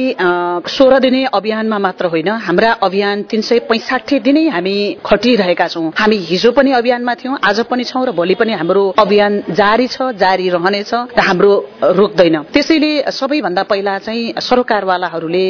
सोह्र 0.68 0.98
दिने 0.98 1.24
अभियानमा 1.34 1.78
मात्र 1.78 2.06
होइन 2.06 2.28
हाम्रा 2.28 2.72
अभियान 2.82 3.22
तीन 3.30 3.40
सय 3.42 3.58
पैँसाठी 3.68 4.18
दिनै 4.20 4.48
हामी 4.48 4.76
खटिरहेका 5.06 5.66
छौँ। 5.68 5.92
हामी 5.96 6.16
हिजो 6.30 6.52
पनि 6.52 6.72
अभियानमा 6.72 7.14
थियौँ 7.14 7.38
आज 7.44 7.60
पनि 7.70 7.84
छौँ 7.84 8.06
र 8.06 8.12
भोलि 8.12 8.34
पनि 8.34 8.52
हाम्रो 8.52 8.89
अभियान 8.98 9.42
जारी 9.50 9.86
छ 9.88 10.10
जारी 10.20 10.48
रहनेछ 10.50 10.92
र 10.94 11.20
हाम्रो 11.20 11.52
रोक्दैन। 11.82 12.36
त्यसैले 12.52 12.92
सबैभन्दा 13.10 13.62
पहिला 13.62 13.98
चाहिँ 13.98 14.32
सरकारवालाहरूले 14.40 15.46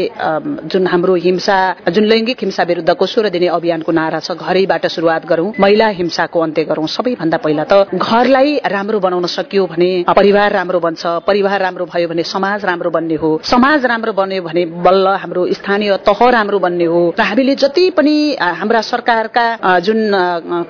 जुन 0.67 0.87
हाम्रो 0.87 1.15
हिंसा 1.27 1.59
जुन 1.91 2.05
लैङ्गिक 2.05 2.39
हिंसा 2.43 2.63
विरुद्धको 2.63 3.07
सोह्र 3.07 3.29
दिने 3.31 3.47
अभियानको 3.49 3.93
नारा 3.93 4.21
छ 4.21 4.33
घरैबाट 4.33 4.87
शुरूआत 4.87 5.27
गरौं 5.27 5.53
महिला 5.61 5.89
हिंसाको 6.01 6.41
अन्त्य 6.41 6.65
गरौं 6.65 6.87
सबैभन्दा 6.87 7.39
पहिला 7.45 7.65
त 7.71 7.89
घरलाई 7.95 8.61
राम्रो 8.67 8.99
बनाउन 9.01 9.27
सकियो 9.27 9.67
भने 9.67 9.91
परिवार 10.17 10.53
राम्रो 10.53 10.81
बन्छ 10.81 11.07
परिवार 11.27 11.61
राम्रो 11.61 11.85
भयो 11.87 12.09
भने 12.09 12.23
समाज 12.25 12.65
राम्रो 12.65 12.91
बन्ने 12.91 13.15
हो। 13.15 13.31
समाज 13.45 13.87
राम्रो 13.87 14.13
बन्यो 14.13 14.43
भने 14.43 14.65
बल्ल 14.85 15.07
हाम्रो 15.23 15.47
स्थानीय 15.53 15.97
तह 16.07 16.29
राम्रो 16.31 16.59
बन्ने 16.59 16.85
हो। 16.85 17.03
र 17.19 17.23
हामीले 17.23 17.55
जति 17.55 17.91
पनि 17.97 18.17
हाम्रा 18.39 18.81
सरकारका 18.83 19.79
जुन 19.81 19.99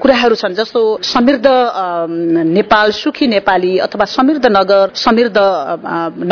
कुराहरू 0.03 0.35
छन् 0.35 0.55
जस्तो 0.55 0.81
समृद्ध 1.03 1.47
नेपाल 2.61 2.91
सुखी 2.93 3.27
नेपाली 3.27 3.73
अथवा 3.81 4.05
समृद्ध 4.07 4.47
नगर 4.49 4.91
समृद्ध 4.97 5.39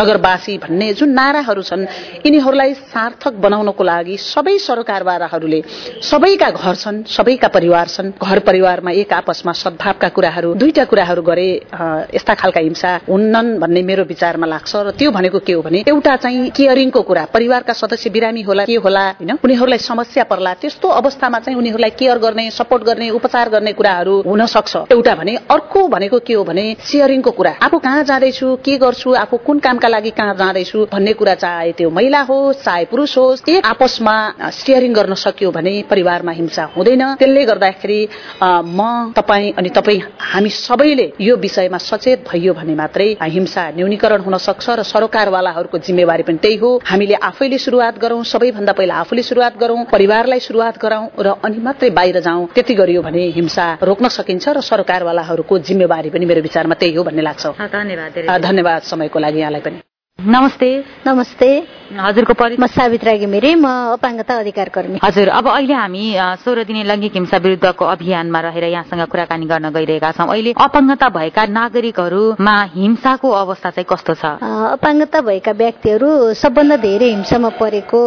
नगरवासी 0.00 0.56
भन्ने 0.58 0.92
जुन 0.94 1.10
नाराहरू 1.10 1.62
छन् 1.62 1.84
यिनीहरूलाई 2.26 2.74
सार्थक 2.86 3.34
बनाउनको 3.40 3.84
लागि 3.84 4.16
सबै 4.18 4.56
सरकारवालाहरूले 4.60 5.60
सबैका 6.04 6.50
घर 6.52 6.74
छन् 6.76 7.02
सबैका 7.08 7.48
परिवार 7.48 7.86
छन्। 7.88 8.12
घर 8.20 8.38
परिवारमा 8.48 8.90
एक 8.92 9.12
आपसमा 9.12 9.52
सद्भावका 9.54 10.08
कुराहरू 10.16 10.54
दुईटा 10.54 10.84
कुराहरू 10.84 11.22
गरे 11.22 11.48
यस्ता 12.14 12.34
खालका 12.34 12.60
हिंसा 12.60 12.90
हुन्नन् 13.08 13.48
भन्ने 13.58 13.82
मेरो 13.82 14.04
विचारमा 14.04 14.46
लाग्छ। 14.46 14.72
र 14.76 14.90
त्यो 14.98 15.10
भनेको 15.10 15.38
के 15.40 15.52
हो 15.52 15.62
भने 15.62 15.82
एउटा 15.88 16.16
चाहिँ 16.16 16.50
केयरिङको 16.50 17.02
कुरा 17.02 17.24
परिवारका 17.32 17.72
सदस्य 17.72 18.10
बिरामी 18.10 18.42
होला 18.42 18.64
के 18.64 18.76
होला 18.76 19.04
होइन? 19.10 19.32
उनीहरूलाई 19.44 19.78
समस्या 19.80 20.24
पर्ला 20.30 20.52
त्यस्तो 20.60 20.88
अवस्थामा 21.00 21.38
चाहिँ 21.38 21.58
उनीहरूलाई 21.58 21.90
केयर 21.98 22.18
गर्ने 22.18 22.50
सपोर्ट 22.50 22.82
गर्ने 22.84 23.10
उपचार 23.10 23.48
गर्ने 23.48 23.72
कुराहरू 23.72 24.14
हुन 24.26 24.46
सक्छ। 24.46 24.76
एउटा 24.92 25.14
भने 25.14 25.36
अर्को 25.48 25.86
भनेको 25.88 26.17
के 26.20 26.34
हो 26.34 26.44
भने 26.44 26.64
सेयरिङको 26.82 27.30
कुरा। 27.30 27.52
आफू 27.62 27.78
कहाँ 27.78 28.02
जाँदैछु 28.04 28.54
के 28.64 28.76
गर्छु 28.78 29.12
आफू 29.16 29.36
कुन 29.46 29.58
कामका 29.58 29.88
लागि 29.88 30.10
कहाँ 30.10 30.34
जाँदैछु 30.34 30.86
भन्ने 30.92 31.12
कुरा 31.14 31.34
चाहे 31.36 31.72
त्यो 31.78 31.90
महिला 31.90 32.20
होस् 32.28 32.62
चाहे 32.64 32.84
पुरुष 32.90 33.16
होस् 33.18 33.48
एक 33.48 33.66
आपसमा 33.66 34.16
सेयरिङ 34.52 34.92
गर्न 34.94 35.14
सक्यो 35.16 35.50
भने 35.50 35.72
परिवारमा 35.90 36.32
हिंसा 36.32 36.64
हुँदैन। 36.76 37.02
त्यसले 37.18 37.44
गर्दाखेरि 37.44 38.00
म 38.42 39.12
तपाईँ 39.16 39.52
अनि 39.58 39.68
तपाईँ 39.76 40.00
हामी 40.22 40.50
सबैले 40.50 41.06
यो 41.20 41.36
विषयमा 41.38 41.78
सचेत 41.80 42.24
भइयो 42.28 42.54
भने 42.54 42.74
मात्रै 42.74 43.08
हिंसा 43.22 43.68
न्यूनीकरण 43.76 44.20
हुन 44.22 44.36
सक्छ 44.38 44.66
र 44.70 44.82
सरकारवालाहरूको 44.84 45.78
जिम्मेवारी 45.78 46.22
पनि 46.22 46.38
त्यही 46.42 46.56
हो। 46.56 46.70
हामीले 46.84 47.14
आफैले 47.22 47.58
शुरूआत 47.58 47.98
गरौं 47.98 48.22
सबैभन्दा 48.24 48.72
पहिला 48.72 48.94
आफूले 48.96 49.22
शुरूआत 49.22 49.58
गरौं 49.60 49.84
परिवारलाई 49.92 50.40
शुरूआत 50.40 50.78
गरौं 50.82 51.04
र 51.18 51.34
अनि 51.44 51.58
मात्रै 51.64 51.90
बाहिर 51.90 52.20
जाउँ 52.20 52.46
त्यति 52.54 52.74
गरियो 52.74 53.02
भने 53.02 53.22
हिंसा 53.36 53.66
रोक्न 53.82 54.08
सकिन्छ 54.08 54.48
र 54.48 54.60
सरकारवालाहरूको 54.62 55.58
जिम्मेवारी 55.68 56.07
पनि 56.10 56.26
मेरो 56.26 56.40
विचारमा 56.42 56.74
त्यही 56.74 56.94
हो 56.94 57.02
भन्ने 57.04 57.22
लाग्छ। 57.22 57.46
धन्यवाद 57.46 58.42
धन्यवाद 58.42 58.82
समयको 58.82 59.18
लागि 59.18 59.40
यहाँलाई 59.40 59.60
पनि। 59.60 59.87
नमस्ते। 60.18 60.68
नमस्ते। 61.06 61.48
हजुरको 61.88 62.34
म 62.60 62.66
सावित्रा 62.68 63.12
घिमिरे 63.16 63.54
म 63.54 63.66
अपाङ्गता 63.96 64.34
अधिकार 64.38 64.68
कर्मी 64.68 64.98
हजुर 65.00 65.28
अब 65.30 65.46
अहिले 65.48 65.74
हामी 65.74 66.02
सोह्र 66.44 66.64
दिने 66.68 66.82
लैङ्गिक 66.84 67.12
हिंसा 67.14 67.36
विरुद्धको 67.38 67.84
अभियानमा 67.86 68.40
रहेर 68.40 68.64
यहाँसँग 68.64 69.06
कुराकानी 69.08 69.46
गर्न 69.46 69.70
गइरहेका 69.72 70.10
छौँ। 70.12 70.28
अहिले 70.28 70.52
अपाङ्गता 70.58 71.08
भएका 71.08 71.44
नागरिकहरूमा 71.48 72.56
हिंसाको 72.74 73.28
अवस्था 73.30 73.70
चाहिँ 73.70 73.86
कस्तो 73.88 74.14
छ? 74.14 74.24
अपाङ्गता 74.76 75.20
भएका 75.22 75.52
व्यक्तिहरू 75.54 76.08
सबभन्दा 76.34 76.76
धेरै 76.76 77.08
हिंसामा 77.08 77.48
परेको 77.56 78.00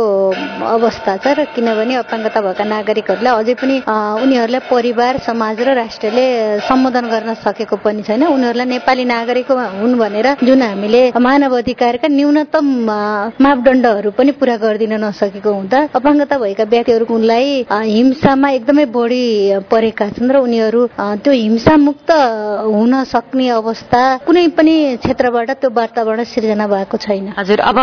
अवस्था 0.76 1.17
छ 1.17 1.26
र 1.39 1.45
किनभने 1.56 1.95
अपाङ्गता 2.06 2.39
भएका 2.43 2.63
नागरिकहरूलाई 2.76 3.34
अझै 3.34 3.56
पनि 3.56 3.76
उनीहरूलाई 3.88 4.62
परिवार 4.69 5.13
समाज 5.26 5.58
र 5.63 5.69
राष्ट्रले 5.82 6.26
सम्बोधन 6.69 7.06
गर्न 7.10 7.34
सकेको 7.39 7.76
पनि 7.82 8.04
छैन। 8.04 8.30
उनीहरूलाई 8.30 8.67
नेपाली 8.67 9.06
नागरिक 9.10 9.52
हुन् 9.82 9.97
भनेर 9.97 10.28
जुन 10.43 10.62
हामीले 10.62 11.02
मानव 11.17 11.60
अधिकारका 12.02 12.08
न्यूनतम 12.08 12.66
मापदण्ड 12.86 13.42
मापदण्डहरू 13.42 14.12
पनि 14.18 14.32
पूरा 14.34 14.56
गरिदिन 14.58 14.94
नसकेको 15.04 15.52
हुँदा 15.52 15.80
अपाङ्गता 15.94 16.38
भएका 16.38 16.64
व्यक्तिहरूलाई 16.66 17.66
हिंसामा 17.70 18.50
एकदमै 18.58 18.86
बढी 18.90 19.26
परेका 19.70 20.10
छन् 20.12 20.32
र 20.32 20.38
उनीहरू 20.42 20.82
त्यो 20.98 21.34
हिंसा 21.34 21.76
मुक्त 21.78 22.10
हुन 22.66 22.94
सक्ने 23.06 23.50
अवस्था 23.52 24.02
कुनै 24.26 24.48
पनि 24.58 24.76
क्षेत्रबाट 24.98 25.50
त्यो 25.62 25.70
वातावरण 25.72 26.24
सिर्जना 26.26 26.68
भएको 26.68 26.98
छैन। 26.98 27.34
हजुर 27.38 27.60
अब 27.62 27.78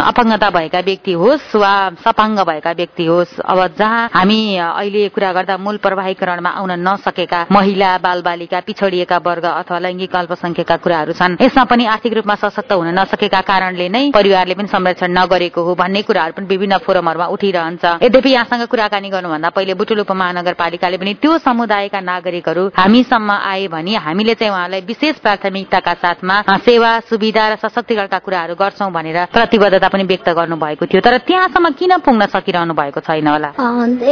अपाङ्गता 0.00 0.48
भएका 0.50 0.80
व्यक्ति 0.80 1.12
होस् 1.12 1.56
वा 1.56 1.72
सपाङ्ग 2.00 2.40
भएका 2.48 2.72
व्यक्ति 2.72 3.04
होस् 3.04 3.40
अब 3.42 3.58
जहाँ 3.78 4.08
हामी 4.12 4.40
अहिले 4.56 5.08
कुरा 5.12 5.32
गर्दा 5.32 5.56
मूल 5.58 5.76
प्रवाहीकरणमा 5.84 6.50
आउन 6.50 6.72
नसकेका 6.80 7.46
महिला 7.52 7.90
बालबालिका 8.00 8.60
पिछडिएका 8.66 9.18
वर्ग 9.20 9.44
अथवा 9.52 9.78
लैङ्गिक 9.78 10.16
अल्पसंख्यकका 10.16 10.76
कुराहरू 10.84 11.12
छन् 11.12 11.36
यसमा 11.42 11.64
पनि 11.68 11.84
आर्थिक 11.92 12.12
रूपमा 12.14 12.34
सशक्त 12.40 12.72
हुन 12.72 12.88
नसकेका 12.98 13.41
कारणले 13.42 13.88
नै 13.88 14.10
परिवारले 14.14 14.54
पनि 14.54 14.68
संरक्षण 14.68 15.10
नगरेको 15.18 15.60
हो 15.62 15.74
भन्ने 15.74 16.02
कुराहरू 16.02 16.32
पनि 16.36 16.46
विभिन्न 16.46 16.76
फोरमहरूमा 16.86 17.26
उठिरहन्छ। 17.34 17.84
यद्यपि 18.02 18.30
यहाँसँग 18.30 18.64
कुराकानी 18.72 19.08
गर्नुभन्दा 19.10 19.48
पहिले 19.56 19.74
बुटुल 19.74 20.00
उपमहानगरपालिकाले 20.00 20.96
पनि 20.96 21.12
त्यो 21.22 21.38
समुदायका 21.38 22.00
नागरिकहरू 22.00 22.64
हामीसम्म 22.76 23.30
आए 23.30 23.66
भने 23.68 23.94
हामीले 24.06 24.34
चाहिँ 24.34 24.52
उहाँलाई 24.52 24.80
विशेष 24.86 25.16
प्राथमिकताका 25.24 25.94
साथमा 26.02 26.36
सेवा 26.62 26.90
सुविधा 27.10 27.44
र 27.48 27.56
सशक्तिकरणका 27.62 28.18
कुराहरू 28.18 28.54
गर्छौं 28.54 28.90
भनेर 28.92 29.18
प्रतिबद्धता 29.32 29.88
पनि 29.88 30.04
व्यक्त 30.04 30.28
गर्नुभएको 30.30 30.86
थियो। 30.86 31.00
तर 31.00 31.18
त्यहाँसम्म 31.26 31.70
किन 31.78 31.92
पुग्न 32.04 32.26
सकिरहनु 32.34 32.74
भएको 32.74 33.00
छैन 33.00 33.28
होला? 33.28 33.50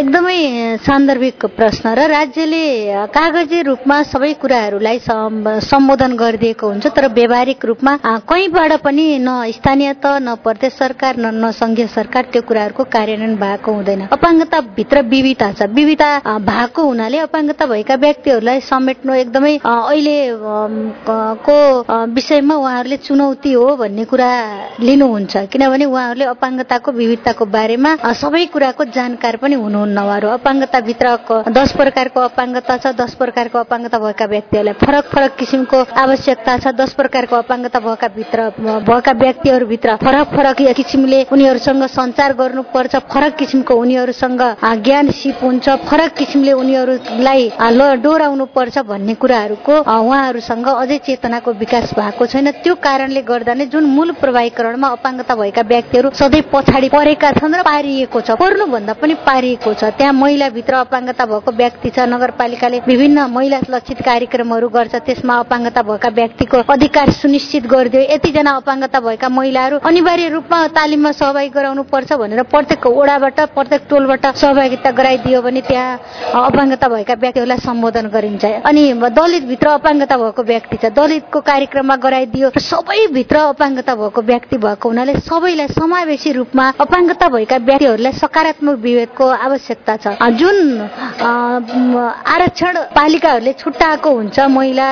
एकदमै 0.01 0.39
सान्दर्भिक 0.81 1.45
प्रश्न 1.57 1.95
र 1.95 2.07
राज्यले 2.11 2.65
कागजी 3.15 3.61
रूपमा 3.63 3.97
सबै 4.13 4.33
कुराहरूलाई 4.43 4.99
सम्बोधन 5.71 6.13
गरिदिएको 6.17 6.67
हुन्छ 6.69 6.87
तर 6.87 7.07
व्यावहारिक 7.13 7.65
रूपमा 7.65 7.93
कहीँबाट 8.31 8.73
पनि 8.83 9.05
न 9.21 9.51
स्थानीय 9.53 9.93
त 10.03 10.07
न 10.23 10.35
प्रदेश 10.45 10.73
सरकार 10.73 11.17
न 11.19 11.35
न 11.35 11.51
संघीय 11.53 11.87
सरकार 11.87 12.25
त्यो 12.33 12.43
कुराहरूको 12.43 12.85
कार्यान्वयन 12.85 13.37
भएको 13.37 13.73
हुँदैन। 13.73 14.01
अपाङ्गता 14.13 14.61
भित्र 14.77 15.03
विविधता 15.13 15.53
छ। 15.53 15.69
विविधता 15.71 16.39
भएको 16.51 16.83
हुनाले 16.83 17.19
अपाङ्गता 17.29 17.67
भएका 17.67 17.95
व्यक्तिहरूलाई 17.95 18.61
समेट्नु 18.61 19.15
एकदमै 19.15 19.57
अहिले 19.65 20.17
को 21.47 21.57
विषयमा 22.15 22.55
उहाँहरूले 22.55 22.97
चुनौती 23.07 23.53
हो 23.53 23.67
भन्ने 23.77 24.05
कुरा 24.05 24.31
लिनुहुन्छ। 24.81 25.37
किनभने 25.53 25.85
उहाँहरूले 25.85 26.25
अपाङ्गताको 26.35 26.93
विविधताको 26.93 27.45
बारेमा 27.47 27.91
सबै 28.23 28.45
कुराको 28.55 28.85
जानकार 28.97 29.37
पनि 29.43 29.55
हुनुहुन्न 29.55 29.99
उहाँहरू। 29.99 30.29
अपाङ्गताभित्र 30.39 31.07
दस 31.51 31.73
प्रकारको 31.77 32.21
अपाङ्गता 32.21 32.77
छ। 32.77 32.95
दस 32.97 33.15
प्रकारको 33.21 33.59
अपाङ्गता 33.59 33.99
भएका 33.99 34.27
व्यक्तिहरूलाई 34.27 34.75
फरक 34.85 35.05
फरक 35.15 35.37
किसिमको 35.39 35.79
आवश्यकता 36.05 36.57
छ। 36.59 36.75
दस 36.81 36.93
प्रकारको 36.95 37.37
अपाङ्गता 37.37 37.79
भएका 37.81 38.09
भित्र 38.17 38.39
भएका 39.01 39.13
व्यक्तिहरूभित्र 39.15 39.97
फरक 39.97 40.29
फरक 40.29 40.57
किसिमले 40.77 41.23
उनीहरूसँग 41.33 41.85
सञ्चार 41.89 42.33
गर्नुपर्छ 42.37 42.97
फरक 43.09 43.37
किसिमको 43.37 43.75
उनीहरूसँग 43.75 44.43
ज्ञान 44.85 45.11
सिप 45.11 45.39
हुन्छ 45.43 45.69
फरक 45.89 46.13
किसिमले 46.19 46.53
उनीहरूलाई 46.53 47.51
डोराउनु 48.03 48.45
पर्छ 48.55 48.79
भन्ने 48.85 49.15
कुराहरूको 49.15 49.77
उहाँहरूसँग 49.81 50.67
अझै 50.69 50.99
चेतनाको 51.07 51.53
विकास 51.53 51.95
भएको 51.97 52.27
छैन। 52.27 52.51
त्यो 52.61 52.75
कारणले 52.77 53.23
गर्दा 53.23 53.55
नै 53.55 53.67
जुन 53.73 53.85
मूल 53.89 54.13
प्रवाहीकरणमा 54.21 54.89
अपाङ्गता 54.91 55.35
भएका 55.35 55.63
व्यक्तिहरू 55.65 56.11
सधैँ 56.13 56.43
पछाडि 56.53 56.89
परेका 56.93 57.31
छन् 57.41 57.57
र 57.57 57.63
पारिएको 57.65 58.21
छ 58.21 58.37
पर्नुभन्दा 58.37 58.93
पनि 59.01 59.15
पारिएको 59.25 59.75
छ। 59.75 59.97
त्यहाँ 59.97 60.13
महिलाभित्र 60.13 60.75
अपाङ्गता 60.85 61.25
भएको 61.25 61.51
व्यक्ति 61.57 61.91
छ 61.91 61.99
नगरपालिकाले 62.13 62.79
विभिन्न 62.87 63.19
महिला 63.33 63.61
लक्षित 63.71 64.05
कार्यक्रमहरू 64.05 64.69
गर्छ 64.69 64.95
त्यसमा 65.09 65.35
अपाङ्गता 65.45 65.83
भएका 65.89 66.09
व्यक्तिको 66.21 66.57
अधिकार 66.69 67.11
सुनिश्चित 67.21 67.67
गरिदियो। 67.67 68.03
यतिजना 68.11 68.51
अपाङ्गता 68.61 68.90
भएका 68.99 69.29
महिलाहरू 69.29 69.77
अनिवार्य 69.79 70.29
रूपमा 70.29 70.59
तालिममा 70.75 71.11
सहभागी 71.13 71.49
गराउनु 71.49 71.83
पर्छ 71.93 72.13
भनेर 72.13 72.43
प्रत्येक 72.51 72.87
ओडाबाट 72.87 73.41
प्रत्येक 73.55 73.83
टोलबाट 73.91 74.27
सहभागिता 74.37 74.91
गराइदियो 74.91 75.43
भने 75.43 75.61
त्यहाँ 75.69 75.99
अपाङ्गता 76.51 76.89
भएका 76.89 77.15
व्यक्तिहरूलाई 77.15 77.59
सम्बोधन 77.59 78.07
गरिन्छ। 78.09 78.45
अनि 78.67 78.83
दलित 79.15 79.45
भित्र 79.47 79.69
अपाङ्गता 79.79 80.17
भएको 80.17 80.43
व्यक्ति 80.43 80.77
छ। 80.77 80.85
दलितको 80.91 81.41
कार्यक्रममा 81.41 81.97
गराइदियो 81.97 82.51
सबैभित्र 82.59 83.37
अपाङ्गता 83.55 83.95
भएको 83.95 84.21
व्यक्ति 84.23 84.57
भएको 84.59 84.89
हुनाले 84.89 85.15
सबैलाई 85.21 85.69
समावेशी 85.69 86.33
रूपमा 86.33 86.65
अपाङ्गता 86.81 87.29
भएका 87.29 87.57
व्यक्तिहरूलाई 87.69 88.13
सकारात्मक 88.13 88.79
विवेकको 88.81 89.27
आवश्यकता 89.29 89.97
छ। 89.97 90.17
जुन 90.41 90.57
आरक्षण 91.21 92.75
पालिकाहरूले 92.97 93.53
छुट्याएको 93.53 94.11
हुन्छ 94.11 94.39
महिला 94.51 94.89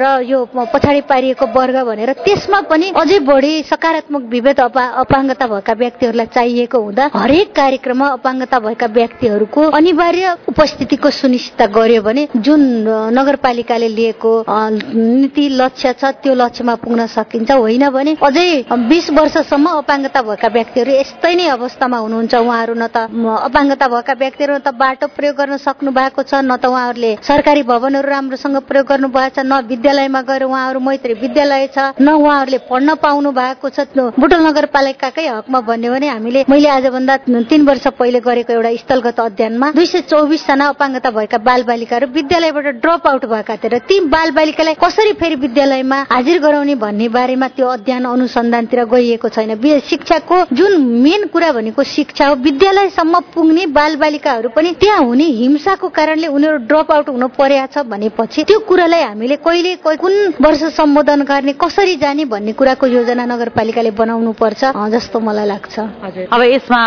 र 0.00 0.04
यो 0.26 0.44
पछाडि 0.54 1.00
पारिएको 1.08 1.46
वर्ग 1.54 1.76
भनेर 1.86 2.12
त्यसमा 2.24 2.60
पनि 2.70 2.90
अझै 3.06 3.18
बढी 3.22 3.52
सकारात्मक 3.62 4.22
विभेद 4.30 4.60
अपाङ्गता 4.60 5.46
भएका 5.46 5.72
व्यक्तिहरूलाई 5.78 6.26
चाहिएको 6.34 6.78
हुँदा 6.78 7.04
हरेक 7.14 7.48
कार्यक्रममा 7.54 8.06
अपाङ्गता 8.16 8.58
भएका 8.58 8.86
व्यक्तिहरूको 8.96 9.62
अनिवार्य 9.78 10.32
उपस्थितिको 10.48 11.10
सुनिश्चित 11.12 11.62
गर्यो 11.70 12.02
भने 12.02 12.26
जुन 12.36 12.62
नगरपालिकाले 13.14 13.88
लिएको 13.90 14.32
नीति 14.48 15.44
लक्ष्य 15.60 15.92
छ 16.00 16.10
त्यो 16.18 16.34
लक्ष्यमा 16.34 16.74
पुग्न 16.82 17.06
सकिन्छ। 17.14 17.50
होइन 17.52 17.88
भने 17.94 18.16
अझै 18.20 18.48
बिस 18.90 19.10
वर्षसम्म 19.12 19.66
अपाङ्गता 19.76 20.22
भएका 20.22 20.48
व्यक्तिहरू 20.58 20.90
यस्तै 20.92 21.34
नै 21.36 21.46
अवस्थामा 21.54 21.98
हुनुहुन्छ। 21.98 22.34
उहाँहरू 22.34 22.74
न 22.74 22.90
त 22.90 23.06
अपाङ्गता 23.46 23.86
भएका 23.86 24.18
व्यक्तिहरू 24.18 24.52
न 24.52 24.58
त 24.58 24.74
बाटो 24.74 25.06
प्रयोग 25.14 25.36
गर्न 25.38 25.56
सक्नु 25.62 25.94
भएको 25.94 26.22
छ 26.24 26.42
न 26.42 26.58
त 26.58 26.66
उहाँहरूले 26.66 27.14
सरकारी 27.22 27.62
भवनहरू 27.70 28.10
राम्रोसँग 28.10 28.58
प्रयोग 28.66 28.86
गर्नु 28.90 29.14
भएको 29.14 29.34
छ 29.38 29.46
न 29.46 29.62
विद्यालयमा 29.70 30.26
गएर 30.26 30.44
उहाँहरू 30.50 30.80
मैत्री 30.82 31.20
विद्यालय 31.22 31.66
छ 31.70 31.88
न 32.02 32.18
उहाँहरूले 32.18 32.62
पढ्न 32.66 32.94
पाउनु 32.98 33.32
भएको 33.32 33.68
छ 33.70 33.86
बुटल 34.16 34.40
नगरपालिकाकै 34.46 35.26
हकमा 35.28 35.60
भन्यो 35.62 35.92
भने 35.92 36.08
हामीले 36.08 36.44
मैले 36.48 36.68
आजभन्दा 36.70 37.16
तीन 37.46 37.66
वर्ष 37.66 37.86
पहिले 37.98 38.20
गरेको 38.22 38.52
एउटा 38.52 38.74
स्थलगत 38.76 39.20
अध्ययनमा 39.20 39.70
दुई 39.72 39.86
सय 39.86 40.00
चौबिसजना 40.10 40.68
अपाङ्गता 40.68 41.10
भएका 41.10 41.38
बाल 41.40 41.62
बालिकाहरू 41.64 42.06
विद्यालयबाट 42.12 42.66
ड्रप 42.82 43.06
आउट 43.06 43.24
भएका 43.26 43.56
थिए 43.56 43.70
र 43.70 43.78
ती 43.88 44.00
बाल 44.08 44.30
बालिकालाई 44.32 44.74
कसरी 44.82 45.12
फेरि 45.20 45.34
विद्यालयमा 45.44 46.00
हाजिर 46.12 46.40
गराउने 46.42 46.74
भन्ने 46.76 47.08
बारेमा 47.10 47.48
त्यो 47.56 47.66
अध्ययन 47.68 48.04
अनुसन्धानतिर 48.06 48.84
गइएको 48.86 49.28
छैन। 49.28 49.54
शिक्षाको 49.86 50.36
जुन 50.52 50.80
मेन 51.02 51.26
कुरा 51.32 51.50
भनेको 51.52 51.82
शिक्षा 51.86 52.26
हो 52.26 52.34
विद्यालयसम्म 52.42 53.20
पुग्ने 53.34 53.66
बाल 53.72 53.96
बालिकाहरू 53.96 54.48
पनि 54.56 54.72
त्यहाँ 54.80 55.02
हुने 55.02 55.24
हिंसाको 55.36 55.88
कारणले 55.90 56.26
उनीहरू 56.28 56.56
ड्रप 56.66 56.92
आउट 56.92 57.08
हुन 57.08 57.26
परेको 57.38 57.66
छ 57.72 57.84
भनेपछि 57.86 58.44
त्यो 58.44 58.58
कुरालाई 58.68 59.02
हामीले 59.02 59.36
कहिले 59.38 59.74
कुन 59.84 60.14
वर्ष 60.40 60.62
सम्बोधन 60.76 61.22
गर्ने 61.24 61.52
कसरी 61.60 61.94
जाने 61.96 62.24
भन्ने 62.26 62.52
कुराको 62.52 62.85
योजना 62.86 63.24
नगरपालिकाले 63.26 63.90
बनाउनु 63.90 64.32
पर्छ 64.32 64.64
जस्तो 64.94 65.20
मलाई 65.20 65.46
लाग्छ। 65.46 65.78
अब 66.32 66.42
यसमा 66.42 66.82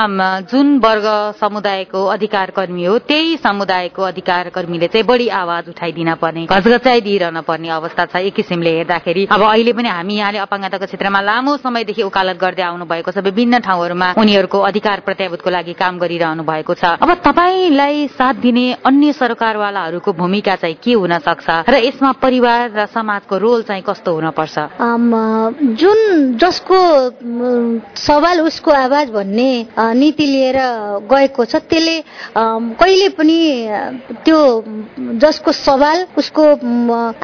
जुन 0.50 0.78
वर्ग 0.80 1.08
समुदायको 1.40 2.06
अधिकार 2.16 2.50
कर्मी 2.58 2.84
हो 2.86 2.98
त्यही 3.00 3.38
समुदायको 3.38 4.02
अधिकार 4.04 4.50
कर्मीले 4.50 4.88
चाहिँ 4.88 5.06
बढी 5.06 5.28
आवाज 5.28 5.70
उठाइदिन 5.70 6.14
पर्ने 6.22 6.46
घचघचाइदिइरहन 6.46 7.42
पर्ने 7.42 7.70
अवस्था 7.70 8.06
छ 8.06 8.16
एक 8.16 8.34
किसिमले 8.36 8.72
हेर्दाखेरि। 8.78 9.28
अब 9.32 9.42
अहिले 9.42 9.74
पनि 9.74 9.90
हामी 9.90 10.16
यहाँले 10.16 10.40
अपाङ्गताको 10.40 10.86
क्षेत्रमा 10.86 11.22
लामो 11.22 11.58
समयदेखि 11.58 12.04
उकालत 12.04 12.38
गर्दै 12.40 12.64
आउनु 12.64 12.86
भएको 12.86 13.12
छ 13.12 13.18
विभिन्न 13.24 13.60
ठाउँहरूमा 13.60 14.14
उनीहरूको 14.18 14.60
अधिकार 14.60 15.00
प्रत्याभूतको 15.06 15.50
लागि 15.50 15.74
काम 15.74 15.98
गरिरहनु 16.00 16.44
भएको 16.44 16.74
छ। 16.74 16.98
अब 17.00 17.14
तपाईँलाई 17.26 18.08
साथ 18.18 18.34
दिने 18.42 18.66
अन्य 18.86 19.14
सरकारवालाहरूको 19.14 20.14
भूमिका 20.14 20.56
चाहिँ 20.56 20.78
के 20.84 20.94
हुन 20.94 21.18
सक्छ? 21.20 21.48
र 21.70 21.76
यसमा 21.84 22.12
परिवार 22.22 22.72
र 22.76 22.86
समाजको 22.94 23.38
रोल 23.38 23.62
चाहिँ 23.64 23.84
कस्तो 23.84 24.14
हुन 24.16 24.30
पर्छ? 24.32 24.58
जुन 25.90 26.38
जसको 26.38 26.78
सवाल 27.98 28.42
उसको 28.42 28.72
आवाज 28.72 29.10
भन्ने 29.10 29.50
नीति 29.98 30.26
लिएर 30.26 30.58
गएको 31.10 31.46
छ 31.46 31.56
त्यसले 31.66 31.96
कहिले 32.38 33.10
पनि 33.18 33.38
त्यो 34.26 34.40
जसको 35.18 35.52
सवाल 35.52 36.06
उसको 36.18 36.44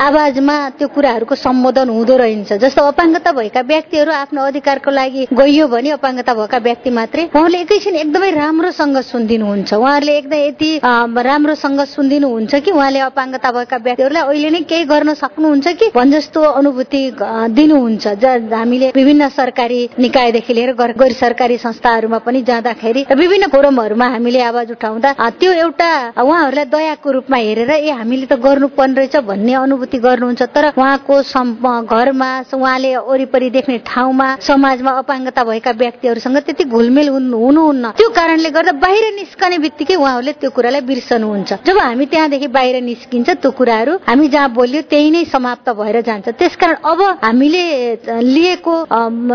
आवाजमा 0.01 0.57
त्यो 0.79 0.87
कुराहरूको 0.95 1.35
सम्बोधन 1.35 1.89
हुँदो 1.89 2.15
रहन्छ। 2.17 2.53
जस्तो 2.65 2.81
अपाङ्गता 2.83 3.31
भएका 3.37 3.61
व्यक्तिहरू 3.61 4.11
आफ्नो 4.11 4.41
अधिकारको 4.41 4.91
लागि 4.91 5.27
गइयो 5.33 5.67
भने 5.67 5.89
अपाङ्गता 6.01 6.33
भएका 6.33 6.57
व्यक्ति 6.57 6.89
मात्रै 6.89 7.23
उहाँले 7.35 7.59
एकैछिन 7.61 7.95
एकदमै 7.95 8.31
राम्रोसँग 8.31 8.97
सुनिदिनुहुन्छ। 9.11 9.73
उहाँहरूले 9.73 10.17
एकदम 10.17 10.41
यति 10.41 10.71
राम्रोसँग 11.29 11.79
सुनिदिनुहुन्छ 11.93 12.55
कि 12.65 12.71
उहाँले 12.71 12.99
अपाङ्गता 13.13 13.51
भएका 13.51 13.77
व्यक्तिहरूलाई 13.85 14.23
अहिले 14.25 14.49
नै 14.49 14.61
केही 14.65 14.85
गर्न 14.89 15.13
सक्नुहुन्छ 15.13 15.67
कि 15.67 15.91
भन् 15.95 16.11
जस्तो 16.11 16.41
अनुभूति 16.41 17.03
दिनुहुन्छ। 17.53 18.05
हामीले 18.55 18.91
विभिन्न 18.95 19.29
सरकारी 19.29 19.79
निकायदेखि 19.99 20.53
लिएर 20.53 20.71
गैर 20.81 21.13
सरकारी 21.13 21.57
संस्थाहरूमा 21.57 22.17
पनि 22.25 22.41
जाँदाखेरि 22.43 23.05
विभिन्न 23.15 23.47
फोरमहरूमा 23.53 24.07
हामीले 24.15 24.41
आवाज 24.41 24.71
उठाउँदा 24.71 25.13
त्यो 25.39 25.51
एउटा 25.65 25.91
उहाँहरूलाई 26.23 26.65
दयाको 26.65 27.11
रूपमा 27.11 27.37
हेरेर 27.37 27.71
ए 27.71 27.91
हामीले 27.91 28.25
त 28.25 28.39
गर्नुपर्ने 28.39 28.95
रहेछ 28.95 29.15
भन्ने 29.27 29.53
अनुभूति 29.55 29.97
गर्नुहुन्छ। 29.97 30.41
तर 30.55 30.65
उहाँको 30.77 31.15
घरमा 31.85 32.29
उहाँले 32.53 32.95
वरिपरि 32.97 33.49
देख्ने 33.49 33.77
ठाउँमा 33.85 34.27
समाजमा 34.41 34.91
अपाङ्गता 35.01 35.43
भएका 35.43 35.71
व्यक्तिहरूसँग 35.81 36.37
त्यति 36.45 36.63
घुलमेल 36.65 37.09
हुनुहुन्न। 37.09 37.91
त्यो 37.97 38.09
कारणले 38.09 38.49
गर्दा 38.55 38.71
बाहिर 38.79 39.03
निस्कने 39.15 39.57
बित्तिकै 39.65 39.95
उहाँहरूले 39.95 40.33
त्यो 40.41 40.49
कुरालाई 40.55 40.81
बिर्सनुहुन्छ। 40.89 41.51
जब 41.65 41.77
हामी 41.77 42.05
त्यहाँदेखि 42.05 42.47
बाहिर 42.47 42.75
निस्किन्छ 42.83 43.29
त्यो 43.41 43.51
कुराहरू 43.51 43.93
हामी 44.07 44.27
जहाँ 44.33 44.49
बोल्यो 44.53 44.81
त्यही 44.89 45.09
नै 45.11 45.23
समाप्त 45.25 45.69
भएर 45.79 46.01
जान्छ। 46.07 46.27
त्यसकारण 46.39 46.75
अब 46.83 47.01
हामीले 47.23 47.63
लिएको 48.45 48.75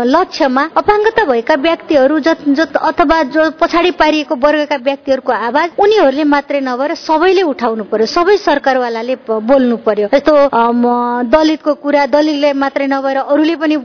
लक्ष्यमा 0.07 0.63
अपाङ्गता 0.77 1.23
भएका 1.25 1.55
व्यक्तिहरू 1.61 2.19
अथवा 2.81 3.21
जो 3.33 3.49
पछाडि 3.61 3.91
पारिएको 4.01 4.35
वर्गका 4.43 4.77
व्यक्तिहरूको 4.83 5.31
आवाज 5.41 5.69
उनीहरूले 5.79 6.23
मात्रै 6.33 6.59
नभएर 6.61 6.95
सबैले 6.97 7.41
उठाउनु 7.51 7.83
पर्यो 7.91 8.05
सबै 8.07 8.37
सरकारवालाले 8.39 9.15
बोल्नु 9.29 9.77
पर्यो। 9.85 10.07
जस्तो 10.13 10.33
दलितको 11.31 11.73
कुरा 11.83 12.05
दलितले 12.07 12.51
मात्रै 12.55 12.87
नभएर 12.87 13.17
अरूले 13.23 13.55
पनि 13.55 13.75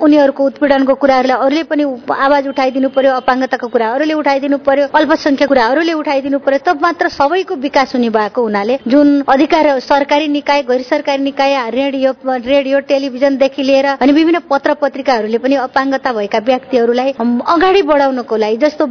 उनीहरूको 0.00 0.44
उत्पीडनको 0.44 0.94
कुराहरूलाई 0.94 1.38
अरूले 1.38 1.62
पनि 1.70 1.84
आवाज 2.18 2.48
उठाइदिनु 2.48 2.88
पर्यो 2.96 3.12
अपाङ्गताको 3.14 3.68
कुरा 3.68 3.88
अरूले 3.94 4.14
उठाइदिनु 4.14 4.58
पर्यो 4.66 4.86
अल्पसङ्ख्यक 4.94 5.48
कुरा 5.48 5.66
अरूले 5.66 5.92
उठाइदिनु 5.94 6.38
पर्यो 6.46 6.58
तब 6.66 6.82
मात्र 6.82 7.08
सबैको 7.10 7.54
विकास 7.64 7.94
हुने 7.94 8.10
भएको 8.10 8.42
हुनाले 8.42 8.78
जुन 8.88 9.08
अधिकार 9.28 9.68
सरकारी 9.82 10.28
निकाय 10.30 10.62
गैर 10.70 10.82
सरकारी 10.84 11.22
निकाय 11.22 11.54
रेडियो 11.72 12.14
रेडियो 12.28 12.80
टेलिभिजनदेखि 12.88 13.62
लिएर 13.62 13.86
अनि 13.96 14.12
विभिन्न 14.12 14.40
पत्र 14.50 14.73
पत्रिकाहरूले 14.76 15.38
पनि 15.38 15.54
अपाङ्गता 15.64 16.12
भएका 16.12 16.38
व्यक्तिहरूलाई 16.48 17.10
अगाडि 17.54 17.82
बढाउनको 17.90 18.36
लागि 18.36 18.56
जस्तो 18.64 18.84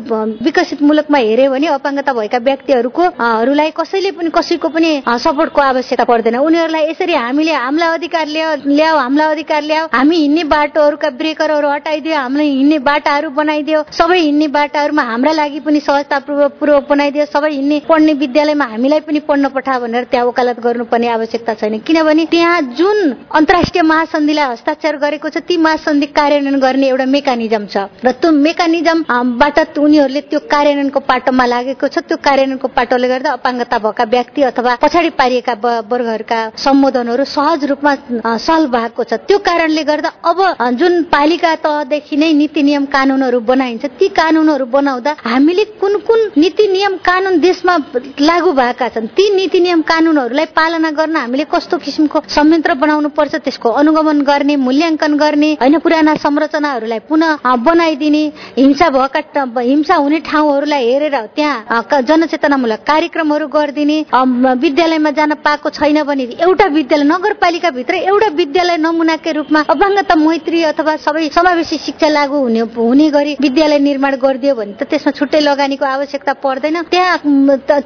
विकसित 0.45 0.81
मुलुकमा 0.83 1.17
हेऱ्यो 1.19 1.51
भने 1.51 1.67
अपाङ्गता 1.77 2.13
भएका 2.13 2.37
व्यक्तिहरूको 2.47 3.03
हरूलाई 3.19 3.71
कसैले 3.79 4.11
पनि 4.17 4.29
कसैको 4.37 4.69
पनि 4.69 4.91
सपोर्टको 5.07 5.61
आवश्यकता 5.61 6.03
पर्दैन। 6.05 6.37
उनीहरूलाई 6.39 6.89
यसरी 6.89 7.13
हामीले 7.13 7.53
हामीलाई 7.55 7.93
अधिकार 7.97 8.27
ल्याऊ 8.27 8.97
हामीलाई 8.97 9.31
अधिकार 9.31 9.61
ल्याऊ 9.63 9.87
हामी 9.93 10.15
हिँड्ने 10.17 10.43
बाटोहरूका 10.53 11.09
ब्रेकरहरू 11.19 11.69
हटाइदियो 11.69 12.17
हामीलाई 12.17 12.49
हिँड्ने 12.49 12.79
बाटाहरू 12.89 13.29
बनाइदियो 13.39 13.83
सबै 13.93 14.19
हिँड्ने 14.19 14.47
बाटाहरूमा 14.57 15.03
हाम्रा 15.03 15.31
लागि 15.33 15.59
पनि 15.65 15.79
सहजता 15.79 16.19
पूर्वक 16.27 16.87
बनाइदियो 16.89 17.25
सबै 17.33 17.51
हिँड्ने 17.51 17.79
पढ्ने 17.89 18.13
विद्यालयमा 18.23 18.65
हामीलाई 18.73 18.99
पनि 19.07 19.19
पढ्न 19.29 19.49
पठा 19.55 19.79
भनेर 19.79 20.03
त्यहाँ 20.11 20.25
वकालत 20.27 20.59
गर्नुपर्ने 20.65 21.07
आवश्यकता 21.09 21.53
छैन। 21.53 21.77
किनभने 21.87 22.25
त्यहाँ 22.31 22.61
जुन 22.77 22.97
अन्तर्राष्ट्रिय 23.31 23.83
महासन्धिलाई 23.83 24.51
हस्ताक्षर 24.51 24.97
गरेको 24.97 25.29
छ 25.29 25.37
ती 25.47 25.57
महासन्धि 25.63 26.07
कार्यान्वयन 26.19 26.59
गर्ने 26.59 26.87
एउटा 26.87 27.05
मेकानिजम 27.15 27.65
छ। 27.73 27.75
र 28.05 28.11
त्यो 28.21 28.31
मेकानिजमबाट 28.45 29.57
उनीहरूले 29.79 30.21
त्यो 30.31 30.39
कार्यान्वयनको 30.53 30.99
पाटोमा 31.09 31.45
लागेको 31.45 31.87
छ। 31.87 31.97
त्यो 32.09 32.17
कार्यान्वयनको 32.27 32.67
पाटोले 32.77 33.07
गर्दा 33.07 33.29
अपाङ्गता 33.37 33.77
भएका 33.79 34.03
व्यक्ति 34.15 34.41
अथवा 34.49 34.75
पछाडि 34.83 35.09
पारिएका 35.19 35.53
वर्गहरूका 35.91 36.39
सम्बोधनहरू 36.57 37.23
सहज 37.35 37.65
रूपमा 37.71 37.93
सल्भ 38.47 38.75
भएको 38.75 39.03
छ। 39.03 39.13
त्यो 39.27 39.37
कारणले 39.39 39.83
गर्दा 39.83 40.09
अब 40.23 40.39
जुन 40.79 40.93
पालिका 41.13 41.55
तहदेखि 41.63 42.15
नै 42.17 42.31
नीति 42.33 42.63
नियम 42.63 42.85
कानूनहरू 42.95 43.39
बनाइन्छ 43.41 43.85
ती 43.99 44.07
कानूनहरू 44.19 44.65
बनाउँदा 44.67 45.15
हामीले 45.23 45.63
कुन 45.81 45.97
कुन 46.07 46.19
नीति 46.37 46.67
नियम 46.67 46.95
कानून 47.05 47.39
देशमा 47.39 47.77
लागू 48.21 48.51
भएका 48.51 48.87
छन् 48.89 49.07
ती 49.17 49.29
नीति 49.35 49.59
नियम 49.59 49.81
कानूनहरूलाई 49.83 50.45
पालना 50.55 50.91
गर्न 50.91 51.15
हामीले 51.15 51.45
कस्तो 51.53 51.77
किसिमको 51.77 52.21
संयन्त्र 52.27 52.73
बनाउनु 52.83 53.09
पर्छ 53.09 53.35
त्यसको 53.37 53.69
अनुगमन 53.81 54.21
गर्ने 54.23 54.55
मूल्याङ्कन 54.57 55.17
गर्ने 55.17 55.52
होइन 55.61 55.77
पुराना 55.79 56.15
संरचनाहरूलाई 56.17 56.99
पुनः 57.09 57.55
बनाइदिने 57.63 58.23
हिंसा 58.57 58.89
भएका 58.89 59.43
हिंसा 59.61 59.95
हुने 59.95 60.19
ठाउँहरूलाई 60.21 60.83
हेरेर 60.85 61.15
त्यहाँ 61.35 62.01
जनचेतनामूलक 62.03 62.83
कार्यक्रमहरू 62.87 63.47
गरिदिने 63.49 63.97
विद्यालयमा 64.63 65.11
जान 65.17 65.33
पाएको 65.43 65.69
छैन 65.71 66.01
भने 66.03 66.23
एउटा 66.39 66.65
विद्यालय 66.77 67.05
नगरपालिकाभित्र 67.05 67.95
एउटा 68.05 68.27
विद्यालय 68.35 68.77
नमुनाकै 68.77 69.31
रूपमा 69.33 69.59
अपाङ्गता 69.69 70.15
मैत्री 70.17 70.63
अथवा 70.71 70.95
सबै 71.05 71.27
समावेशी 71.35 71.77
शिक्षा 71.85 72.07
लागू 72.09 72.37
हुने 72.39 72.59
हुने 72.75 73.09
गरी 73.11 73.35
विद्यालय 73.41 73.79
निर्माण 73.79 74.15
गरिदियो 74.23 74.55
भने 74.55 74.73
त 74.73 74.83
त्यसमा 74.89 75.11
छुट्टै 75.11 75.39
लगानीको 75.41 75.85
आवश्यकता 75.85 76.33
पर्दैन। 76.43 76.81
त्यहाँ 76.91 77.17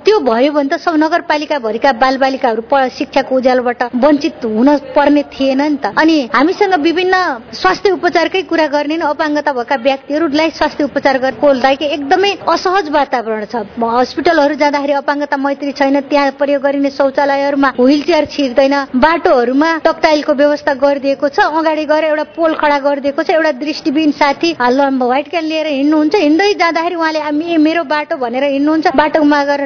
त्यो 0.05 0.20
भयो 0.20 0.51
भने 0.51 0.70
त 0.70 0.80
सब 0.80 0.95
नगरपालिका 0.97 1.57
भरिका 1.59 1.91
बाल 2.01 2.18
बालिकाहरू 2.18 2.63
शिक्षाको 2.97 3.36
उज्यालोबाट 3.36 3.84
वञ्चित 3.95 4.45
हुन 4.45 4.70
पर्ने 4.95 5.24
थिएन 5.34 5.61
नि 5.61 5.78
त। 5.78 5.93
अनि 5.97 6.18
हामीसँग 6.34 6.74
विभिन्न 6.82 7.15
स्वास्थ्य 7.58 7.91
उपचारकै 7.91 8.41
कुरा 8.49 8.66
गर्ने 8.70 8.95
अपाङ्गता 9.08 9.51
भएका 9.53 9.76
व्यक्तिहरूलाई 9.82 10.49
स्वास्थ्य 10.58 10.84
उपचार 10.84 11.18
गरेको 11.20 11.47
एकदमै 11.88 12.32
असहज 12.47 12.89
वातावरण 12.91 13.45
छ। 13.51 13.55
हस्पिटलहरू 13.82 14.55
जाँदाखेरि 14.62 14.93
अपाङ्गता 14.93 15.38
मैत्री 15.38 15.72
छैन 15.80 15.99
त्यहाँ 16.10 16.32
प्रयोग 16.38 16.62
गरिने 16.64 16.89
शौचालयहरूमा 16.91 17.70
व्हिल 17.80 18.01
चेयर 18.03 18.26
छिर्दैन 18.34 18.76
बाटोहरूमा 18.95 19.70
टक्टाइलको 19.88 20.34
व्यवस्था 20.41 20.74
गरिदिएको 20.84 21.30
छ 21.30 21.39
अगाडि 21.58 21.86
गएर 21.91 22.03
एउटा 22.05 22.26
पोल 22.38 22.53
खडा 22.62 22.78
गरिदिएको 22.80 23.24
छ 23.24 23.30
एउटा 23.38 23.51
दृष्टिबिन 23.64 24.12
साथी 24.14 24.53
व्हाइट 24.58 25.30
क्यान 25.30 25.45
लिएर 25.45 25.68
हिँड्नुहुन्छ 25.68 26.16
हिँड्दै 26.16 26.53
जाँदाखेरि 26.62 26.95
उहाँले 26.95 27.58
मेरो 27.58 27.84
बाटो 27.89 28.18
भनेर 28.18 28.43
हिँड्नुहुन्छ 28.53 28.95
बाटोमा 28.95 29.43
गएर 29.49 29.62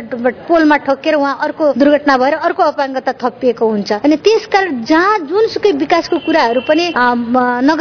पोलमा 0.47 0.77
ठोकेर 0.87 1.15
उहाँ 1.15 1.35
अर्को 1.43 1.73
दुर्घटना 1.75 2.17
भएर 2.17 2.33
अर्को 2.39 2.63
अपाङ्गता 2.63 3.11
थपिएको 3.21 3.65
हुन्छ। 3.67 3.91
अनि 4.05 4.15
त्यसकारण 4.25 4.83
जहाँ 4.85 5.17
जुनसुकै 5.27 5.71
विकासको 5.83 6.17
कुराहरू 6.25 6.61
पनि 6.69 6.85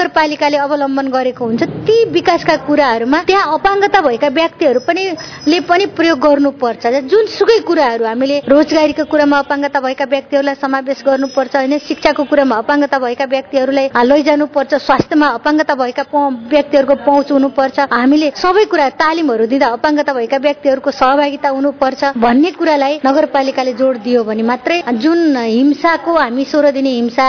नगरपालिकाले 0.00 0.56
अवलम्बन 0.56 1.06
गरेको 1.12 1.44
हुन्छ 1.44 1.62
ती 1.84 1.96
विकासका 2.08 2.56
कुराहरूमा 2.64 3.18
त्यहाँ 3.28 3.52
अपाङ्गता 3.54 4.00
भएका 4.00 4.28
व्यक्तिहरू 4.32 4.80
पनि 4.80 5.02
ले 5.44 5.60
पनि 5.68 5.84
प्रयोग 5.92 6.18
गर्नुपर्छ। 6.18 6.84
जुनसुकै 7.04 7.58
कुराहरू 7.68 8.04
हामीले 8.04 8.36
रोजगारीको 8.48 9.04
कुरामा 9.12 9.38
अपाङ्गता 9.44 9.80
भएका 9.80 10.04
व्यक्तिहरूलाई 10.08 10.56
समावेश 10.56 11.02
गर्नुपर्छ 11.04 11.52
होइन 11.56 11.78
शिक्षाको 11.84 12.24
कुरामा 12.24 12.56
अपाङ्गता 12.64 12.98
भएका 12.98 13.24
व्यक्तिहरूलाई 13.34 13.86
लैजानुपर्छ 13.92 14.72
स्वास्थ्यमा 14.80 15.28
अपाङ्गता 15.38 15.74
भएका 15.74 16.04
व्यक्तिहरूको 16.48 16.94
पहुँच 17.04 17.28
हुनुपर्छ। 17.32 17.78
हामीले 17.92 18.28
सबै 18.40 18.64
कुरा 18.72 18.88
तालिमहरू 18.96 19.44
दिँदा 19.52 19.68
अपाङ्गता 19.76 20.12
भएका 20.16 20.38
व्यक्तिहरूको 20.48 20.90
सहभागिता 20.96 21.48
हुनुपर्छ 21.50 22.00
भन्ने 22.16 22.50
कुरालाई 22.56 23.00
नगरपालिकाले 23.04 23.72
जोड 23.76 23.96
दियो 24.00 24.24
भने 24.24 24.42
मात्रै 24.48 24.80
जुन 24.96 25.36
हिंसाको 25.36 26.12
हामी 26.16 26.44
सोह्र 26.48 26.70
दिने 26.72 26.90
हिंसा 26.90 27.26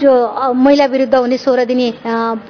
जो 0.00 0.12
महिला 0.64 0.86
विरुद्ध 0.94 1.14
हुने 1.14 1.36
सोह्र 1.38 1.64
दिने 1.64 1.88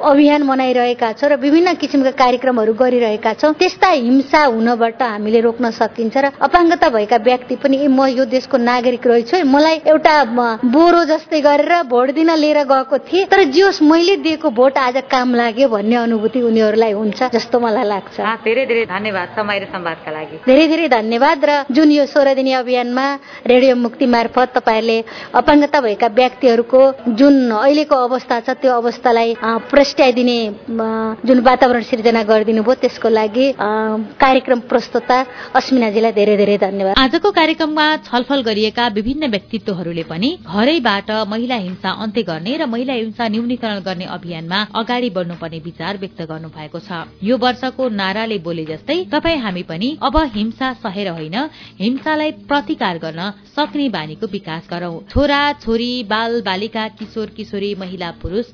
अभियान 0.05 0.43
मनाइरहेका 0.45 1.13
छौँ 1.15 1.29
र 1.31 1.37
विभिन्न 1.41 1.75
किसिमका 1.81 2.11
कार्यक्रमहरू 2.15 2.73
गरिरहेका 2.75 3.33
छौँ। 3.35 3.53
त्यस्ता 3.55 3.89
हिंसा 3.89 4.45
हुनबाट 4.47 5.03
हामीले 5.05 5.41
रोक्न 5.41 5.71
सकिन्छ 5.73 6.17
र 6.17 6.27
अपाङ्गता 6.39 6.89
भएका 6.91 7.17
व्यक्ति 7.25 7.57
पनि 7.57 7.77
म 7.89 8.07
यो 8.13 8.25
देशको 8.29 8.57
नागरिक 8.61 9.07
रहेछु 9.07 9.45
मलाई 9.47 9.77
एउटा 9.87 10.15
बोरो 10.67 11.05
जस्तै 11.05 11.41
गरेर 11.41 11.73
भोट 11.89 12.11
दिन 12.15 12.31
लिएर 12.37 12.61
गएको 12.65 12.99
थिएँ 13.01 13.27
तर 13.31 13.43
जियोस् 13.55 13.83
मैले 13.83 14.17
दिएको 14.25 14.51
भोट 14.51 14.79
आज 14.79 14.97
काम 15.11 15.35
लाग्यो 15.35 15.69
भन्ने 15.69 15.97
अनुभूति 15.97 16.41
उनीहरूलाई 16.43 16.93
हुन्छ 16.93 17.23
जस्तो 17.35 17.61
मलाई 17.61 17.85
लाग्छ। 17.85 18.17
धेरै 18.45 18.65
धेरै 18.67 18.85
धन्यवाद 18.87 19.29
समय 19.37 19.59
र 19.59 19.65
संवादका 19.73 20.11
लागि। 20.11 20.37
धेरै 20.47 20.67
धेरै 20.69 20.89
धन्यवाद 20.89 21.45
र 21.45 21.51
जुन 21.71 21.91
यो 21.93 22.07
सोह्र 22.07 22.35
दिने 22.35 22.53
अभियानमा 22.61 23.07
रेडियो 23.47 23.77
मुक्ति 23.77 24.07
मार्फत 24.07 24.53
तपाईँहरूले 24.57 24.99
अपाङ्गता 25.35 25.81
भएका 25.81 26.09
व्यक्तिहरूको 26.15 26.81
जुन 27.15 27.35
अहिलेको 27.55 27.97
अवस्था 28.07 28.34
छ 28.41 28.57
त्यो 28.61 28.73
अवस्थालाई 28.73 29.35
प्रस्ट्याइदिने 29.71 30.39
जुन 31.27 31.39
वातावरण 31.47 31.83
सिर्जना 31.85 32.23
गरिदिनु 32.25 32.63
भयो 32.63 32.75
त्यसको 32.83 33.09
लागि 33.09 33.47
कार्यक्रम 34.21 34.61
प्रस्तुता 34.71 35.19
अस्मिनाजीलाई 35.55 36.13
धेरै 36.13 36.37
धेरै 36.37 36.57
धन्यवाद। 36.59 36.95
आजको 36.99 37.31
कार्यक्रममा 37.31 37.87
छलफल 38.09 38.43
गरिएका 38.43 38.87
विभिन्न 38.95 39.31
व्यक्तित्वहरूले 39.31 40.05
पनि 40.11 40.31
घरैबाट 40.47 41.11
महिला 41.29 41.57
हिंसा 41.57 41.91
अन्त्य 42.05 42.23
गर्ने 42.23 42.57
र 42.57 42.67
महिला 42.67 42.95
हिंसा 42.95 43.29
न्यूनीकरण 43.29 43.79
गर्ने 43.87 44.05
अभियानमा 44.17 44.61
अगाडि 44.75 45.11
बढ्नुपर्ने 45.11 45.59
विचार 45.65 45.99
व्यक्त 46.01 46.23
गर्नु 46.31 46.49
भएको 46.57 46.79
छ। 46.81 47.05
यो 47.23 47.37
वर्षको 47.39 47.89
नाराले 47.95 48.39
बोले 48.41 48.65
जस्तै 48.65 48.99
तपाईँ 49.13 49.39
हामी 49.41 49.63
पनि 49.65 49.89
अब 50.03 50.17
हिंसा 50.35 50.73
सहेर 50.83 51.09
होइन 51.11 51.37
हिंसालाई 51.81 52.31
प्रतिकार 52.49 52.99
गर्न 52.99 53.31
सक्ने 53.55 53.89
बानीको 53.89 54.27
विकास 54.27 54.63
गरौं। 54.71 54.95
छोरा 55.11 55.41
छोरी 55.63 55.93
बाल 56.05 56.41
बालिका 56.45 56.87
किशोर 56.99 57.27
किशोरी 57.37 57.75
महिला 57.79 58.11
पुरूष 58.25 58.47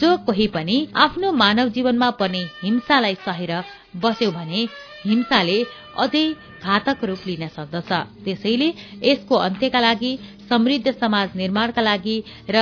जो 0.00 0.16
कोही 0.26 0.46
पनि 0.56 0.76
आफ्नो 1.06 1.32
मानव 1.42 1.68
जीवनमा 1.76 2.10
पर्ने 2.20 2.42
हिंसालाई 2.62 3.14
सहेर 3.26 3.52
बस्यो 4.02 4.30
भने 4.32 4.60
हिंसाले 5.04 5.58
अझै 6.04 6.24
घातक 6.62 7.04
रूप 7.08 7.22
लिन 7.26 7.46
सक्दछ। 7.56 7.90
त्यसैले 8.24 8.68
यसको 9.02 9.34
अन्त्यका 9.46 9.80
लागि 9.80 10.12
समृद्ध 10.48 10.90
समाज 11.00 11.36
निर्माणका 11.36 11.82
लागि 11.82 12.16
र 12.50 12.56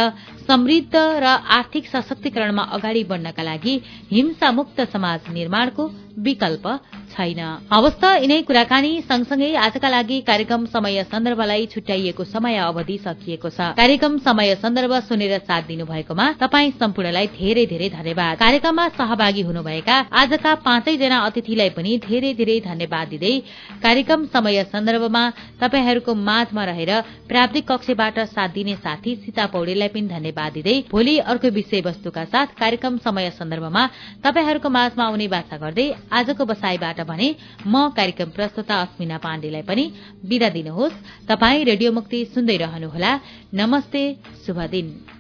समृद्ध 0.49 0.95
र 0.95 1.27
आर्थिक 1.59 1.87
सशक्तिकरणमा 1.87 2.63
अगाडि 2.77 3.03
बढ्नका 3.05 3.43
लागि 3.43 3.75
हिंसामुक्त 4.13 4.81
समाज 4.93 5.33
निर्माणको 5.33 5.85
विकल्प 6.27 6.67
छैन। 7.13 7.41
हवस् 7.73 7.99
त 8.03 8.05
यिनै 8.23 8.41
कुराकानी 8.49 8.93
सँगसँगै 9.09 9.53
आजका 9.57 9.89
लागि 9.89 10.21
कार्यक्रम 10.29 10.65
समय 10.75 11.03
सन्दर्भलाई 11.13 11.67
छुट्याइएको 11.73 12.25
समय 12.25 12.57
अवधि 12.59 12.97
सकिएको 13.05 13.49
छ। 13.49 13.77
कार्यक्रम 13.77 14.19
समय 14.27 14.55
सन्दर्भ 14.63 14.93
सुनेर 15.09 15.39
साथ 15.41 15.63
दिनुभएकोमा 15.69 16.27
तपाईँ 16.41 16.71
सम्पूर्णलाई 16.81 17.27
धेरै 17.37 17.65
धेरै 17.67 17.89
धन्यवाद। 17.91 18.37
कार्यक्रममा 18.39 18.89
सहभागी 18.99 19.43
हुनुभएका 19.43 19.97
आजका 20.23 20.55
पाँचैजना 20.67 21.19
अतिथिलाई 21.29 21.71
पनि 21.77 21.99
धेरै 22.09 22.33
धेरै 22.35 22.59
धन्यवाद 22.65 23.09
दिँदै 23.09 23.35
कार्यक्रम 23.85 24.25
समय 24.33 24.65
सन्दर्भमा 24.73 25.25
तपाईँहरूको 25.61 26.15
माझमा 26.31 26.65
रहेर 26.65 26.93
प्राविधिक 27.29 27.71
कक्षबाट 27.71 28.19
साथ 28.33 28.49
दिने 28.57 28.75
साथी 28.79 29.15
सीता 29.17 29.47
पौडेललाई 29.53 29.89
पनि 29.89 30.09
धन्यवाद 30.09 30.36
दिँदै 30.37 30.77
भोलि 30.91 31.15
अर्को 31.25 31.49
विषयवस्तुका 31.49 32.25
साथ 32.25 32.47
कार्यक्रम 32.59 32.99
समय 32.99 33.31
सन्दर्भमा 33.31 33.83
तपाईँहरूको 34.25 34.69
माझमा 34.69 35.05
आउने 35.05 35.27
बाछा 35.29 35.57
गर्दै 35.57 35.87
आजको 36.13 36.45
बसाईबाट 36.45 37.01
भने 37.09 37.29
म 37.67 37.89
कार्यक्रम 37.97 38.31
प्रस्तुता 38.37 38.75
अस्मिना 38.83 39.19
पाण्डेलाई 39.19 39.63
पनि 39.63 39.85
विदा 40.25 40.49
दिनुहोस्। 40.49 41.03
तपाईँ 41.29 41.65
रेडियो 41.65 41.93
मुक्ति 41.93 42.25
सुन्दै 42.35 42.57
रहनुहोला। 42.57 43.13
नमस्ते। 43.55 44.03
शुभ 44.47 44.61
दिन। 44.71 45.16